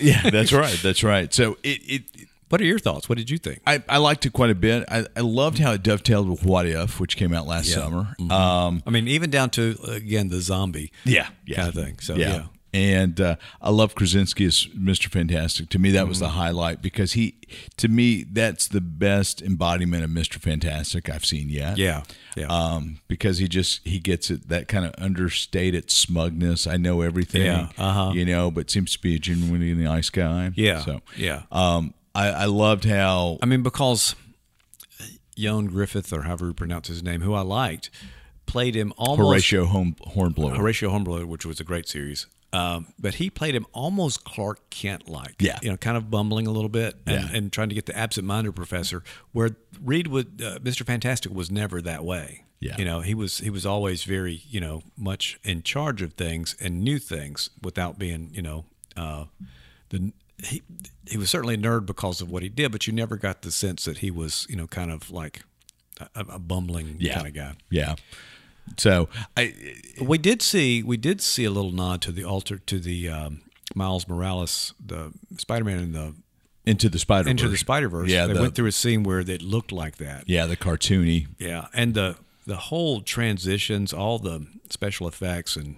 yeah, 0.00 0.30
that's 0.30 0.52
right. 0.52 0.78
That's 0.82 1.02
right. 1.02 1.34
So 1.34 1.58
it, 1.62 1.80
it 1.84 2.28
What 2.50 2.60
are 2.60 2.64
your 2.64 2.78
thoughts? 2.78 3.08
What 3.08 3.16
did 3.16 3.30
you 3.30 3.38
think? 3.38 3.60
I, 3.66 3.82
I 3.88 3.96
liked 3.98 4.26
it 4.26 4.32
quite 4.32 4.50
a 4.50 4.54
bit. 4.54 4.84
I, 4.88 5.06
I 5.16 5.20
loved 5.20 5.58
how 5.58 5.72
it 5.72 5.82
dovetailed 5.82 6.28
with 6.28 6.44
What 6.44 6.66
If, 6.66 7.00
which 7.00 7.16
came 7.16 7.32
out 7.32 7.46
last 7.46 7.68
Yeah. 7.68 7.76
summer. 7.76 8.14
Mhm. 8.20 8.30
Um, 8.30 8.82
I 8.86 8.90
mean, 8.90 9.08
even 9.08 9.30
down 9.30 9.50
to 9.50 9.76
again 9.88 10.28
the 10.28 10.40
zombie. 10.40 10.92
yeah, 11.04 11.28
yeah, 11.46 11.56
kind 11.56 11.68
of 11.68 11.74
thing. 11.74 11.98
So 12.00 12.16
yeah. 12.16 12.46
And 12.72 13.20
uh, 13.20 13.34
I 13.60 13.70
love 13.70 13.96
Krasinski 13.96 14.44
as 14.44 14.66
Mr. 14.78 15.08
Fantastic. 15.08 15.70
To 15.70 15.78
me, 15.80 15.90
that 15.90 16.06
was 16.06 16.20
the 16.20 16.26
Mm-hmm. 16.26 16.36
highlight 16.36 16.80
because 16.82 17.14
he, 17.14 17.34
to 17.78 17.88
me, 17.88 18.22
that's 18.22 18.68
the 18.68 18.80
best 18.80 19.42
embodiment 19.42 20.04
of 20.04 20.10
Mr. 20.10 20.36
Fantastic 20.40 21.10
I've 21.10 21.24
seen 21.24 21.48
yet. 21.48 21.78
Yeah, 21.78 22.04
yeah. 22.36 22.46
Um, 22.46 23.00
because 23.08 23.38
he 23.38 23.48
just 23.48 23.80
he 23.84 23.98
gets 23.98 24.30
it 24.30 24.48
that 24.50 24.68
kind 24.68 24.84
of 24.84 24.94
understated 24.98 25.90
smugness. 25.90 26.68
I 26.68 26.76
know 26.76 27.00
everything. 27.00 27.42
Yeah, 27.42 27.70
uh-huh. 27.76 28.12
You 28.14 28.24
know, 28.24 28.52
but 28.52 28.70
seems 28.70 28.92
to 28.92 29.00
be 29.00 29.16
a 29.16 29.18
genuinely 29.18 29.74
nice 29.74 30.08
guy. 30.10 30.52
Yeah, 30.54 30.84
So 30.84 31.00
yeah. 31.16 31.42
Um, 31.50 31.92
I, 32.14 32.28
I 32.30 32.44
loved 32.46 32.84
how 32.84 33.38
I 33.42 33.46
mean, 33.46 33.62
because 33.62 34.14
Ioan 35.38 35.70
Gruffudd, 35.70 36.12
or 36.12 36.22
however 36.22 36.46
you 36.46 36.54
pronounce 36.54 36.88
his 36.88 37.02
name, 37.02 37.20
who 37.22 37.34
I 37.34 37.42
liked, 37.42 37.90
played 38.46 38.74
him 38.74 38.92
almost 38.98 39.28
Horatio 39.50 39.64
Home, 39.66 39.96
Hornblower. 40.02 40.56
Horatio 40.56 40.90
Hornblower, 40.90 41.26
which 41.26 41.46
was 41.46 41.60
a 41.60 41.64
great 41.64 41.88
series. 41.88 42.26
Um, 42.52 42.88
but 42.98 43.14
he 43.14 43.30
played 43.30 43.54
him 43.54 43.64
almost 43.72 44.24
Clark 44.24 44.70
Kent 44.70 45.08
like. 45.08 45.36
Yeah. 45.38 45.58
You 45.62 45.70
know, 45.70 45.76
kind 45.76 45.96
of 45.96 46.10
bumbling 46.10 46.48
a 46.48 46.50
little 46.50 46.68
bit 46.68 46.96
and, 47.06 47.30
Yeah. 47.30 47.36
and 47.36 47.52
trying 47.52 47.68
to 47.68 47.76
get 47.76 47.86
the 47.86 47.96
absent 47.96 48.26
minded 48.26 48.56
professor, 48.56 49.04
where 49.30 49.50
Reed 49.80 50.08
would, 50.08 50.42
uh, 50.44 50.58
Mr. 50.58 50.84
Fantastic 50.84 51.32
was 51.32 51.48
never 51.50 51.80
that 51.80 52.04
way. 52.04 52.44
Yeah. 52.58 52.76
You 52.76 52.84
know, 52.84 53.00
he 53.00 53.14
was 53.14 53.38
he 53.38 53.48
was 53.48 53.64
always 53.64 54.02
very, 54.04 54.42
you 54.50 54.60
know, 54.60 54.82
much 54.94 55.38
in 55.44 55.62
charge 55.62 56.02
of 56.02 56.12
things 56.14 56.54
and 56.60 56.82
knew 56.82 56.98
things 56.98 57.48
without 57.62 57.98
being, 57.98 58.30
you 58.34 58.42
know, 58.42 58.64
uh, 58.98 59.26
the 59.88 60.12
he 60.44 60.62
he 61.06 61.16
was 61.16 61.30
certainly 61.30 61.54
a 61.54 61.58
nerd 61.58 61.86
because 61.86 62.20
of 62.20 62.30
what 62.30 62.42
he 62.42 62.48
did, 62.48 62.72
but 62.72 62.86
you 62.86 62.92
never 62.92 63.16
got 63.16 63.42
the 63.42 63.50
sense 63.50 63.84
that 63.84 63.98
he 63.98 64.10
was, 64.10 64.46
you 64.48 64.56
know, 64.56 64.66
kind 64.66 64.90
of 64.90 65.10
like 65.10 65.42
a, 66.00 66.20
a 66.20 66.38
bumbling 66.38 66.96
yeah. 66.98 67.14
kind 67.14 67.26
of 67.26 67.34
guy. 67.34 67.54
Yeah. 67.68 67.96
So 68.76 69.08
I 69.36 69.54
We 70.00 70.18
did 70.18 70.42
see 70.42 70.82
we 70.82 70.96
did 70.96 71.20
see 71.20 71.44
a 71.44 71.50
little 71.50 71.72
nod 71.72 72.02
to 72.02 72.12
the 72.12 72.24
alter 72.24 72.58
to 72.58 72.78
the 72.78 73.08
um, 73.08 73.42
Miles 73.74 74.06
Morales, 74.06 74.74
the 74.84 75.12
Spider-Man 75.36 75.78
in 75.78 75.92
the 75.92 76.14
into 76.66 76.88
the 76.88 76.98
Spider 76.98 77.28
Into 77.28 77.48
the 77.48 77.56
Spider 77.56 77.88
Verse. 77.88 78.10
Yeah, 78.10 78.26
they 78.26 78.34
the, 78.34 78.40
went 78.40 78.54
through 78.54 78.66
a 78.66 78.72
scene 78.72 79.02
where 79.02 79.20
it 79.20 79.42
looked 79.42 79.72
like 79.72 79.96
that. 79.96 80.24
yeah, 80.28 80.46
the 80.46 80.56
cartoony. 80.56 81.26
Yeah, 81.38 81.66
and 81.72 81.94
the 81.94 82.16
the 82.46 82.56
whole 82.56 83.00
transitions, 83.00 83.92
all 83.92 84.18
the 84.18 84.46
special 84.68 85.08
effects, 85.08 85.56
and 85.56 85.76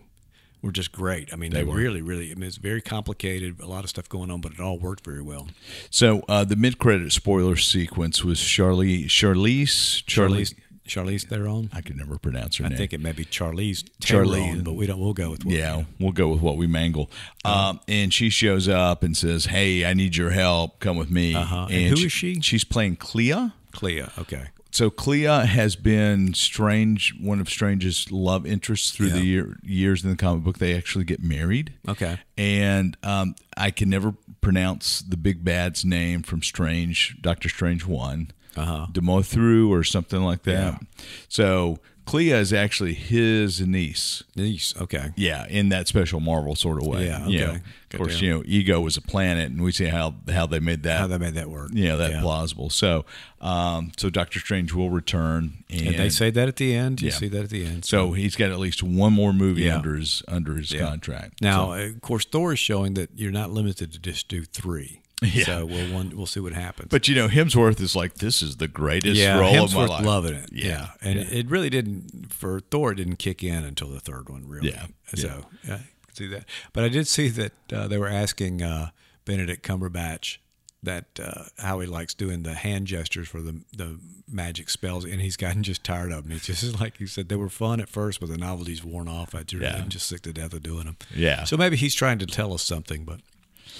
were 0.62 0.72
just 0.72 0.92
great. 0.92 1.32
I 1.32 1.36
mean, 1.36 1.50
they, 1.50 1.64
They 1.64 1.70
really, 1.70 2.02
really. 2.02 2.30
I 2.30 2.34
mean, 2.34 2.44
it's 2.44 2.56
very 2.56 2.80
complicated, 2.80 3.60
a 3.60 3.66
lot 3.66 3.84
of 3.84 3.90
stuff 3.90 4.08
going 4.08 4.30
on, 4.30 4.40
but 4.40 4.52
it 4.52 4.60
all 4.60 4.78
worked 4.78 5.04
very 5.04 5.22
well. 5.22 5.48
So 5.90 6.22
uh, 6.28 6.44
the 6.44 6.56
mid-credit 6.56 7.12
spoiler 7.12 7.56
sequence 7.56 8.24
was 8.24 8.40
Charlie, 8.40 9.04
Charlize, 9.04 10.04
Charlize, 10.04 10.54
Charlize. 10.54 10.54
Charlize 10.86 11.26
Theron. 11.28 11.70
I 11.72 11.80
can 11.80 11.96
never 11.96 12.18
pronounce 12.18 12.56
her 12.56 12.64
I 12.64 12.68
name. 12.68 12.76
I 12.76 12.78
think 12.78 12.92
it 12.92 13.00
may 13.00 13.12
be 13.12 13.24
Charlize 13.24 13.84
Theron, 14.00 14.62
but 14.62 14.74
we 14.74 14.86
don't. 14.86 14.98
We'll 15.00 15.12
go 15.12 15.30
with 15.30 15.44
what 15.44 15.54
yeah, 15.54 15.84
we'll 15.98 16.12
go 16.12 16.28
with 16.28 16.40
what 16.40 16.56
we 16.56 16.66
mangle. 16.66 17.10
Um, 17.44 17.80
and 17.88 18.12
she 18.12 18.30
shows 18.30 18.68
up 18.68 19.02
and 19.02 19.16
says, 19.16 19.46
"Hey, 19.46 19.84
I 19.84 19.94
need 19.94 20.16
your 20.16 20.30
help. 20.30 20.80
Come 20.80 20.96
with 20.96 21.10
me." 21.10 21.34
Uh-huh. 21.34 21.68
And 21.70 21.98
who 21.98 22.04
is 22.04 22.12
she? 22.12 22.40
She's 22.40 22.64
playing 22.64 22.96
Clea. 22.96 23.52
Clea. 23.72 24.04
Okay. 24.18 24.46
So 24.72 24.88
Clea 24.90 25.24
has 25.46 25.76
been 25.76 26.32
strange, 26.34 27.14
one 27.20 27.40
of 27.40 27.48
Strange's 27.48 28.10
love 28.10 28.46
interests 28.46 28.90
through 28.90 29.10
the 29.10 29.20
year, 29.20 29.58
years 29.62 30.02
in 30.02 30.08
the 30.10 30.16
comic 30.16 30.42
book. 30.44 30.58
They 30.58 30.74
actually 30.74 31.04
get 31.04 31.22
married. 31.22 31.74
Okay. 31.86 32.18
and 32.38 32.96
um, 33.02 33.34
I 33.56 33.70
can 33.70 33.90
never 33.90 34.14
pronounce 34.40 35.00
the 35.02 35.16
big 35.18 35.44
bad's 35.44 35.84
name 35.84 36.22
from 36.22 36.42
Strange, 36.42 37.18
Doctor 37.20 37.48
Strange 37.50 37.84
one, 37.86 38.30
Uh-huh. 38.56 38.86
Demothru 38.90 39.68
or 39.68 39.84
something 39.84 40.22
like 40.22 40.42
that. 40.44 40.80
Yeah. 40.80 41.04
So 41.28 41.78
Clea 42.04 42.30
is 42.32 42.52
actually 42.52 42.94
his 42.94 43.60
niece. 43.60 44.22
Niece, 44.34 44.74
Okay. 44.80 45.10
Yeah, 45.16 45.46
in 45.48 45.68
that 45.70 45.86
special 45.88 46.18
Marvel 46.20 46.54
sort 46.56 46.80
of 46.82 46.86
way. 46.86 47.06
Yeah, 47.06 47.26
You 47.26 47.38
know, 47.40 47.46
okay. 47.50 47.60
of 47.92 47.98
course, 47.98 48.18
deal. 48.18 48.28
you 48.28 48.34
know, 48.34 48.42
Ego 48.44 48.80
was 48.80 48.96
a 48.96 49.00
planet, 49.00 49.50
and 49.50 49.62
we 49.62 49.70
see 49.72 49.84
how 49.86 50.16
how 50.30 50.46
they 50.46 50.58
made 50.58 50.82
that. 50.82 50.98
How 50.98 51.06
they 51.06 51.18
made 51.18 51.34
that 51.34 51.48
work. 51.48 51.70
you 51.72 51.86
know, 51.88 51.96
that 51.98 52.10
Yeah. 52.10 52.20
plausible. 52.20 52.70
So, 52.70 53.04
um, 53.40 53.92
so 53.96 54.10
Doctor 54.10 54.40
Strange 54.40 54.72
will 54.72 54.90
return, 54.90 55.64
and, 55.70 55.80
And 55.88 55.96
they 55.98 56.08
say 56.08 56.30
that 56.30 56.48
at 56.48 56.56
the 56.56 56.74
end. 56.74 57.00
You 57.02 57.08
Yeah. 57.08 57.14
see 57.14 57.28
that 57.28 57.44
at 57.44 57.50
the 57.50 57.64
end. 57.64 57.84
so. 57.84 58.12
He's 58.12 58.34
got 58.36 58.50
at 58.50 58.58
least 58.58 58.82
one 58.82 59.12
more 59.12 59.32
movie 59.32 59.62
Yeah. 59.62 59.76
under 59.76 59.94
his 59.96 60.22
under 60.28 60.56
his 60.56 60.72
contract. 60.72 61.40
Now, 61.40 61.66
So- 61.66 61.72
of 61.74 62.00
course, 62.00 62.24
Thor 62.24 62.52
is 62.54 62.58
showing 62.58 62.94
that 62.94 63.10
you're 63.14 63.30
not 63.32 63.52
limited 63.52 63.92
to 63.92 63.98
just 64.00 64.26
do 64.28 64.42
three. 64.44 65.01
Yeah. 65.32 65.44
So 65.44 65.66
we'll 65.66 65.92
one, 65.92 66.16
we'll 66.16 66.26
see 66.26 66.40
what 66.40 66.52
happens. 66.52 66.88
But 66.90 67.08
you 67.08 67.14
know, 67.14 67.28
Hemsworth 67.28 67.80
is 67.80 67.94
like, 67.96 68.14
this 68.14 68.42
is 68.42 68.56
the 68.56 68.68
greatest 68.68 69.16
yeah, 69.20 69.38
role 69.38 69.64
of 69.64 69.72
my 69.74 69.80
Hemsworth 69.84 69.88
life. 69.88 70.04
loving 70.04 70.34
it. 70.34 70.50
Yeah, 70.52 70.66
Yeah, 70.66 70.88
and 71.00 71.18
yeah. 71.20 71.26
it 71.30 71.48
really 71.48 71.70
didn't 71.70 72.32
for 72.32 72.60
Thor. 72.60 72.92
It 72.92 72.96
didn't 72.96 73.16
kick 73.16 73.42
in 73.42 73.64
until 73.64 73.88
the 73.88 74.00
third 74.00 74.28
one, 74.28 74.46
really. 74.48 74.70
Yeah, 74.70 74.86
So 75.14 75.46
yeah, 75.66 75.74
I 75.76 75.80
see 76.12 76.26
that. 76.28 76.44
But 76.72 76.84
I 76.84 76.88
did 76.88 77.06
see 77.06 77.28
that 77.28 77.52
uh, 77.72 77.88
they 77.88 77.98
were 77.98 78.08
asking 78.08 78.62
uh, 78.62 78.90
Benedict 79.24 79.66
Cumberbatch 79.66 80.38
that 80.84 81.04
uh, 81.22 81.44
how 81.58 81.78
he 81.78 81.86
likes 81.86 82.12
doing 82.12 82.42
the 82.42 82.54
hand 82.54 82.88
gestures 82.88 83.28
for 83.28 83.40
the 83.40 83.60
the 83.76 84.00
magic 84.28 84.68
spells, 84.68 85.04
and 85.04 85.20
he's 85.20 85.36
gotten 85.36 85.62
just 85.62 85.84
tired 85.84 86.10
of 86.10 86.24
them. 86.24 86.32
It's 86.36 86.46
just 86.46 86.80
like 86.80 86.96
he 86.96 87.06
said, 87.06 87.28
they 87.28 87.36
were 87.36 87.48
fun 87.48 87.80
at 87.80 87.88
first, 87.88 88.18
but 88.18 88.28
the 88.28 88.36
novelty's 88.38 88.82
worn 88.84 89.06
off. 89.08 89.34
I 89.34 89.44
just, 89.44 89.62
Yeah. 89.62 89.76
I'm 89.76 89.88
just 89.88 90.08
sick 90.08 90.22
to 90.22 90.32
death 90.32 90.52
of 90.52 90.62
doing 90.64 90.86
them. 90.86 90.96
Yeah. 91.14 91.44
So 91.44 91.56
maybe 91.56 91.76
he's 91.76 91.94
trying 91.94 92.18
to 92.18 92.26
tell 92.26 92.52
us 92.52 92.62
something, 92.64 93.04
but 93.04 93.20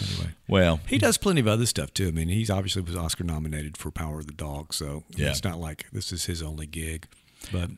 anyway. 0.01 0.33
Well, 0.49 0.81
He 0.87 0.99
does 0.99 1.17
plenty 1.19 1.41
of 1.41 1.47
other 1.49 1.67
stuff 1.67 1.93
too. 1.95 2.09
I 2.09 2.11
mean, 2.11 2.29
he's 2.29 2.51
obviously 2.51 2.83
was 2.83 2.97
Oscar 2.97 3.25
nominated 3.25 3.77
for 3.77 3.91
Power 3.91 4.19
of 4.19 4.27
the 4.27 4.33
Dog, 4.33 4.73
so 4.75 5.05
Yeah. 5.17 5.31
it's 5.31 5.45
not 5.45 5.59
like 5.59 5.87
this 5.93 6.13
is 6.13 6.27
his 6.27 6.43
only 6.43 6.67
gig. 6.67 7.07
But 7.53 7.71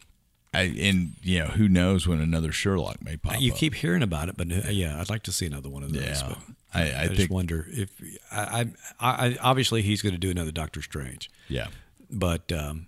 I, 0.52 0.62
and 0.62 1.14
you 1.22 1.40
know 1.40 1.46
who 1.46 1.68
knows 1.68 2.06
when 2.06 2.20
another 2.20 2.52
Sherlock 2.52 3.02
may 3.02 3.16
pop 3.16 3.40
you 3.40 3.52
up. 3.52 3.58
keep 3.58 3.74
hearing 3.74 4.02
about 4.02 4.28
it, 4.28 4.36
but 4.36 4.50
uh, 4.52 4.70
yeah, 4.70 5.00
I'd 5.00 5.10
like 5.10 5.22
to 5.24 5.32
see 5.32 5.46
another 5.46 5.68
one 5.68 5.82
of 5.82 5.92
those. 5.92 6.02
Yeah. 6.04 6.28
but 6.28 6.38
I- 6.72 6.90
I 6.92 7.02
I 7.02 7.06
just 7.06 7.18
think- 7.18 7.30
wonder 7.30 7.66
if 7.70 7.90
I, 8.32 8.66
I, 9.00 9.26
I 9.26 9.36
obviously 9.40 9.82
he's 9.82 10.02
going 10.02 10.14
to 10.14 10.18
do 10.20 10.30
another 10.30 10.50
Doctor 10.52 10.82
Strange, 10.82 11.30
yeah. 11.48 11.68
but 12.10 12.50
um, 12.52 12.86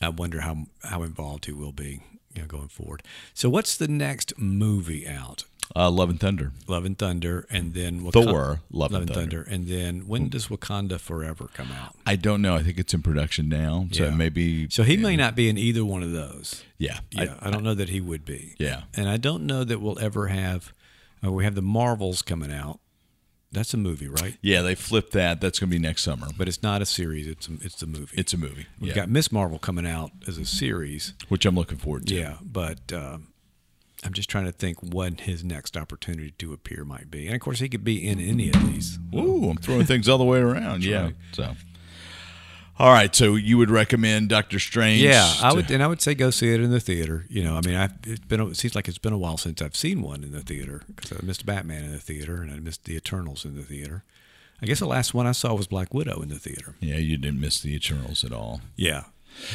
I 0.00 0.08
wonder 0.08 0.40
how 0.40 0.66
how 0.84 1.02
involved 1.02 1.46
he 1.46 1.52
will 1.52 1.72
be, 1.72 2.00
you 2.34 2.42
know, 2.42 2.46
going 2.48 2.68
forward. 2.68 3.02
So, 3.34 3.48
what's 3.48 3.76
the 3.76 3.88
next 3.88 4.32
movie 4.38 5.06
out? 5.08 5.44
Uh, 5.76 5.88
Love 5.90 6.10
and 6.10 6.18
Thunder. 6.18 6.52
Love 6.66 6.84
and 6.84 6.98
Thunder, 6.98 7.46
and 7.48 7.74
then 7.74 8.02
Waka- 8.02 8.22
Thor, 8.22 8.60
Love 8.72 8.92
and 8.92 9.02
and 9.08 9.14
Thunder, 9.14 9.42
and 9.42 9.68
then 9.68 10.00
when 10.08 10.28
does 10.28 10.48
Wakanda 10.48 10.98
Forever 10.98 11.48
come 11.54 11.70
out? 11.70 11.94
I 12.04 12.16
don't 12.16 12.42
know. 12.42 12.56
I 12.56 12.62
think 12.64 12.78
it's 12.78 12.92
in 12.92 13.02
production 13.02 13.48
now, 13.48 13.86
so 13.92 14.04
Yeah. 14.06 14.10
maybe. 14.10 14.68
So 14.68 14.82
he 14.82 14.96
may 14.96 15.14
not 15.16 15.36
be 15.36 15.48
in 15.48 15.56
either 15.56 15.84
one 15.84 16.02
of 16.02 16.10
those. 16.12 16.64
Yeah, 16.76 16.98
Yeah, 17.12 17.34
I, 17.40 17.50
don't 17.50 17.62
know 17.62 17.74
that 17.74 17.88
he 17.90 18.00
would 18.00 18.24
be. 18.24 18.54
Yeah. 18.58 18.82
and 18.94 19.08
I 19.08 19.16
don't 19.16 19.46
know 19.46 19.62
that 19.64 19.80
we'll 19.80 19.98
ever 20.00 20.26
have. 20.28 20.72
Uh, 21.24 21.30
we 21.30 21.44
have 21.44 21.54
the 21.54 21.62
Marvels 21.62 22.22
coming 22.22 22.50
out. 22.52 22.80
That's 23.52 23.74
a 23.74 23.76
movie, 23.76 24.08
right? 24.08 24.36
yeah. 24.42 24.62
They 24.62 24.74
flipped 24.76 25.12
that. 25.12 25.40
That's 25.40 25.58
going 25.58 25.70
to 25.70 25.74
be 25.74 25.80
next 25.80 26.02
summer. 26.02 26.28
But 26.38 26.46
it's 26.48 26.62
not 26.62 26.82
a 26.82 26.86
series. 26.86 27.26
It's 27.26 27.48
a, 27.48 27.52
it's 27.62 27.82
a 27.82 27.86
movie. 27.86 28.16
It's 28.16 28.32
a 28.32 28.38
movie. 28.38 28.66
We've 28.80 28.90
yeah, 28.90 28.94
got 28.94 29.08
Miss 29.10 29.30
Marvel 29.32 29.58
coming 29.58 29.86
out 29.86 30.10
as 30.28 30.38
a 30.38 30.44
series. 30.46 31.14
which 31.28 31.44
I'm 31.46 31.56
looking 31.56 31.76
forward 31.78 32.06
to. 32.06 32.14
Yeah, 32.14 32.36
but 32.42 32.92
um, 32.92 33.28
I'm 34.04 34.12
just 34.12 34.30
trying 34.30 34.46
to 34.46 34.52
think 34.52 34.78
when 34.80 35.16
his 35.16 35.44
next 35.44 35.76
opportunity 35.76 36.30
to 36.38 36.52
appear 36.52 36.84
might 36.84 37.10
be. 37.10 37.26
And 37.26 37.34
of 37.34 37.40
course, 37.40 37.58
he 37.58 37.68
could 37.68 37.84
be 37.84 38.06
in 38.06 38.18
any 38.18 38.48
of 38.48 38.66
these. 38.66 38.98
Ooh, 39.14 39.50
I'm 39.50 39.58
throwing 39.58 39.84
things 39.84 40.08
all 40.08 40.18
the 40.18 40.24
way 40.24 40.38
around. 40.38 40.84
yeah. 40.84 41.02
right. 41.02 41.14
So. 41.32 41.54
All 42.80 42.90
right, 42.90 43.14
so 43.14 43.34
you 43.34 43.58
would 43.58 43.70
recommend 43.70 44.30
Doctor 44.30 44.58
Strange? 44.58 45.02
Yeah, 45.02 45.30
I 45.42 45.52
would, 45.52 45.70
and 45.70 45.82
I 45.82 45.86
would 45.86 46.00
say 46.00 46.14
go 46.14 46.30
see 46.30 46.54
it 46.54 46.60
in 46.62 46.70
the 46.70 46.80
theater. 46.80 47.26
You 47.28 47.44
know, 47.44 47.58
I 47.58 47.60
mean, 47.60 47.74
I've 47.74 47.92
it's 48.04 48.24
been 48.24 48.40
it 48.40 48.56
seems 48.56 48.74
like 48.74 48.88
it's 48.88 48.96
been 48.96 49.12
a 49.12 49.18
while 49.18 49.36
since 49.36 49.60
I've 49.60 49.76
seen 49.76 50.00
one 50.00 50.24
in 50.24 50.32
the 50.32 50.40
theater 50.40 50.80
because 50.86 51.12
I 51.12 51.18
missed 51.22 51.44
Batman 51.44 51.84
in 51.84 51.92
the 51.92 51.98
theater 51.98 52.40
and 52.40 52.50
I 52.50 52.58
missed 52.58 52.86
the 52.86 52.96
Eternals 52.96 53.44
in 53.44 53.54
the 53.54 53.62
theater. 53.62 54.02
I 54.62 54.66
guess 54.66 54.78
the 54.78 54.86
last 54.86 55.12
one 55.12 55.26
I 55.26 55.32
saw 55.32 55.52
was 55.52 55.66
Black 55.66 55.92
Widow 55.92 56.22
in 56.22 56.30
the 56.30 56.38
theater. 56.38 56.74
Yeah, 56.80 56.96
you 56.96 57.18
didn't 57.18 57.40
miss 57.40 57.60
the 57.60 57.74
Eternals 57.74 58.24
at 58.24 58.32
all. 58.32 58.62
Yeah, 58.76 59.04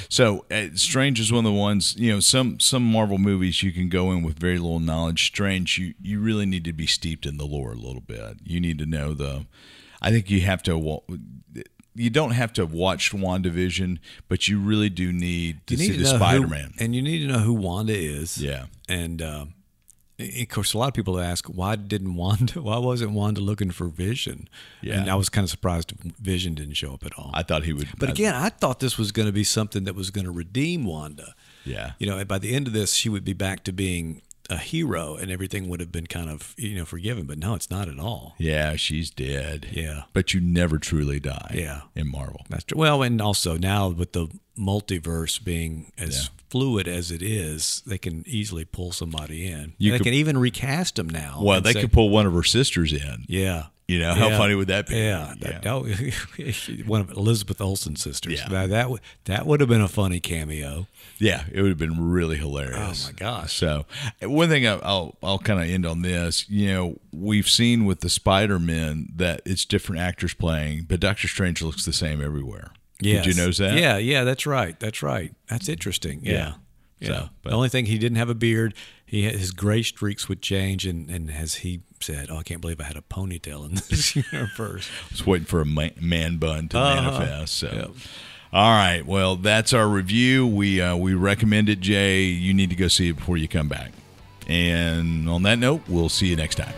So 0.10 0.46
uh, 0.52 0.68
Strange 0.76 1.20
is 1.20 1.32
one 1.32 1.46
of 1.46 1.52
the 1.52 1.58
ones. 1.58 1.96
You 1.98 2.14
know, 2.14 2.20
some 2.20 2.60
some 2.60 2.84
Marvel 2.84 3.18
movies 3.18 3.62
you 3.64 3.72
can 3.72 3.90
go 3.90 4.12
in 4.12 4.24
with 4.24 4.38
very 4.40 4.58
little 4.58 4.80
knowledge. 4.80 5.26
Strange, 5.28 5.78
you 5.78 5.94
you 6.02 6.20
really 6.20 6.46
need 6.46 6.64
to 6.66 6.74
be 6.74 6.88
steeped 6.88 7.26
in 7.26 7.38
the 7.38 7.46
lore 7.46 7.72
a 7.72 7.76
little 7.76 8.02
bit. 8.02 8.38
You 8.44 8.60
need 8.60 8.80
to 8.80 8.86
know 8.86 9.14
the. 9.14 9.46
I 10.02 10.12
think 10.12 10.30
you 10.30 10.42
have 10.42 10.62
to. 10.64 11.02
You 11.98 12.10
don't 12.10 12.32
have 12.32 12.52
to 12.54 12.62
have 12.62 12.74
watched 12.74 13.14
WandaVision, 13.14 14.00
but 14.28 14.48
you 14.50 14.60
really 14.60 14.90
do 14.90 15.14
need 15.14 15.66
to 15.68 15.76
you 15.76 15.86
see 15.86 15.92
to 15.94 15.98
the 16.04 16.12
know 16.12 16.18
Spider 16.18 16.42
who, 16.42 16.48
Man. 16.48 16.74
and 16.78 16.94
you 16.94 17.02
need 17.02 17.20
to 17.20 17.28
know 17.28 17.40
who 17.40 17.54
Wanda 17.54 17.96
is. 17.98 18.38
Yeah. 18.38 18.66
and 18.90 19.22
um, 19.22 19.54
of 20.18 20.47
course, 20.49 20.74
a 20.74 20.78
lot 20.78 20.88
of 20.88 20.93
people 20.93 21.20
ask 21.20 21.45
why 21.47 21.76
didn't 21.76 22.16
Wanda? 22.16 22.61
Why 22.61 22.78
wasn't 22.78 23.11
Wanda 23.11 23.41
looking 23.41 23.72
for 23.72 23.88
Vision? 23.88 24.47
Yeah. 24.82 24.99
and 24.99 25.09
I 25.09 25.16
was 25.16 25.30
kind 25.30 25.43
of 25.43 25.49
surprised 25.49 25.91
Vision 26.22 26.53
didn't 26.55 26.76
show 26.76 26.93
up 26.93 27.05
at 27.05 27.13
all. 27.18 27.32
I 27.34 27.43
thought 27.43 27.63
he 27.63 27.74
would. 27.74 27.89
but 27.99 28.09
I- 28.09 28.11
again, 28.13 28.34
I 28.36 28.49
thought 28.49 28.80
this 28.80 28.97
was 28.97 29.11
going 29.11 29.26
to 29.28 29.34
be 29.34 29.43
something 29.43 29.84
that 29.84 29.95
was 29.95 30.11
going 30.11 30.26
to 30.26 30.32
redeem 30.32 30.86
Wanda. 30.86 31.36
yeah, 31.66 31.91
you 31.99 32.07
know, 32.07 32.24
by 32.26 32.38
the 32.39 32.55
end 32.55 32.68
of 32.68 32.74
this, 32.74 32.93
she 32.93 33.09
would 33.09 33.26
be 33.26 33.34
back 33.34 33.63
to 33.66 33.72
being 33.74 34.22
a 34.50 34.58
hero, 34.58 35.16
and 35.16 35.32
everything 35.32 35.68
would 35.70 35.80
have 35.80 35.91
been 35.91 36.08
kind 36.08 36.30
of 36.30 36.54
you 36.58 36.76
know 36.76 36.86
forgiven. 36.86 37.26
But 37.26 37.39
no, 37.39 37.56
it's 37.56 37.70
not 37.72 37.88
at 37.89 38.00
all. 38.00 38.36
yeah, 38.38 38.76
she's 38.76 39.10
dead. 39.10 39.68
Yeah. 39.72 40.04
but 40.14 40.34
you 40.34 40.39
never 40.41 40.78
truly 40.78 41.20
die. 41.20 41.52
Yeah. 41.56 41.82
in 41.96 42.10
Marvel. 42.12 42.46
That's 42.50 42.64
true. 42.64 42.78
Well, 42.78 43.02
and 43.04 43.22
also 43.22 43.58
now 43.58 43.89
with 43.89 44.14
the 44.14 44.28
multiverse 44.58 45.43
being 45.43 45.91
as 45.98 46.16
Yeah. 46.24 46.30
fluid 46.50 46.88
as 46.88 47.12
it 47.12 47.22
is, 47.22 47.82
they 47.86 47.98
can 47.98 48.24
easily 48.28 48.66
pull 48.66 48.91
somebody 48.91 49.46
in. 49.48 49.74
You 49.78 49.91
And 49.91 49.93
they 49.93 49.98
could- 50.00 50.04
can 50.06 50.14
even 50.14 50.38
recast 50.38 50.96
them 50.96 51.10
now. 51.10 51.39
Well, 51.41 51.62
they 51.62 51.74
say- 51.74 51.82
could 51.82 51.91
pull 51.91 52.10
one 52.10 52.26
of 52.26 52.34
her 52.34 52.43
sisters 52.43 52.93
in. 52.93 53.26
Yeah. 53.28 53.68
You 53.88 54.00
know, 54.00 54.16
how 54.16 54.30
Yeah. 54.30 54.38
funny 54.40 54.56
would 54.56 54.68
that 54.70 54.88
be? 54.88 54.96
Yeah, 54.96 55.36
Yeah. 55.40 55.60
that- 55.60 56.84
one 56.88 57.02
of 57.02 57.12
Elizabeth 57.12 57.62
Olsen's 57.62 58.02
sisters. 58.02 58.40
Yeah. 58.40 58.48
Now, 58.48 58.68
that 58.68 58.90
would 58.90 59.02
that 59.26 59.46
would 59.46 59.60
have 59.60 59.70
been 59.70 59.82
a 59.82 59.88
funny 59.88 60.20
cameo. 60.20 60.88
Yeah, 61.20 61.44
it 61.52 61.62
would 61.62 61.70
have 61.70 61.78
been 61.78 62.10
really 62.10 62.38
hilarious. 62.38 63.06
Oh, 63.06 63.10
my 63.10 63.14
gosh. 63.14 63.54
So 63.54 63.86
one 64.22 64.50
thing 64.50 64.66
I- 64.66 64.80
I'll 64.80 65.16
I'll 65.22 65.38
kind 65.40 65.62
of 65.62 65.70
end 65.70 65.86
on 65.86 66.02
this. 66.02 66.50
You 66.50 66.68
know, 66.74 67.00
we've 67.14 67.48
seen 67.48 67.86
with 67.86 68.00
the 68.00 68.10
Spider 68.10 68.58
Men 68.60 69.10
that 69.16 69.42
it's 69.46 69.66
different 69.66 70.02
actors 70.02 70.34
playing, 70.34 70.86
but 70.90 71.00
Doctor 71.00 71.28
Strange 71.28 71.62
looks 71.62 71.86
the 71.86 71.94
same 71.94 72.22
everywhere. 72.24 72.72
Yes. 73.02 73.26
Did 73.26 73.36
you 73.36 73.42
notice 73.42 73.58
that? 73.60 73.78
Yeah, 73.78 73.98
yeah, 73.98 74.24
that's 74.24 74.46
right. 74.48 74.80
That's 74.80 75.04
right. 75.04 75.34
That's 75.48 75.70
interesting. 75.70 76.22
Yeah. 76.24 76.32
Yeah. 76.34 76.54
Yeah. 77.02 77.08
So, 77.08 77.30
but- 77.44 77.50
the 77.52 77.56
only 77.56 77.70
thing 77.70 77.86
he 77.86 77.98
didn't 78.00 78.18
have 78.18 78.30
a 78.30 78.36
beard. 78.36 78.74
He 79.06 79.24
his 79.24 79.51
gray 79.51 79.84
streaks 79.84 80.28
would 80.28 80.41
change, 80.41 80.86
and, 80.86 81.10
and 81.10 81.30
as 81.32 81.56
he 81.56 81.82
said, 82.01 82.28
"Oh, 82.32 82.38
I 82.38 82.43
can't 82.43 82.60
believe 82.62 82.82
I 82.82 82.86
had 82.86 82.97
a 82.97 83.01
ponytail 83.01 83.66
in 83.66 83.76
this 83.76 84.16
universe." 84.32 84.89
I 84.89 85.08
was 85.12 85.26
waiting 85.28 85.45
for 85.45 85.62
a 85.62 85.66
ma- 85.66 85.89
man 86.01 86.38
bun 86.38 86.68
to 86.70 86.78
Uh-huh. 86.80 87.01
manifest. 87.20 87.53
So. 87.56 87.68
Yep. 87.72 87.89
All 88.53 88.72
right, 88.72 89.06
well, 89.06 89.36
that's 89.36 89.74
our 89.74 89.88
review. 89.88 90.47
We 90.47 90.82
uh, 90.82 90.95
we 90.95 91.14
recommend 91.14 91.68
it, 91.70 91.82
Jay. 91.82 92.24
You 92.24 92.53
need 92.53 92.70
to 92.70 92.76
go 92.76 92.88
see 92.88 93.10
it 93.10 93.18
before 93.18 93.38
you 93.38 93.47
come 93.47 93.68
back. 93.68 93.91
And 94.47 95.28
on 95.30 95.43
that 95.43 95.60
note, 95.60 95.82
we'll 95.88 96.10
see 96.10 96.28
you 96.28 96.36
next 96.36 96.56
time. 96.56 96.74